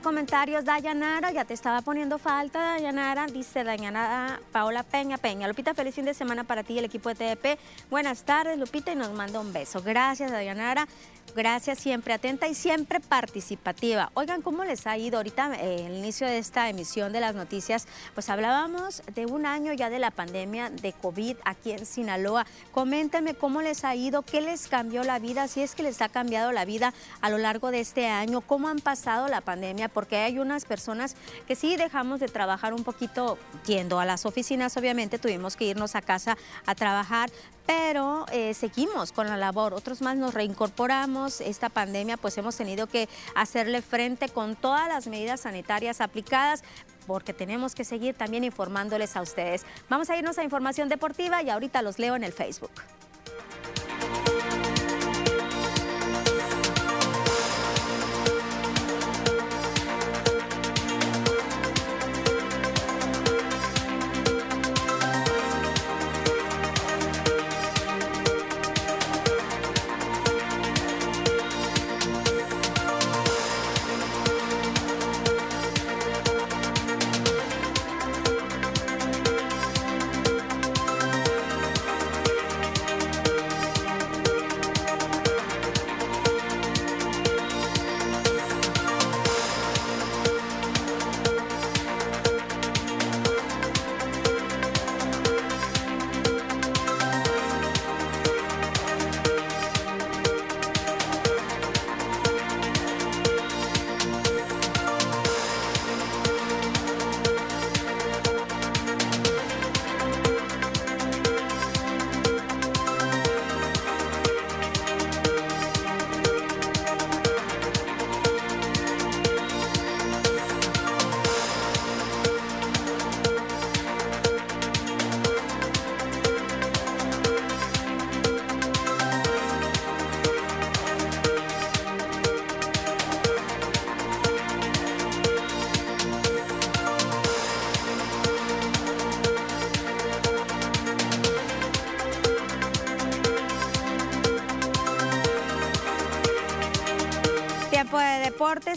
Comentarios, 0.00 0.64
Dayanara, 0.64 1.32
ya 1.32 1.44
te 1.44 1.54
estaba 1.54 1.80
poniendo 1.80 2.18
falta, 2.18 2.58
Dayanara, 2.74 3.26
dice 3.26 3.64
Dayanara 3.64 4.40
Paola 4.52 4.82
Peña 4.82 5.18
Peña. 5.18 5.48
Lupita, 5.48 5.74
feliz 5.74 5.94
fin 5.94 6.04
de 6.04 6.14
semana 6.14 6.44
para 6.44 6.62
ti 6.62 6.74
y 6.74 6.78
el 6.78 6.84
equipo 6.84 7.08
de 7.08 7.14
TDP. 7.14 7.58
Buenas 7.90 8.24
tardes, 8.24 8.58
Lupita, 8.58 8.92
y 8.92 8.96
nos 8.96 9.12
manda 9.12 9.40
un 9.40 9.52
beso. 9.52 9.82
Gracias, 9.82 10.30
Dayanara. 10.30 10.86
Gracias, 11.34 11.78
siempre 11.80 12.14
atenta 12.14 12.48
y 12.48 12.54
siempre 12.54 12.98
participativa. 12.98 14.10
Oigan, 14.14 14.40
¿cómo 14.40 14.64
les 14.64 14.86
ha 14.86 14.96
ido 14.96 15.18
ahorita 15.18 15.54
eh, 15.56 15.86
el 15.86 15.96
inicio 15.98 16.26
de 16.26 16.38
esta 16.38 16.70
emisión 16.70 17.12
de 17.12 17.20
las 17.20 17.34
noticias? 17.34 17.86
Pues 18.14 18.30
hablábamos 18.30 19.02
de 19.14 19.26
un 19.26 19.44
año 19.44 19.74
ya 19.74 19.90
de 19.90 19.98
la 19.98 20.10
pandemia 20.10 20.70
de 20.70 20.94
COVID 20.94 21.36
aquí 21.44 21.72
en 21.72 21.84
Sinaloa. 21.84 22.46
Coméntenme 22.72 23.34
cómo 23.34 23.60
les 23.60 23.84
ha 23.84 23.94
ido, 23.94 24.22
qué 24.22 24.40
les 24.40 24.68
cambió 24.68 25.04
la 25.04 25.18
vida, 25.18 25.46
si 25.46 25.62
es 25.62 25.74
que 25.74 25.82
les 25.82 26.00
ha 26.00 26.08
cambiado 26.08 26.52
la 26.52 26.64
vida 26.64 26.94
a 27.20 27.28
lo 27.28 27.36
largo 27.36 27.70
de 27.70 27.80
este 27.80 28.06
año, 28.06 28.40
cómo 28.40 28.68
han 28.68 28.78
pasado 28.78 29.28
la 29.28 29.42
pandemia, 29.42 29.85
porque 29.88 30.16
hay 30.16 30.38
unas 30.38 30.64
personas 30.64 31.16
que 31.46 31.54
sí 31.54 31.76
dejamos 31.76 32.20
de 32.20 32.28
trabajar 32.28 32.74
un 32.74 32.84
poquito 32.84 33.38
yendo 33.66 33.98
a 34.00 34.04
las 34.04 34.26
oficinas, 34.26 34.76
obviamente 34.76 35.18
tuvimos 35.18 35.56
que 35.56 35.66
irnos 35.66 35.94
a 35.94 36.02
casa 36.02 36.36
a 36.66 36.74
trabajar, 36.74 37.30
pero 37.66 38.26
eh, 38.32 38.54
seguimos 38.54 39.12
con 39.12 39.26
la 39.26 39.36
labor. 39.36 39.74
Otros 39.74 40.00
más 40.00 40.16
nos 40.16 40.34
reincorporamos. 40.34 41.40
Esta 41.40 41.68
pandemia 41.68 42.16
pues 42.16 42.38
hemos 42.38 42.56
tenido 42.56 42.86
que 42.86 43.08
hacerle 43.34 43.82
frente 43.82 44.28
con 44.28 44.56
todas 44.56 44.88
las 44.88 45.06
medidas 45.08 45.40
sanitarias 45.40 46.00
aplicadas 46.00 46.62
porque 47.06 47.32
tenemos 47.32 47.74
que 47.74 47.84
seguir 47.84 48.14
también 48.14 48.44
informándoles 48.44 49.16
a 49.16 49.22
ustedes. 49.22 49.64
Vamos 49.88 50.10
a 50.10 50.16
irnos 50.16 50.38
a 50.38 50.44
información 50.44 50.88
deportiva 50.88 51.42
y 51.42 51.50
ahorita 51.50 51.82
los 51.82 51.98
leo 51.98 52.16
en 52.16 52.24
el 52.24 52.32
Facebook. 52.32 52.70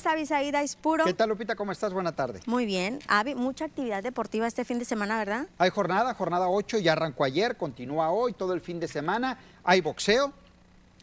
Avisaída 0.06 0.64
Ispuro. 0.64 1.06
¿Qué 1.06 1.14
tal, 1.14 1.30
Lupita? 1.30 1.56
¿Cómo 1.56 1.72
estás? 1.72 1.94
Buena 1.94 2.16
tarde. 2.16 2.42
Muy 2.46 2.66
bien. 2.66 3.00
Avi, 3.08 3.36
mucha 3.36 3.66
actividad 3.66 4.04
deportiva 4.04 4.48
este 4.48 4.66
fin 4.66 4.80
de 4.80 4.86
semana, 4.86 5.18
¿verdad? 5.18 5.48
Hay 5.58 5.70
jornada, 5.70 6.14
jornada 6.14 6.50
8, 6.50 6.80
ya 6.80 6.94
arrancó 6.94 7.24
ayer, 7.24 7.58
continúa 7.58 8.10
hoy, 8.12 8.34
todo 8.34 8.54
el 8.54 8.62
fin 8.62 8.80
de 8.80 8.88
semana. 8.88 9.38
Hay 9.64 9.82
boxeo, 9.82 10.34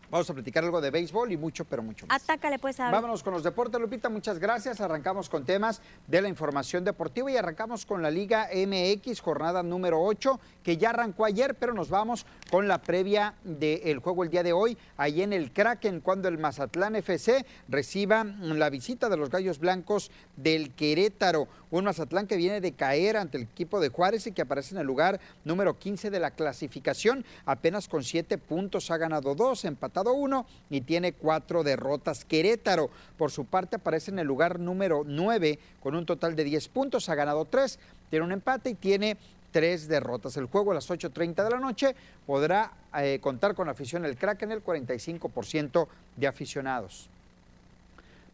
Vamos 0.09 0.31
a 0.31 0.35
platicar 0.35 0.63
algo 0.63 0.81
de 0.81 0.91
béisbol 0.91 1.33
y 1.33 1.37
mucho, 1.37 1.65
pero 1.65 1.83
mucho 1.83 2.07
más. 2.07 2.23
Atácale 2.23 2.61
pues 2.61 2.79
a... 2.79 2.91
Vámonos 2.91 3.25
con 3.25 3.33
los 3.33 3.43
deportes, 3.43 3.81
Lupita, 3.81 4.09
muchas 4.09 4.39
gracias. 4.39 4.81
Arrancamos 4.81 5.29
con 5.29 5.45
temas 5.45 5.83
de 6.07 6.23
la 6.23 6.29
información 6.29 6.85
deportiva 6.85 7.29
y 7.31 7.37
arrancamos 7.37 7.85
con 7.85 8.03
la 8.03 8.11
Liga 8.11 8.49
MX, 8.55 9.21
jornada 9.21 9.65
número 9.65 10.01
8, 10.01 10.39
que 10.63 10.77
ya 10.77 10.91
arrancó 10.91 11.25
ayer, 11.25 11.57
pero 11.57 11.75
nos 11.75 11.89
vamos 11.89 12.25
con 12.53 12.69
la 12.69 12.81
previa 12.81 13.35
del 13.43 13.99
juego 13.99 14.23
el 14.23 14.31
día 14.31 14.45
de 14.45 14.53
hoy, 14.53 14.79
ahí 14.97 15.23
en 15.23 15.33
el 15.33 15.53
Kraken, 15.53 16.01
cuando 16.01 16.29
el 16.29 16.39
Mazatlán 16.39 16.95
FC 16.95 17.45
reciba 17.69 18.23
la 18.23 18.71
visita 18.71 19.09
de 19.09 19.17
los 19.17 19.29
Gallos 19.29 19.59
Blancos 19.59 20.13
del 20.37 20.73
Querétaro. 20.73 21.49
Un 21.71 21.85
Mazatlán 21.85 22.29
que 22.29 22.37
viene 22.37 22.61
de 22.61 22.73
caer 22.73 23.17
ante 23.17 23.39
el 23.39 23.45
equipo 23.45 23.81
de 23.81 23.89
Juárez 23.89 24.29
y 24.29 24.33
que 24.33 24.43
aparece 24.43 24.75
en 24.75 24.81
el 24.81 24.87
lugar 24.87 25.21
número 25.45 25.79
15 25.79 26.11
de 26.11 26.21
la 26.21 26.31
clasificación, 26.31 27.25
apenas 27.45 27.89
con 27.89 28.05
7 28.05 28.39
puntos 28.39 28.91
ha 28.93 28.99
ganado 28.99 29.35
2, 29.35 29.65
empatado 29.65 29.96
uno 30.05 30.47
y 30.71 30.81
tiene 30.83 31.13
cuatro 31.13 31.63
derrotas. 31.63 32.25
Querétaro, 32.25 32.91
por 33.17 33.31
su 33.31 33.45
parte, 33.45 33.77
aparece 33.77 34.11
en 34.11 34.19
el 34.19 34.27
lugar 34.27 34.59
número 34.61 35.03
9 35.05 35.59
con 35.81 35.95
un 35.95 36.07
total 36.07 36.37
de 36.37 36.45
10 36.45 36.69
puntos, 36.69 37.09
ha 37.09 37.15
ganado 37.15 37.45
3, 37.45 37.79
tiene 38.11 38.25
un 38.25 38.33
empate 38.33 38.71
y 38.71 38.75
tiene 38.75 39.17
tres 39.51 39.89
derrotas. 39.89 40.37
El 40.37 40.47
juego 40.47 40.73
a 40.73 40.75
las 40.75 40.91
8.30 40.91 41.43
de 41.43 41.51
la 41.51 41.61
noche 41.61 41.97
podrá 42.27 42.73
eh, 42.99 43.19
contar 43.23 43.55
con 43.55 43.69
afición 43.69 44.05
el 44.05 44.17
Kraken, 44.17 44.53
el 44.53 44.63
45% 44.63 45.89
de 46.17 46.27
aficionados. 46.27 47.09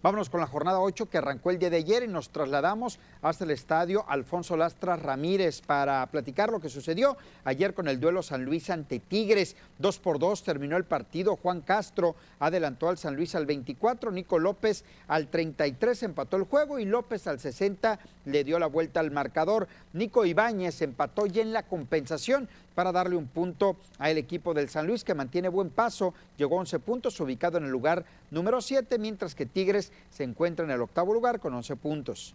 Vámonos 0.02 0.30
con 0.30 0.40
la 0.40 0.48
jornada 0.48 0.80
8 0.80 1.08
que 1.08 1.18
arrancó 1.18 1.52
el 1.52 1.60
día 1.60 1.70
de 1.70 1.76
ayer 1.76 2.02
y 2.02 2.08
nos 2.08 2.30
trasladamos 2.30 2.98
hasta 3.20 3.44
el 3.44 3.52
estadio 3.52 4.04
Alfonso 4.08 4.56
Lastra 4.56 4.96
Ramírez 4.96 5.60
para 5.60 6.04
platicar 6.08 6.50
lo 6.50 6.58
que 6.58 6.68
sucedió 6.68 7.16
ayer 7.44 7.72
con 7.72 7.86
el 7.86 8.00
duelo 8.00 8.20
San 8.24 8.44
Luis 8.44 8.68
ante 8.70 8.98
Tigres. 8.98 9.54
Dos 9.78 10.00
por 10.00 10.18
dos 10.18 10.42
terminó 10.42 10.76
el 10.76 10.86
partido. 10.86 11.36
Juan 11.36 11.60
Castro 11.60 12.16
adelantó 12.40 12.88
al 12.88 12.98
San 12.98 13.14
Luis 13.14 13.36
al 13.36 13.46
24, 13.46 14.10
Nico 14.10 14.40
López 14.40 14.84
al 15.06 15.28
33 15.28 16.02
empató 16.02 16.36
el 16.36 16.44
juego 16.44 16.80
y 16.80 16.84
López 16.84 17.28
al 17.28 17.38
60 17.38 18.00
le 18.24 18.42
dio 18.42 18.58
la 18.58 18.66
vuelta 18.66 18.98
al 18.98 19.12
marcador. 19.12 19.68
Nico 19.92 20.24
Ibáñez 20.24 20.82
empató 20.82 21.26
ya 21.26 21.42
en 21.42 21.52
la 21.52 21.62
compensación 21.62 22.48
para 22.74 22.92
darle 22.92 23.16
un 23.16 23.26
punto 23.26 23.76
al 23.98 24.18
equipo 24.18 24.54
del 24.54 24.68
San 24.68 24.86
Luis 24.86 25.04
que 25.04 25.14
mantiene 25.14 25.48
buen 25.48 25.70
paso, 25.70 26.14
llegó 26.36 26.56
a 26.56 26.60
11 26.60 26.78
puntos, 26.80 27.20
ubicado 27.20 27.58
en 27.58 27.64
el 27.64 27.70
lugar 27.70 28.04
número 28.30 28.60
7, 28.60 28.98
mientras 28.98 29.34
que 29.34 29.46
Tigres 29.46 29.92
se 30.10 30.24
encuentra 30.24 30.64
en 30.64 30.70
el 30.70 30.80
octavo 30.80 31.12
lugar 31.14 31.40
con 31.40 31.54
11 31.54 31.76
puntos. 31.76 32.34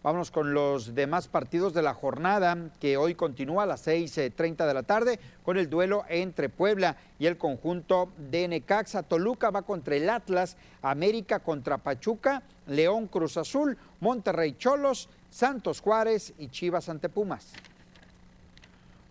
Vámonos 0.00 0.30
con 0.30 0.54
los 0.54 0.94
demás 0.94 1.26
partidos 1.26 1.74
de 1.74 1.82
la 1.82 1.92
jornada 1.92 2.56
que 2.80 2.96
hoy 2.96 3.16
continúa 3.16 3.64
a 3.64 3.66
las 3.66 3.84
6.30 3.86 4.64
de 4.64 4.72
la 4.72 4.84
tarde 4.84 5.18
con 5.44 5.58
el 5.58 5.68
duelo 5.68 6.04
entre 6.08 6.48
Puebla 6.48 6.96
y 7.18 7.26
el 7.26 7.36
conjunto 7.36 8.08
de 8.30 8.46
Necaxa. 8.46 9.02
Toluca 9.02 9.50
va 9.50 9.62
contra 9.62 9.96
el 9.96 10.08
Atlas, 10.08 10.56
América 10.82 11.40
contra 11.40 11.78
Pachuca, 11.78 12.42
León 12.68 13.08
Cruz 13.08 13.36
Azul, 13.36 13.76
Monterrey 13.98 14.54
Cholos, 14.56 15.08
Santos 15.30 15.80
Juárez 15.80 16.32
y 16.38 16.46
Chivas 16.48 16.88
ante 16.88 17.08
Pumas. 17.08 17.52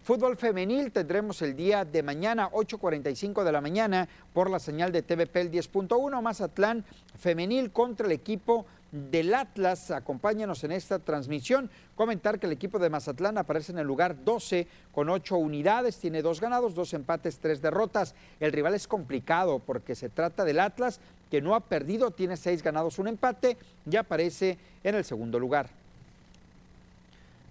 Fútbol 0.08 0.38
femenil 0.38 0.94
tendremos 0.94 1.42
el 1.42 1.54
día 1.54 1.84
de 1.84 2.02
mañana, 2.02 2.50
8.45 2.52 3.44
de 3.44 3.52
la 3.52 3.60
mañana, 3.60 4.08
por 4.32 4.50
la 4.50 4.58
señal 4.58 4.94
de 4.94 5.02
TVP 5.02 5.42
el 5.42 5.52
10.1, 5.52 6.22
Mazatlán 6.22 6.86
femenil 7.18 7.74
contra 7.74 8.06
el 8.06 8.14
equipo 8.14 8.66
del 8.90 9.34
Atlas. 9.34 9.92
Acompáñanos 9.92 10.64
en 10.64 10.72
esta 10.72 11.00
transmisión. 11.00 11.70
Comentar 11.94 12.40
que 12.40 12.46
el 12.46 12.54
equipo 12.54 12.80
de 12.80 12.90
Mazatlán 12.90 13.38
aparece 13.38 13.74
en 13.74 13.80
el 13.80 13.86
lugar 13.86 14.24
12 14.24 14.66
con 14.94 15.10
8 15.10 15.36
unidades, 15.36 15.98
tiene 15.98 16.22
dos 16.22 16.40
ganados, 16.40 16.74
dos 16.74 16.94
empates, 16.94 17.40
tres 17.40 17.62
derrotas. 17.62 18.16
El 18.40 18.54
rival 18.54 18.76
es 18.76 18.88
complicado 18.88 19.60
porque 19.60 19.94
se 19.94 20.08
trata 20.08 20.46
del 20.46 20.62
Atlas 20.62 21.02
que 21.30 21.42
no 21.42 21.54
ha 21.54 21.60
perdido, 21.60 22.12
tiene 22.12 22.38
seis 22.38 22.64
ganados, 22.64 22.98
un 22.98 23.10
empate 23.10 23.58
y 23.92 23.98
aparece 23.98 24.58
en 24.86 24.96
el 24.96 25.04
segundo 25.04 25.38
lugar. 25.38 25.70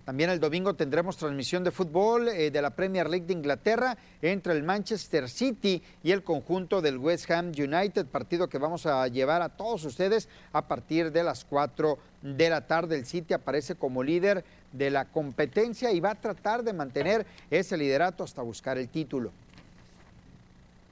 También 0.06 0.30
el 0.30 0.38
domingo 0.38 0.72
tendremos 0.74 1.16
transmisión 1.16 1.64
de 1.64 1.72
fútbol 1.72 2.28
eh, 2.28 2.52
de 2.52 2.62
la 2.62 2.70
Premier 2.70 3.10
League 3.10 3.26
de 3.26 3.32
Inglaterra 3.32 3.98
entre 4.22 4.52
el 4.52 4.62
Manchester 4.62 5.28
City 5.28 5.82
y 6.04 6.12
el 6.12 6.22
conjunto 6.22 6.80
del 6.80 6.96
West 6.96 7.28
Ham 7.28 7.46
United, 7.46 8.06
partido 8.06 8.48
que 8.48 8.58
vamos 8.58 8.86
a 8.86 9.08
llevar 9.08 9.42
a 9.42 9.48
todos 9.48 9.84
ustedes 9.84 10.28
a 10.52 10.68
partir 10.68 11.10
de 11.10 11.24
las 11.24 11.44
4 11.44 11.98
de 12.22 12.48
la 12.48 12.68
tarde. 12.68 12.94
El 12.94 13.04
City 13.04 13.34
aparece 13.34 13.74
como 13.74 14.04
líder 14.04 14.44
de 14.70 14.90
la 14.90 15.06
competencia 15.06 15.90
y 15.90 15.98
va 15.98 16.12
a 16.12 16.20
tratar 16.20 16.62
de 16.62 16.72
mantener 16.72 17.26
ese 17.50 17.76
liderato 17.76 18.22
hasta 18.22 18.42
buscar 18.42 18.78
el 18.78 18.88
título. 18.88 19.32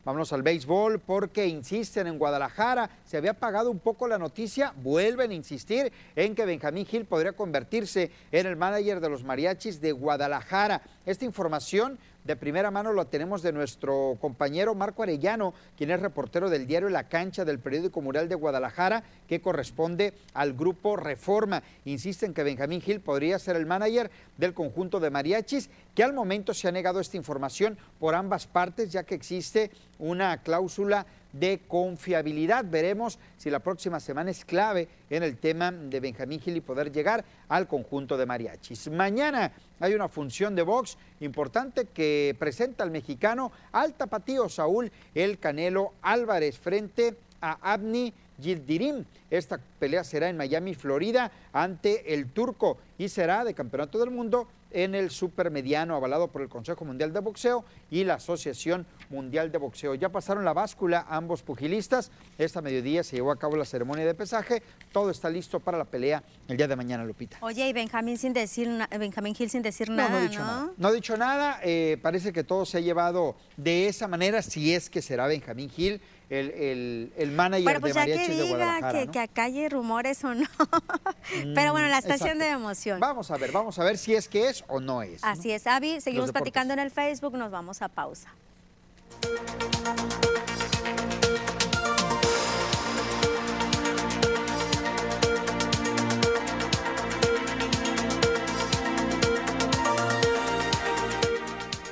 Vámonos 0.05 0.35
al 0.35 0.43
béisbol 0.43 1.01
porque 1.01 1.47
insisten 1.47 2.07
en 2.07 2.19
Guadalajara. 2.19 2.91
Se 3.07 3.17
había 3.17 3.31
apagado 3.31 3.71
un 3.71 3.79
poco 3.79 4.07
la 4.07 4.19
noticia. 4.19 4.75
Vuelven 4.77 5.31
a 5.31 5.35
insistir 5.35 5.91
en 6.15 6.35
que 6.35 6.45
Benjamín 6.45 6.85
Gil 6.85 7.07
podría 7.07 7.33
convertirse 7.33 8.11
en 8.31 8.47
el 8.47 8.57
manager 8.57 9.01
de 9.01 9.09
los 9.09 9.25
mariachis 9.25 9.81
de 9.81 9.93
Guadalajara. 9.93 10.83
Esta 11.07 11.25
información 11.25 11.99
de 12.25 12.37
primera 12.37 12.71
mano 12.71 12.93
lo 12.93 13.07
tenemos 13.07 13.43
de 13.43 13.53
nuestro 13.53 14.17
compañero 14.19 14.75
Marco 14.75 15.03
Arellano, 15.03 15.53
quien 15.77 15.91
es 15.91 16.01
reportero 16.01 16.49
del 16.49 16.67
diario 16.67 16.89
La 16.89 17.09
Cancha 17.09 17.45
del 17.45 17.59
periódico 17.59 18.01
Mural 18.01 18.31
de 18.31 18.35
Guadalajara, 18.35 19.05
que 19.29 19.43
corresponde 19.43 20.15
al 20.33 20.55
grupo 20.55 20.97
Reforma. 20.97 21.63
Insisten 21.85 22.33
que 22.33 22.43
Benjamín 22.43 22.81
Gil 22.81 23.01
podría 23.01 23.39
ser 23.39 23.57
el 23.57 23.67
manager 23.67 24.11
del 24.39 24.55
conjunto 24.55 25.01
de 25.01 25.11
mariachis, 25.11 25.69
que 25.95 26.03
al 26.03 26.15
momento 26.15 26.55
se 26.55 26.67
ha 26.67 26.73
negado 26.73 26.99
esta 26.99 27.19
información 27.19 27.77
por 28.01 28.15
ambas 28.15 28.47
partes, 28.47 28.91
ya 28.91 29.05
que 29.05 29.15
existe 29.15 29.71
una 29.99 30.39
cláusula 30.39 31.07
de 31.33 31.61
confiabilidad. 31.67 32.65
Veremos 32.65 33.19
si 33.37 33.51
la 33.51 33.59
próxima 33.59 34.01
semana 34.01 34.31
es 34.31 34.45
clave 34.45 34.89
en 35.11 35.23
el 35.23 35.37
tema 35.37 35.73
de 35.73 36.01
Benjamín 36.01 36.41
Gil 36.41 36.57
y 36.57 36.61
poder 36.61 36.93
llegar 36.93 37.25
al 37.49 37.67
conjunto 37.67 38.17
de 38.17 38.27
mariachis. 38.27 38.89
Mañana 38.91 39.53
hay 39.81 39.95
una 39.95 40.09
función 40.09 40.55
de 40.55 40.63
box 40.63 40.97
importante 41.21 41.87
que 41.87 42.37
presenta 42.39 42.85
al 42.85 42.91
mexicano 42.91 43.51
al 43.73 43.95
tapatío 43.95 44.49
Saúl 44.49 44.91
El 45.15 45.39
Canelo 45.39 45.93
Álvarez 46.03 46.59
frente 46.59 47.17
a 47.41 47.73
Abni 47.73 48.15
Gildirim. 48.41 49.05
Esta 49.31 49.59
pelea 49.79 50.05
será 50.05 50.29
en 50.29 50.37
Miami, 50.37 50.75
Florida, 50.75 51.31
ante 51.53 52.15
el 52.15 52.31
turco 52.31 52.79
y 52.97 53.09
será 53.09 53.45
de 53.45 53.55
campeonato 53.55 53.99
del 53.99 54.11
mundo 54.11 54.47
en 54.75 54.95
el 54.95 55.11
supermediano 55.11 55.95
avalado 55.95 56.29
por 56.29 56.43
el 56.43 56.49
Consejo 56.49 56.85
Mundial 56.85 57.13
de 57.13 57.21
Boxeo 57.21 57.65
y 57.91 58.05
la 58.05 58.15
Asociación 58.15 58.87
Mundial 59.09 59.51
de 59.51 59.59
Boxeo. 59.59 59.95
Ya 59.95 60.11
pasaron 60.11 60.45
la 60.45 60.53
báscula 60.53 61.07
ambos 61.09 61.43
pugilistas. 61.43 62.11
Esta 62.37 62.61
mediodía 62.61 63.05
se 63.05 63.17
llevó 63.17 63.31
a 63.31 63.39
cabo 63.39 63.57
la 63.57 63.65
ceremonia 63.65 64.05
de 64.05 64.15
pesaje. 64.15 64.63
Todo 64.93 65.11
está 65.11 65.31
listo 65.31 65.61
para 65.61 65.79
la 65.79 65.85
pelea 65.85 66.23
el 66.49 66.57
día 66.57 66.67
de 66.67 66.77
mañana, 66.77 67.05
Lupita. 67.05 67.39
Oye, 67.41 67.69
y 67.69 67.73
Benjamín 67.73 68.19
sin 68.19 68.33
decir 68.33 68.69
Benjamín 68.99 69.35
Gil 69.35 69.49
sin 69.49 69.63
decir 69.63 69.89
nada, 69.89 70.11
no, 70.11 70.17
ha 70.17 70.21
dicho 70.23 70.41
nada. 70.41 70.71
No 70.77 70.89
ha 70.89 70.93
dicho 70.93 71.17
nada. 71.17 71.61
Eh, 71.63 71.99
parece 72.03 72.33
que 72.33 72.43
todo 72.43 72.67
se 72.67 72.79
ha 72.79 72.81
llevado 72.81 73.37
de 73.57 73.87
esa 73.87 74.09
manera, 74.09 74.43
si 74.43 74.75
es 74.75 74.91
que 74.91 75.01
será 75.01 75.29
Benjamín 75.29 75.71
Gil 75.71 76.01
el, 76.31 77.13
el, 77.17 77.31
manager 77.33 77.65
bueno, 77.65 77.81
pues 77.81 77.95
de 77.95 78.01
mariachis 78.01 78.27
que 78.29 78.43
diga 78.43 78.93
Que, 78.93 79.07
que 79.09 79.21
acá 79.21 79.45
hay 79.45 79.69
rumores 79.69 80.25
o 80.25 80.35
no. 80.35 80.47
Pero 81.55 81.73
bueno, 81.73 81.89
la 81.89 81.99
estación 81.99 82.39
de 82.39 82.49
emoción. 82.49 83.01
Vamos 83.01 83.31
a 83.31 83.37
ver, 83.37 83.53
vamos 83.53 83.79
a 83.79 83.85
ver 83.85 83.99
si 83.99 84.15
es 84.15 84.29
que 84.29 84.49
es 84.49 84.65
o 84.69 84.81
no 84.81 85.03
es. 85.03 85.23
Así 85.23 85.53
es, 85.53 85.67
Avi. 85.67 86.01
Seguimos 86.01 86.33
platicando 86.33 86.73
en 86.73 86.81
el 86.81 86.91
Facebook, 86.91 87.37
nos 87.37 87.51
vamos 87.51 87.83
a 87.83 87.89
pausa. 87.89 88.33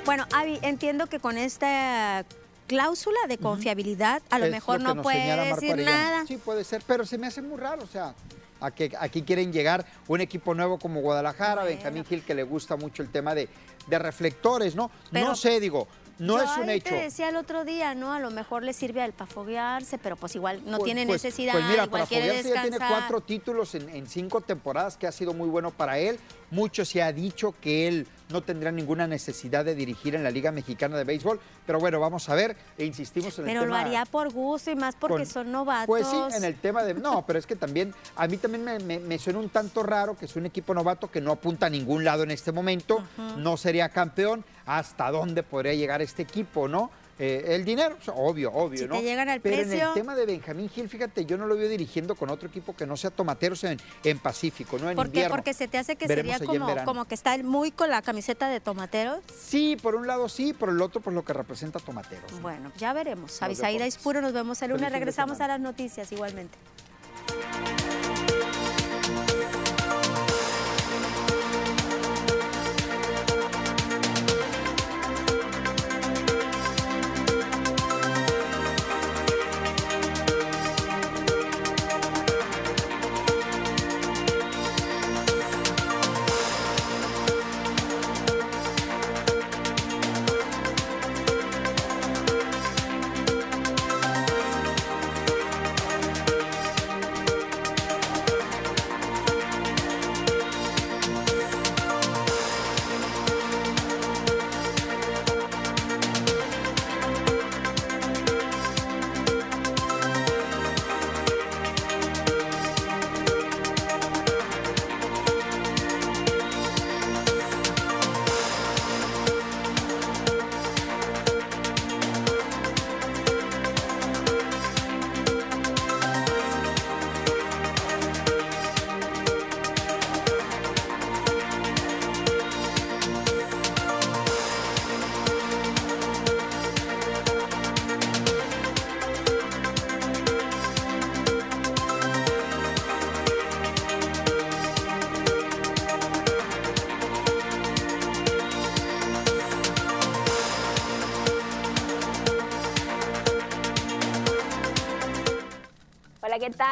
Bueno, 0.05 0.27
Avi, 0.35 0.59
entiendo 0.63 1.07
que 1.07 1.21
con 1.21 1.39
esta 1.39 2.25
cláusula 2.73 3.19
de 3.29 3.37
confiabilidad, 3.37 4.23
a 4.31 4.39
lo 4.39 4.47
mejor 4.49 4.81
no 4.81 5.03
puede 5.03 5.37
decir 5.51 5.77
nada. 5.77 6.25
Sí, 6.27 6.39
puede 6.39 6.65
ser, 6.65 6.83
pero 6.87 7.05
se 7.05 7.19
me 7.19 7.27
hace 7.27 7.43
muy 7.43 7.59
raro, 7.59 7.83
o 7.83 7.87
sea, 7.87 8.15
a 8.61 8.71
que 8.71 8.93
aquí 8.99 9.21
quieren 9.21 9.53
llegar 9.53 9.85
un 10.09 10.23
equipo 10.23 10.55
nuevo 10.55 10.79
como 10.79 11.03
Guadalajara, 11.03 11.65
Benjamín 11.65 12.07
Gil, 12.07 12.23
que 12.25 12.35
le 12.35 12.45
gusta 12.45 12.77
mucho 12.77 13.03
el 13.03 13.11
tema 13.11 13.35
de, 13.35 13.51
de 13.89 13.99
reflectores, 13.99 14.75
¿no? 14.75 14.91
no 15.11 15.35
sé, 15.37 15.61
digo, 15.61 15.87
no 16.19 16.41
es 16.41 16.49
un 16.57 16.71
hecho. 16.71 16.89
Te 16.89 17.03
decía 17.03 17.29
el 17.29 17.37
otro 17.37 17.67
día, 17.67 17.95
¿no? 17.95 18.15
A 18.15 18.21
lo 18.21 18.31
mejor 18.31 18.63
le 18.63 18.73
sirve 18.73 19.03
al 19.03 19.13
para 19.13 19.31
foguearse, 19.31 19.99
pero 19.99 20.17
pues 20.17 20.35
igual 20.35 20.63
no 20.65 20.79
pues, 20.79 20.85
tiene 20.85 21.05
pues, 21.05 21.23
necesidad. 21.23 21.53
Pues 21.53 21.65
mira, 21.65 21.85
igual 21.85 21.91
para 21.91 22.07
foguearse 22.07 22.55
ya 22.55 22.63
tiene 22.63 22.79
cuatro 22.79 23.21
títulos 23.21 23.75
en, 23.75 23.89
en, 23.91 24.07
cinco 24.07 24.41
temporadas, 24.41 24.97
que 24.97 25.07
ha 25.07 25.13
sido 25.13 25.35
muy 25.35 25.49
bueno 25.49 25.73
para 25.73 25.99
él. 25.99 26.19
Mucho 26.53 26.85
se 26.85 27.03
ha 27.03 27.13
dicho 27.13 27.55
que 27.61 27.89
él 27.89 28.07
no 28.31 28.43
tendría 28.43 28.71
ninguna 28.71 29.07
necesidad 29.07 29.65
de 29.65 29.75
dirigir 29.75 30.15
en 30.15 30.23
la 30.23 30.31
Liga 30.31 30.53
Mexicana 30.53 30.97
de 30.97 31.05
Béisbol. 31.05 31.41
Pero 31.67 31.81
bueno, 31.81 31.99
vamos 31.99 32.29
a 32.29 32.35
ver 32.35 32.57
e 32.79 32.85
insistimos 32.85 33.39
en 33.39 33.45
el 33.47 33.51
Pero 33.51 33.63
tema. 33.63 33.81
lo 33.81 33.87
haría 33.87 34.05
por 34.05 34.31
gusto 34.33 34.71
y 34.71 34.77
más 34.77 34.95
porque 34.95 35.17
con- 35.17 35.27
son 35.27 35.51
novatos. 35.53 35.87
Pues 35.87 36.07
sí, 36.07 36.17
en 36.37 36.45
el 36.45 36.55
tema 36.57 36.83
de. 36.85 36.95
No, 36.95 37.25
pero 37.27 37.39
es 37.39 37.47
que 37.47 37.57
también. 37.57 37.95
A 38.17 38.27
mí 38.29 38.37
también 38.37 38.65
me, 38.65 38.79
me- 38.79 39.01
me 39.01 39.19
suena 39.19 39.39
un 39.39 39.49
tanto 39.49 39.83
raro 39.83 40.17
que 40.17 40.27
es 40.27 40.37
un 40.37 40.47
equipo 40.47 40.73
novato 40.75 41.11
que 41.11 41.21
no 41.21 41.33
apunta 41.33 41.67
a 41.67 41.71
ningún 41.71 42.05
lado 42.05 42.23
en 42.23 42.31
este 42.31 42.53
momento. 42.53 43.03
No 43.39 43.57
sería 43.57 43.89
campeón. 43.89 44.45
¿Hasta 44.65 45.11
dónde 45.11 45.43
podría 45.43 45.75
llegar 45.75 46.03
este 46.03 46.23
equipo, 46.23 46.69
no? 46.69 46.91
Eh, 47.19 47.55
el 47.55 47.65
dinero, 47.65 47.97
o 48.01 48.03
sea, 48.03 48.15
obvio, 48.15 48.51
obvio, 48.53 48.79
Si 48.79 48.87
¿no? 48.87 48.97
te 48.97 49.03
llegan 49.03 49.29
al 49.29 49.41
pero 49.41 49.57
en 49.57 49.69
precio. 49.69 49.89
el 49.89 49.95
tema 49.95 50.15
de 50.17 50.27
Benjamín 50.27 50.69
Gil, 50.69 50.89
fíjate, 50.89 51.25
yo 51.25 51.37
no 51.37 51.47
lo 51.47 51.57
veo 51.57 51.69
dirigiendo 51.69 52.15
con 52.15 52.31
otro 52.31 52.49
equipo 52.49 52.75
que 52.75 52.87
no 52.87 52.97
sea 52.97 53.11
Tomateros 53.11 53.63
en, 53.65 53.79
en 54.03 54.19
Pacífico, 54.19 54.79
no 54.79 54.91
en 54.91 54.97
¿Por 54.97 55.11
qué? 55.11 55.29
Porque 55.29 55.53
se 55.55 55.69
te 55.69 55.79
hace 55.79 55.97
que 55.97 56.07
Veremos 56.07 56.39
sería 56.39 56.53
en 56.55 56.61
como, 56.61 56.85
como 56.85 57.05
que 57.05 57.15
está 57.15 57.35
él 57.35 57.45
muy 57.45 57.71
con 57.71 57.91
la 57.91 58.03
camiseta 58.03 58.49
de 58.49 58.61
tomateros. 58.61 59.19
Sí, 59.39 59.77
por 59.81 59.95
un 59.95 60.07
lado 60.07 60.29
sí, 60.29 60.53
por 60.53 60.71
el 60.71 60.81
otro, 60.81 61.01
por 61.01 61.13
lo 61.13 61.25
que 61.25 61.33
representa 61.33 61.79
Tomateros. 61.79 62.41
Bueno, 62.41 62.73
ya 62.79 62.93
veremos. 62.93 63.43
Avisaída. 63.43 63.87
Ispuro, 63.87 64.21
nos 64.21 64.33
vemos 64.33 64.61
el 64.63 64.71
lunes. 64.71 64.91
Regresamos 64.91 65.41
a 65.41 65.49
las 65.49 65.61
noticias 65.61 66.11
igualmente. 66.13 66.57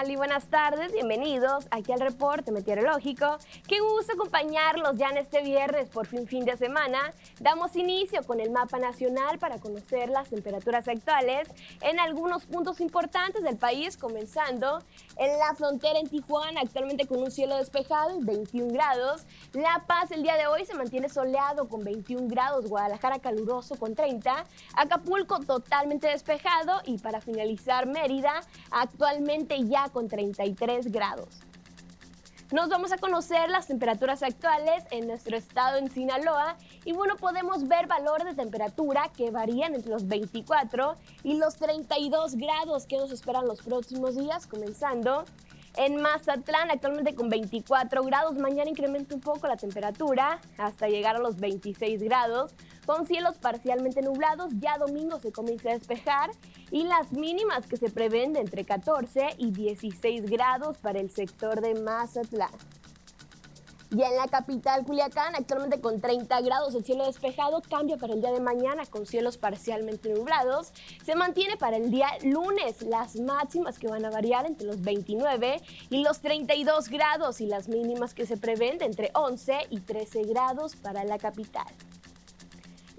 Y 0.08 0.16
buenas 0.16 0.46
tardes, 0.46 0.94
bienvenidos 0.94 1.66
aquí 1.70 1.92
al 1.92 2.00
reporte 2.00 2.52
meteorológico. 2.52 3.36
Qué 3.68 3.80
gusto 3.80 4.14
acompañarlos 4.14 4.96
ya 4.96 5.10
en 5.10 5.18
este 5.18 5.42
viernes, 5.42 5.90
por 5.90 6.06
fin 6.06 6.26
fin 6.26 6.46
de 6.46 6.56
semana. 6.56 7.12
Damos 7.40 7.74
inicio 7.74 8.22
con 8.24 8.38
el 8.38 8.50
mapa 8.50 8.78
nacional 8.78 9.38
para 9.38 9.58
conocer 9.58 10.10
las 10.10 10.28
temperaturas 10.28 10.86
actuales 10.88 11.48
en 11.80 11.98
algunos 11.98 12.44
puntos 12.44 12.82
importantes 12.82 13.42
del 13.42 13.56
país, 13.56 13.96
comenzando 13.96 14.82
en 15.16 15.38
la 15.38 15.54
frontera 15.54 15.98
en 15.98 16.06
Tijuana, 16.06 16.60
actualmente 16.60 17.06
con 17.06 17.22
un 17.22 17.30
cielo 17.30 17.56
despejado 17.56 18.20
y 18.20 18.22
21 18.22 18.74
grados. 18.74 19.22
La 19.54 19.84
Paz 19.86 20.10
el 20.10 20.22
día 20.22 20.36
de 20.36 20.48
hoy 20.48 20.66
se 20.66 20.74
mantiene 20.74 21.08
soleado 21.08 21.66
con 21.66 21.82
21 21.82 22.28
grados, 22.28 22.68
Guadalajara 22.68 23.20
caluroso 23.20 23.76
con 23.76 23.94
30, 23.94 24.44
Acapulco 24.76 25.40
totalmente 25.40 26.08
despejado 26.08 26.82
y 26.84 26.98
para 26.98 27.22
finalizar 27.22 27.86
Mérida 27.86 28.42
actualmente 28.70 29.66
ya 29.66 29.88
con 29.88 30.08
33 30.08 30.92
grados. 30.92 31.49
Nos 32.52 32.68
vamos 32.68 32.90
a 32.90 32.98
conocer 32.98 33.48
las 33.48 33.68
temperaturas 33.68 34.24
actuales 34.24 34.82
en 34.90 35.06
nuestro 35.06 35.36
estado 35.36 35.78
en 35.78 35.88
Sinaloa 35.88 36.56
y 36.84 36.92
bueno, 36.92 37.14
podemos 37.16 37.68
ver 37.68 37.86
valores 37.86 38.26
de 38.26 38.34
temperatura 38.34 39.08
que 39.16 39.30
varían 39.30 39.76
entre 39.76 39.92
los 39.92 40.08
24 40.08 40.96
y 41.22 41.34
los 41.34 41.54
32 41.54 42.34
grados 42.34 42.86
que 42.86 42.96
nos 42.96 43.12
esperan 43.12 43.46
los 43.46 43.62
próximos 43.62 44.16
días, 44.16 44.48
comenzando 44.48 45.24
en 45.76 46.00
Mazatlán, 46.00 46.70
actualmente 46.70 47.14
con 47.14 47.28
24 47.28 48.02
grados. 48.04 48.36
Mañana 48.36 48.70
incrementa 48.70 49.14
un 49.14 49.20
poco 49.20 49.46
la 49.46 49.56
temperatura 49.56 50.40
hasta 50.58 50.88
llegar 50.88 51.16
a 51.16 51.20
los 51.20 51.36
26 51.36 52.02
grados, 52.02 52.54
con 52.86 53.06
cielos 53.06 53.38
parcialmente 53.38 54.02
nublados. 54.02 54.52
Ya 54.58 54.78
domingo 54.78 55.18
se 55.20 55.32
comienza 55.32 55.70
a 55.70 55.74
despejar 55.74 56.30
y 56.70 56.84
las 56.84 57.12
mínimas 57.12 57.66
que 57.66 57.76
se 57.76 57.90
prevén 57.90 58.32
de 58.32 58.40
entre 58.40 58.64
14 58.64 59.34
y 59.38 59.50
16 59.50 60.26
grados 60.26 60.78
para 60.78 61.00
el 61.00 61.10
sector 61.10 61.60
de 61.60 61.74
Mazatlán. 61.80 62.50
Y 63.92 64.02
en 64.02 64.16
la 64.16 64.28
capital 64.28 64.84
Culiacán, 64.84 65.34
actualmente 65.34 65.80
con 65.80 66.00
30 66.00 66.40
grados 66.42 66.74
el 66.76 66.84
cielo 66.84 67.06
despejado, 67.06 67.60
cambia 67.60 67.96
para 67.96 68.12
el 68.12 68.20
día 68.20 68.30
de 68.30 68.40
mañana 68.40 68.86
con 68.86 69.04
cielos 69.04 69.36
parcialmente 69.36 70.10
nublados. 70.10 70.72
Se 71.04 71.16
mantiene 71.16 71.56
para 71.56 71.76
el 71.76 71.90
día 71.90 72.08
lunes 72.22 72.82
las 72.82 73.16
máximas 73.16 73.80
que 73.80 73.88
van 73.88 74.04
a 74.04 74.10
variar 74.10 74.46
entre 74.46 74.68
los 74.68 74.80
29 74.80 75.60
y 75.90 76.04
los 76.04 76.20
32 76.20 76.88
grados 76.88 77.40
y 77.40 77.46
las 77.46 77.68
mínimas 77.68 78.14
que 78.14 78.26
se 78.26 78.36
prevén 78.36 78.80
entre 78.80 79.10
11 79.14 79.66
y 79.70 79.80
13 79.80 80.22
grados 80.22 80.76
para 80.76 81.02
la 81.02 81.18
capital. 81.18 81.66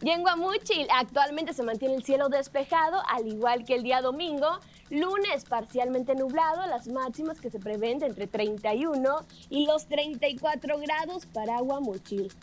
Y 0.02 0.10
en 0.10 0.22
Guamuchil 0.22 0.88
actualmente 0.91 1.54
se 1.54 1.62
mantiene 1.62 1.93
el 1.93 2.04
cielo 2.04 2.28
despejado, 2.28 3.04
al 3.08 3.28
igual 3.28 3.66
que 3.66 3.76
el 3.76 3.84
día 3.84 4.02
domingo. 4.02 4.60
Lunes 4.89 5.45
parcialmente 5.45 6.16
nublado, 6.16 6.66
las 6.66 6.88
máximas 6.88 7.39
que 7.39 7.52
se 7.52 7.60
prevén 7.60 8.04
entre 8.04 8.26
31 8.26 9.20
y 9.49 9.68
los 9.68 9.86
34 9.86 10.80
grados 10.80 11.28
para 11.28 11.60
Guamuchil. 11.60 12.34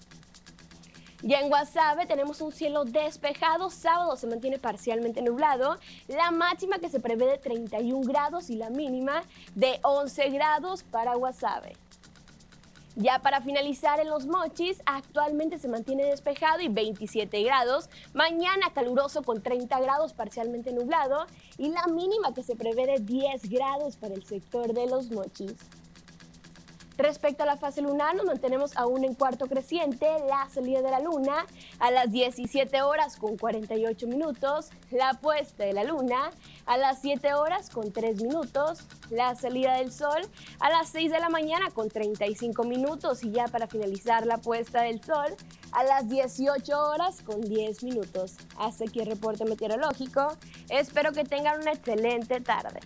Y 1.21 1.35
en 1.35 1.49
Guasave 1.49 2.07
tenemos 2.07 2.41
un 2.41 2.53
cielo 2.53 2.85
despejado, 2.85 3.71
sábado 3.71 4.17
se 4.17 4.29
mantiene 4.29 4.61
parcialmente 4.61 5.21
nublado, 5.21 5.77
la 6.07 6.31
máxima 6.31 6.79
que 6.79 6.89
se 6.89 7.01
prevé 7.01 7.27
de 7.27 7.39
31 7.39 8.07
grados 8.07 8.51
y 8.51 8.55
la 8.55 8.71
mínima 8.71 9.25
de 9.57 9.81
11 9.83 10.31
grados 10.31 10.85
para 10.85 11.17
Guasave. 11.17 11.73
Ya 13.01 13.21
para 13.21 13.41
finalizar 13.41 14.01
en 14.01 14.09
los 14.09 14.27
mochis, 14.27 14.83
actualmente 14.85 15.61
se 15.61 15.69
mantiene 15.69 16.07
despejado 16.07 16.63
y 16.63 16.67
27 16.67 17.45
grados. 17.45 17.89
Mañana 18.13 18.73
caluroso 18.75 19.23
con 19.23 19.41
30 19.41 19.79
grados 19.79 20.15
parcialmente 20.15 20.73
nublado 20.73 21.29
y 21.59 21.69
la 21.69 21.87
mínima 21.87 22.35
que 22.35 22.43
se 22.43 22.57
prevé 22.57 22.87
de 22.87 22.99
10 22.99 23.51
grados 23.51 23.97
para 23.97 24.15
el 24.15 24.25
sector 24.25 24.73
de 24.75 24.89
los 24.89 25.13
mochis. 25.13 25.55
Respecto 26.99 27.45
a 27.45 27.47
la 27.47 27.57
fase 27.57 27.81
lunar, 27.81 28.17
nos 28.17 28.27
mantenemos 28.27 28.77
aún 28.77 29.05
en 29.05 29.15
cuarto 29.15 29.47
creciente, 29.47 30.09
la 30.29 30.49
salida 30.53 30.83
de 30.83 30.91
la 30.91 30.99
luna 30.99 31.47
a 31.79 31.93
las 31.93 32.11
17 32.11 32.83
horas 32.83 33.15
con 33.15 33.37
48 33.39 34.09
minutos, 34.09 34.71
la 34.91 35.15
puesta 35.15 35.63
de 35.63 35.73
la 35.73 35.85
luna 35.85 36.33
a 36.67 36.77
las 36.77 37.01
7 37.01 37.35
horas 37.35 37.71
con 37.71 37.93
3 37.93 38.21
minutos, 38.21 38.81
la 39.11 39.37
salida 39.37 39.77
del 39.77 39.93
sol 39.93 40.29
a 40.59 40.71
las 40.71 40.89
6 40.89 41.13
de 41.13 41.21
la 41.21 41.29
mañana 41.29 41.71
con 41.71 41.89
35 41.89 42.65
minutos 42.65 43.23
y 43.23 43.31
ya 43.31 43.45
para 43.47 43.69
finalizar 43.69 44.27
la 44.27 44.39
puesta 44.39 44.83
del 44.83 45.01
sol 45.01 45.37
a 45.71 45.85
las 45.85 46.09
18 46.09 46.77
horas 46.77 47.23
con 47.23 47.41
10 47.43 47.85
minutos. 47.85 48.35
Hasta 48.59 48.87
aquí 48.87 48.99
el 48.99 49.07
reporte 49.07 49.45
meteorológico. 49.45 50.37
Espero 50.69 51.13
que 51.13 51.23
tengan 51.23 51.61
una 51.61 51.71
excelente 51.71 52.41
tarde. 52.41 52.81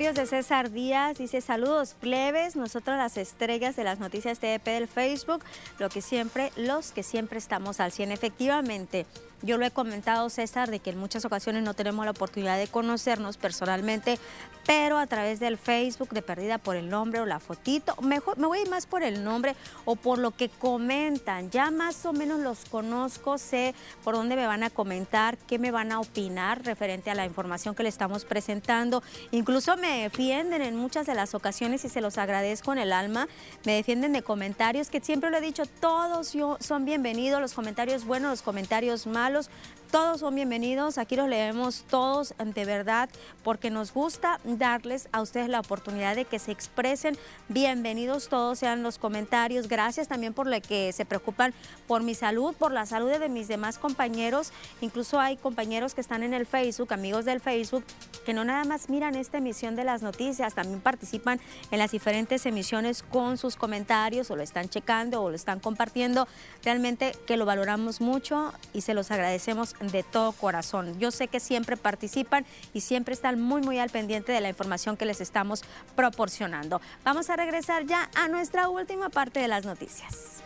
Comentarios 0.00 0.30
de 0.30 0.34
César 0.38 0.70
Díaz, 0.70 1.18
dice 1.18 1.42
saludos 1.42 1.94
plebes, 2.00 2.56
nosotros 2.56 2.96
las 2.96 3.18
estrellas 3.18 3.76
de 3.76 3.84
las 3.84 3.98
noticias 3.98 4.38
TDP 4.38 4.64
del 4.64 4.88
Facebook, 4.88 5.44
lo 5.78 5.90
que 5.90 6.00
siempre, 6.00 6.52
los 6.56 6.92
que 6.92 7.02
siempre 7.02 7.38
estamos 7.38 7.80
al 7.80 7.92
100. 7.92 8.10
Efectivamente, 8.10 9.04
yo 9.42 9.56
lo 9.56 9.64
he 9.64 9.70
comentado, 9.70 10.28
César, 10.28 10.70
de 10.70 10.80
que 10.80 10.90
en 10.90 10.98
muchas 10.98 11.24
ocasiones 11.24 11.62
no 11.62 11.74
tenemos 11.74 12.04
la 12.04 12.10
oportunidad 12.10 12.58
de 12.58 12.68
conocernos 12.68 13.38
personalmente, 13.38 14.18
pero 14.66 14.98
a 14.98 15.06
través 15.06 15.40
del 15.40 15.56
Facebook, 15.56 16.10
de 16.10 16.20
perdida 16.20 16.58
por 16.58 16.76
el 16.76 16.90
nombre 16.90 17.20
o 17.20 17.26
la 17.26 17.40
fotito, 17.40 17.96
mejor 18.02 18.36
me 18.38 18.46
voy 18.46 18.64
más 18.66 18.86
por 18.86 19.02
el 19.02 19.24
nombre 19.24 19.56
o 19.86 19.96
por 19.96 20.18
lo 20.18 20.32
que 20.32 20.50
comentan. 20.50 21.50
Ya 21.50 21.70
más 21.70 22.04
o 22.04 22.12
menos 22.12 22.40
los 22.40 22.66
conozco, 22.66 23.38
sé 23.38 23.74
por 24.04 24.14
dónde 24.14 24.36
me 24.36 24.46
van 24.46 24.62
a 24.62 24.70
comentar, 24.70 25.38
qué 25.38 25.58
me 25.58 25.70
van 25.70 25.90
a 25.90 26.00
opinar 26.00 26.62
referente 26.62 27.10
a 27.10 27.14
la 27.14 27.24
información 27.24 27.74
que 27.74 27.82
le 27.82 27.88
estamos 27.88 28.26
presentando. 28.26 29.02
Incluso 29.30 29.76
me 29.78 30.02
defienden 30.02 30.60
en 30.60 30.76
muchas 30.76 31.06
de 31.06 31.14
las 31.14 31.34
ocasiones 31.34 31.84
y 31.84 31.88
se 31.88 32.02
los 32.02 32.18
agradezco 32.18 32.72
en 32.72 32.78
el 32.78 32.92
alma. 32.92 33.26
Me 33.64 33.72
defienden 33.72 34.12
de 34.12 34.22
comentarios 34.22 34.90
que 34.90 35.00
siempre 35.00 35.30
lo 35.30 35.38
he 35.38 35.40
dicho, 35.40 35.64
todos 35.80 36.36
son 36.60 36.84
bienvenidos, 36.84 37.40
los 37.40 37.54
comentarios 37.54 38.04
buenos, 38.04 38.30
los 38.30 38.42
comentarios 38.42 39.06
malos 39.06 39.29
malos 39.30 39.48
todos 39.90 40.20
son 40.20 40.36
bienvenidos, 40.36 40.98
aquí 40.98 41.16
los 41.16 41.28
leemos 41.28 41.84
todos 41.88 42.34
de 42.38 42.64
verdad 42.64 43.08
porque 43.42 43.70
nos 43.70 43.92
gusta 43.92 44.38
darles 44.44 45.08
a 45.10 45.20
ustedes 45.20 45.48
la 45.48 45.60
oportunidad 45.60 46.14
de 46.14 46.24
que 46.24 46.38
se 46.38 46.52
expresen. 46.52 47.18
Bienvenidos 47.48 48.28
todos 48.28 48.58
sean 48.58 48.82
los 48.82 48.98
comentarios. 48.98 49.68
Gracias 49.68 50.06
también 50.06 50.32
por 50.32 50.46
lo 50.46 50.60
que 50.60 50.92
se 50.92 51.04
preocupan 51.04 51.54
por 51.88 52.02
mi 52.02 52.14
salud, 52.14 52.54
por 52.54 52.72
la 52.72 52.86
salud 52.86 53.10
de 53.10 53.28
mis 53.28 53.48
demás 53.48 53.78
compañeros. 53.78 54.52
Incluso 54.80 55.18
hay 55.18 55.36
compañeros 55.36 55.94
que 55.94 56.00
están 56.00 56.22
en 56.22 56.34
el 56.34 56.46
Facebook, 56.46 56.92
amigos 56.92 57.24
del 57.24 57.40
Facebook, 57.40 57.84
que 58.24 58.32
no 58.32 58.44
nada 58.44 58.64
más 58.64 58.90
miran 58.90 59.16
esta 59.16 59.38
emisión 59.38 59.74
de 59.74 59.84
las 59.84 60.02
noticias, 60.02 60.54
también 60.54 60.80
participan 60.80 61.40
en 61.70 61.78
las 61.78 61.90
diferentes 61.90 62.46
emisiones 62.46 63.02
con 63.02 63.38
sus 63.38 63.56
comentarios 63.56 64.30
o 64.30 64.36
lo 64.36 64.42
están 64.42 64.68
checando 64.68 65.22
o 65.22 65.30
lo 65.30 65.36
están 65.36 65.58
compartiendo. 65.58 66.28
Realmente 66.62 67.12
que 67.26 67.36
lo 67.36 67.44
valoramos 67.44 68.00
mucho 68.00 68.52
y 68.72 68.82
se 68.82 68.94
los 68.94 69.10
agradecemos 69.10 69.74
de 69.80 70.02
todo 70.02 70.32
corazón. 70.32 70.98
Yo 70.98 71.10
sé 71.10 71.28
que 71.28 71.40
siempre 71.40 71.76
participan 71.76 72.44
y 72.72 72.82
siempre 72.82 73.14
están 73.14 73.40
muy, 73.40 73.62
muy 73.62 73.78
al 73.78 73.90
pendiente 73.90 74.32
de 74.32 74.40
la 74.40 74.48
información 74.48 74.96
que 74.96 75.06
les 75.06 75.20
estamos 75.20 75.62
proporcionando. 75.96 76.80
Vamos 77.04 77.30
a 77.30 77.36
regresar 77.36 77.86
ya 77.86 78.10
a 78.14 78.28
nuestra 78.28 78.68
última 78.68 79.08
parte 79.08 79.40
de 79.40 79.48
las 79.48 79.64
noticias. 79.64 80.42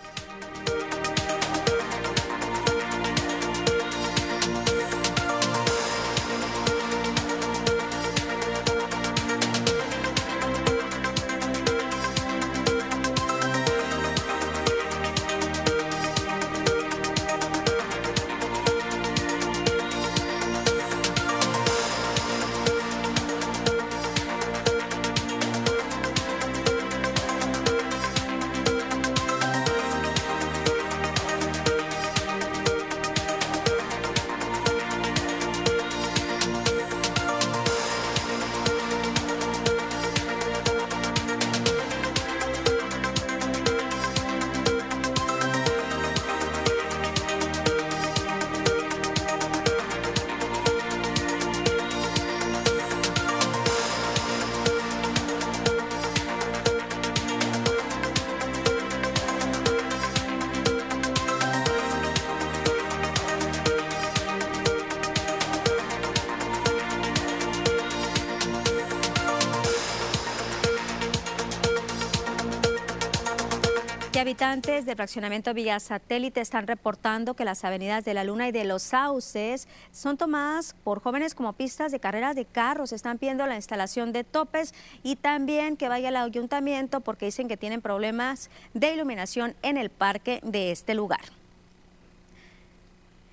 Habitantes 74.34 74.84
del 74.84 74.96
fraccionamiento 74.96 75.54
Villa 75.54 75.78
Satélite 75.78 76.40
están 76.40 76.66
reportando 76.66 77.34
que 77.34 77.44
las 77.44 77.64
avenidas 77.64 78.04
de 78.04 78.14
la 78.14 78.24
Luna 78.24 78.48
y 78.48 78.52
de 78.52 78.64
los 78.64 78.82
Sauces 78.82 79.68
son 79.92 80.16
tomadas 80.16 80.74
por 80.82 81.00
jóvenes 81.00 81.36
como 81.36 81.52
pistas 81.52 81.92
de 81.92 82.00
carreras 82.00 82.34
de 82.34 82.44
carros. 82.44 82.92
Están 82.92 83.18
pidiendo 83.18 83.46
la 83.46 83.54
instalación 83.54 84.10
de 84.10 84.24
topes 84.24 84.74
y 85.04 85.14
también 85.14 85.76
que 85.76 85.88
vaya 85.88 86.08
al 86.08 86.16
ayuntamiento 86.16 87.00
porque 87.00 87.26
dicen 87.26 87.46
que 87.46 87.56
tienen 87.56 87.80
problemas 87.80 88.50
de 88.72 88.92
iluminación 88.92 89.54
en 89.62 89.76
el 89.76 89.88
parque 89.88 90.40
de 90.42 90.72
este 90.72 90.96
lugar. 90.96 91.20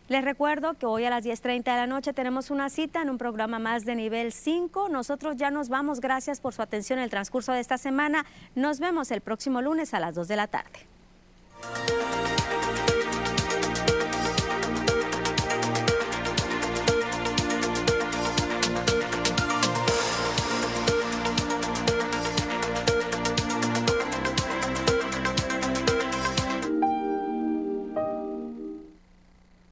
Les 0.08 0.24
recuerdo 0.24 0.76
que 0.76 0.86
hoy 0.86 1.06
a 1.06 1.10
las 1.10 1.26
10.30 1.26 1.64
de 1.64 1.78
la 1.78 1.88
noche 1.88 2.14
tenemos 2.14 2.52
una 2.52 2.70
cita 2.70 3.02
en 3.02 3.10
un 3.10 3.18
programa 3.18 3.58
más 3.58 3.86
de 3.86 3.96
nivel 3.96 4.32
5. 4.32 4.88
Nosotros 4.90 5.36
ya 5.36 5.50
nos 5.50 5.68
vamos. 5.68 6.00
Gracias 6.00 6.40
por 6.40 6.54
su 6.54 6.62
atención 6.62 7.00
en 7.00 7.06
el 7.06 7.10
transcurso 7.10 7.54
de 7.54 7.60
esta 7.60 7.80
semana. 7.80 8.28
Nos 8.54 8.80
vemos 8.80 9.10
el 9.10 9.22
próximo 9.22 9.64
lunes 9.64 9.96
a 9.96 10.00
las 10.00 10.14
2 10.14 10.28
de 10.28 10.36
la 10.36 10.46
tarde. 10.46 10.91
Thank 11.62 12.40
you. 12.40 12.41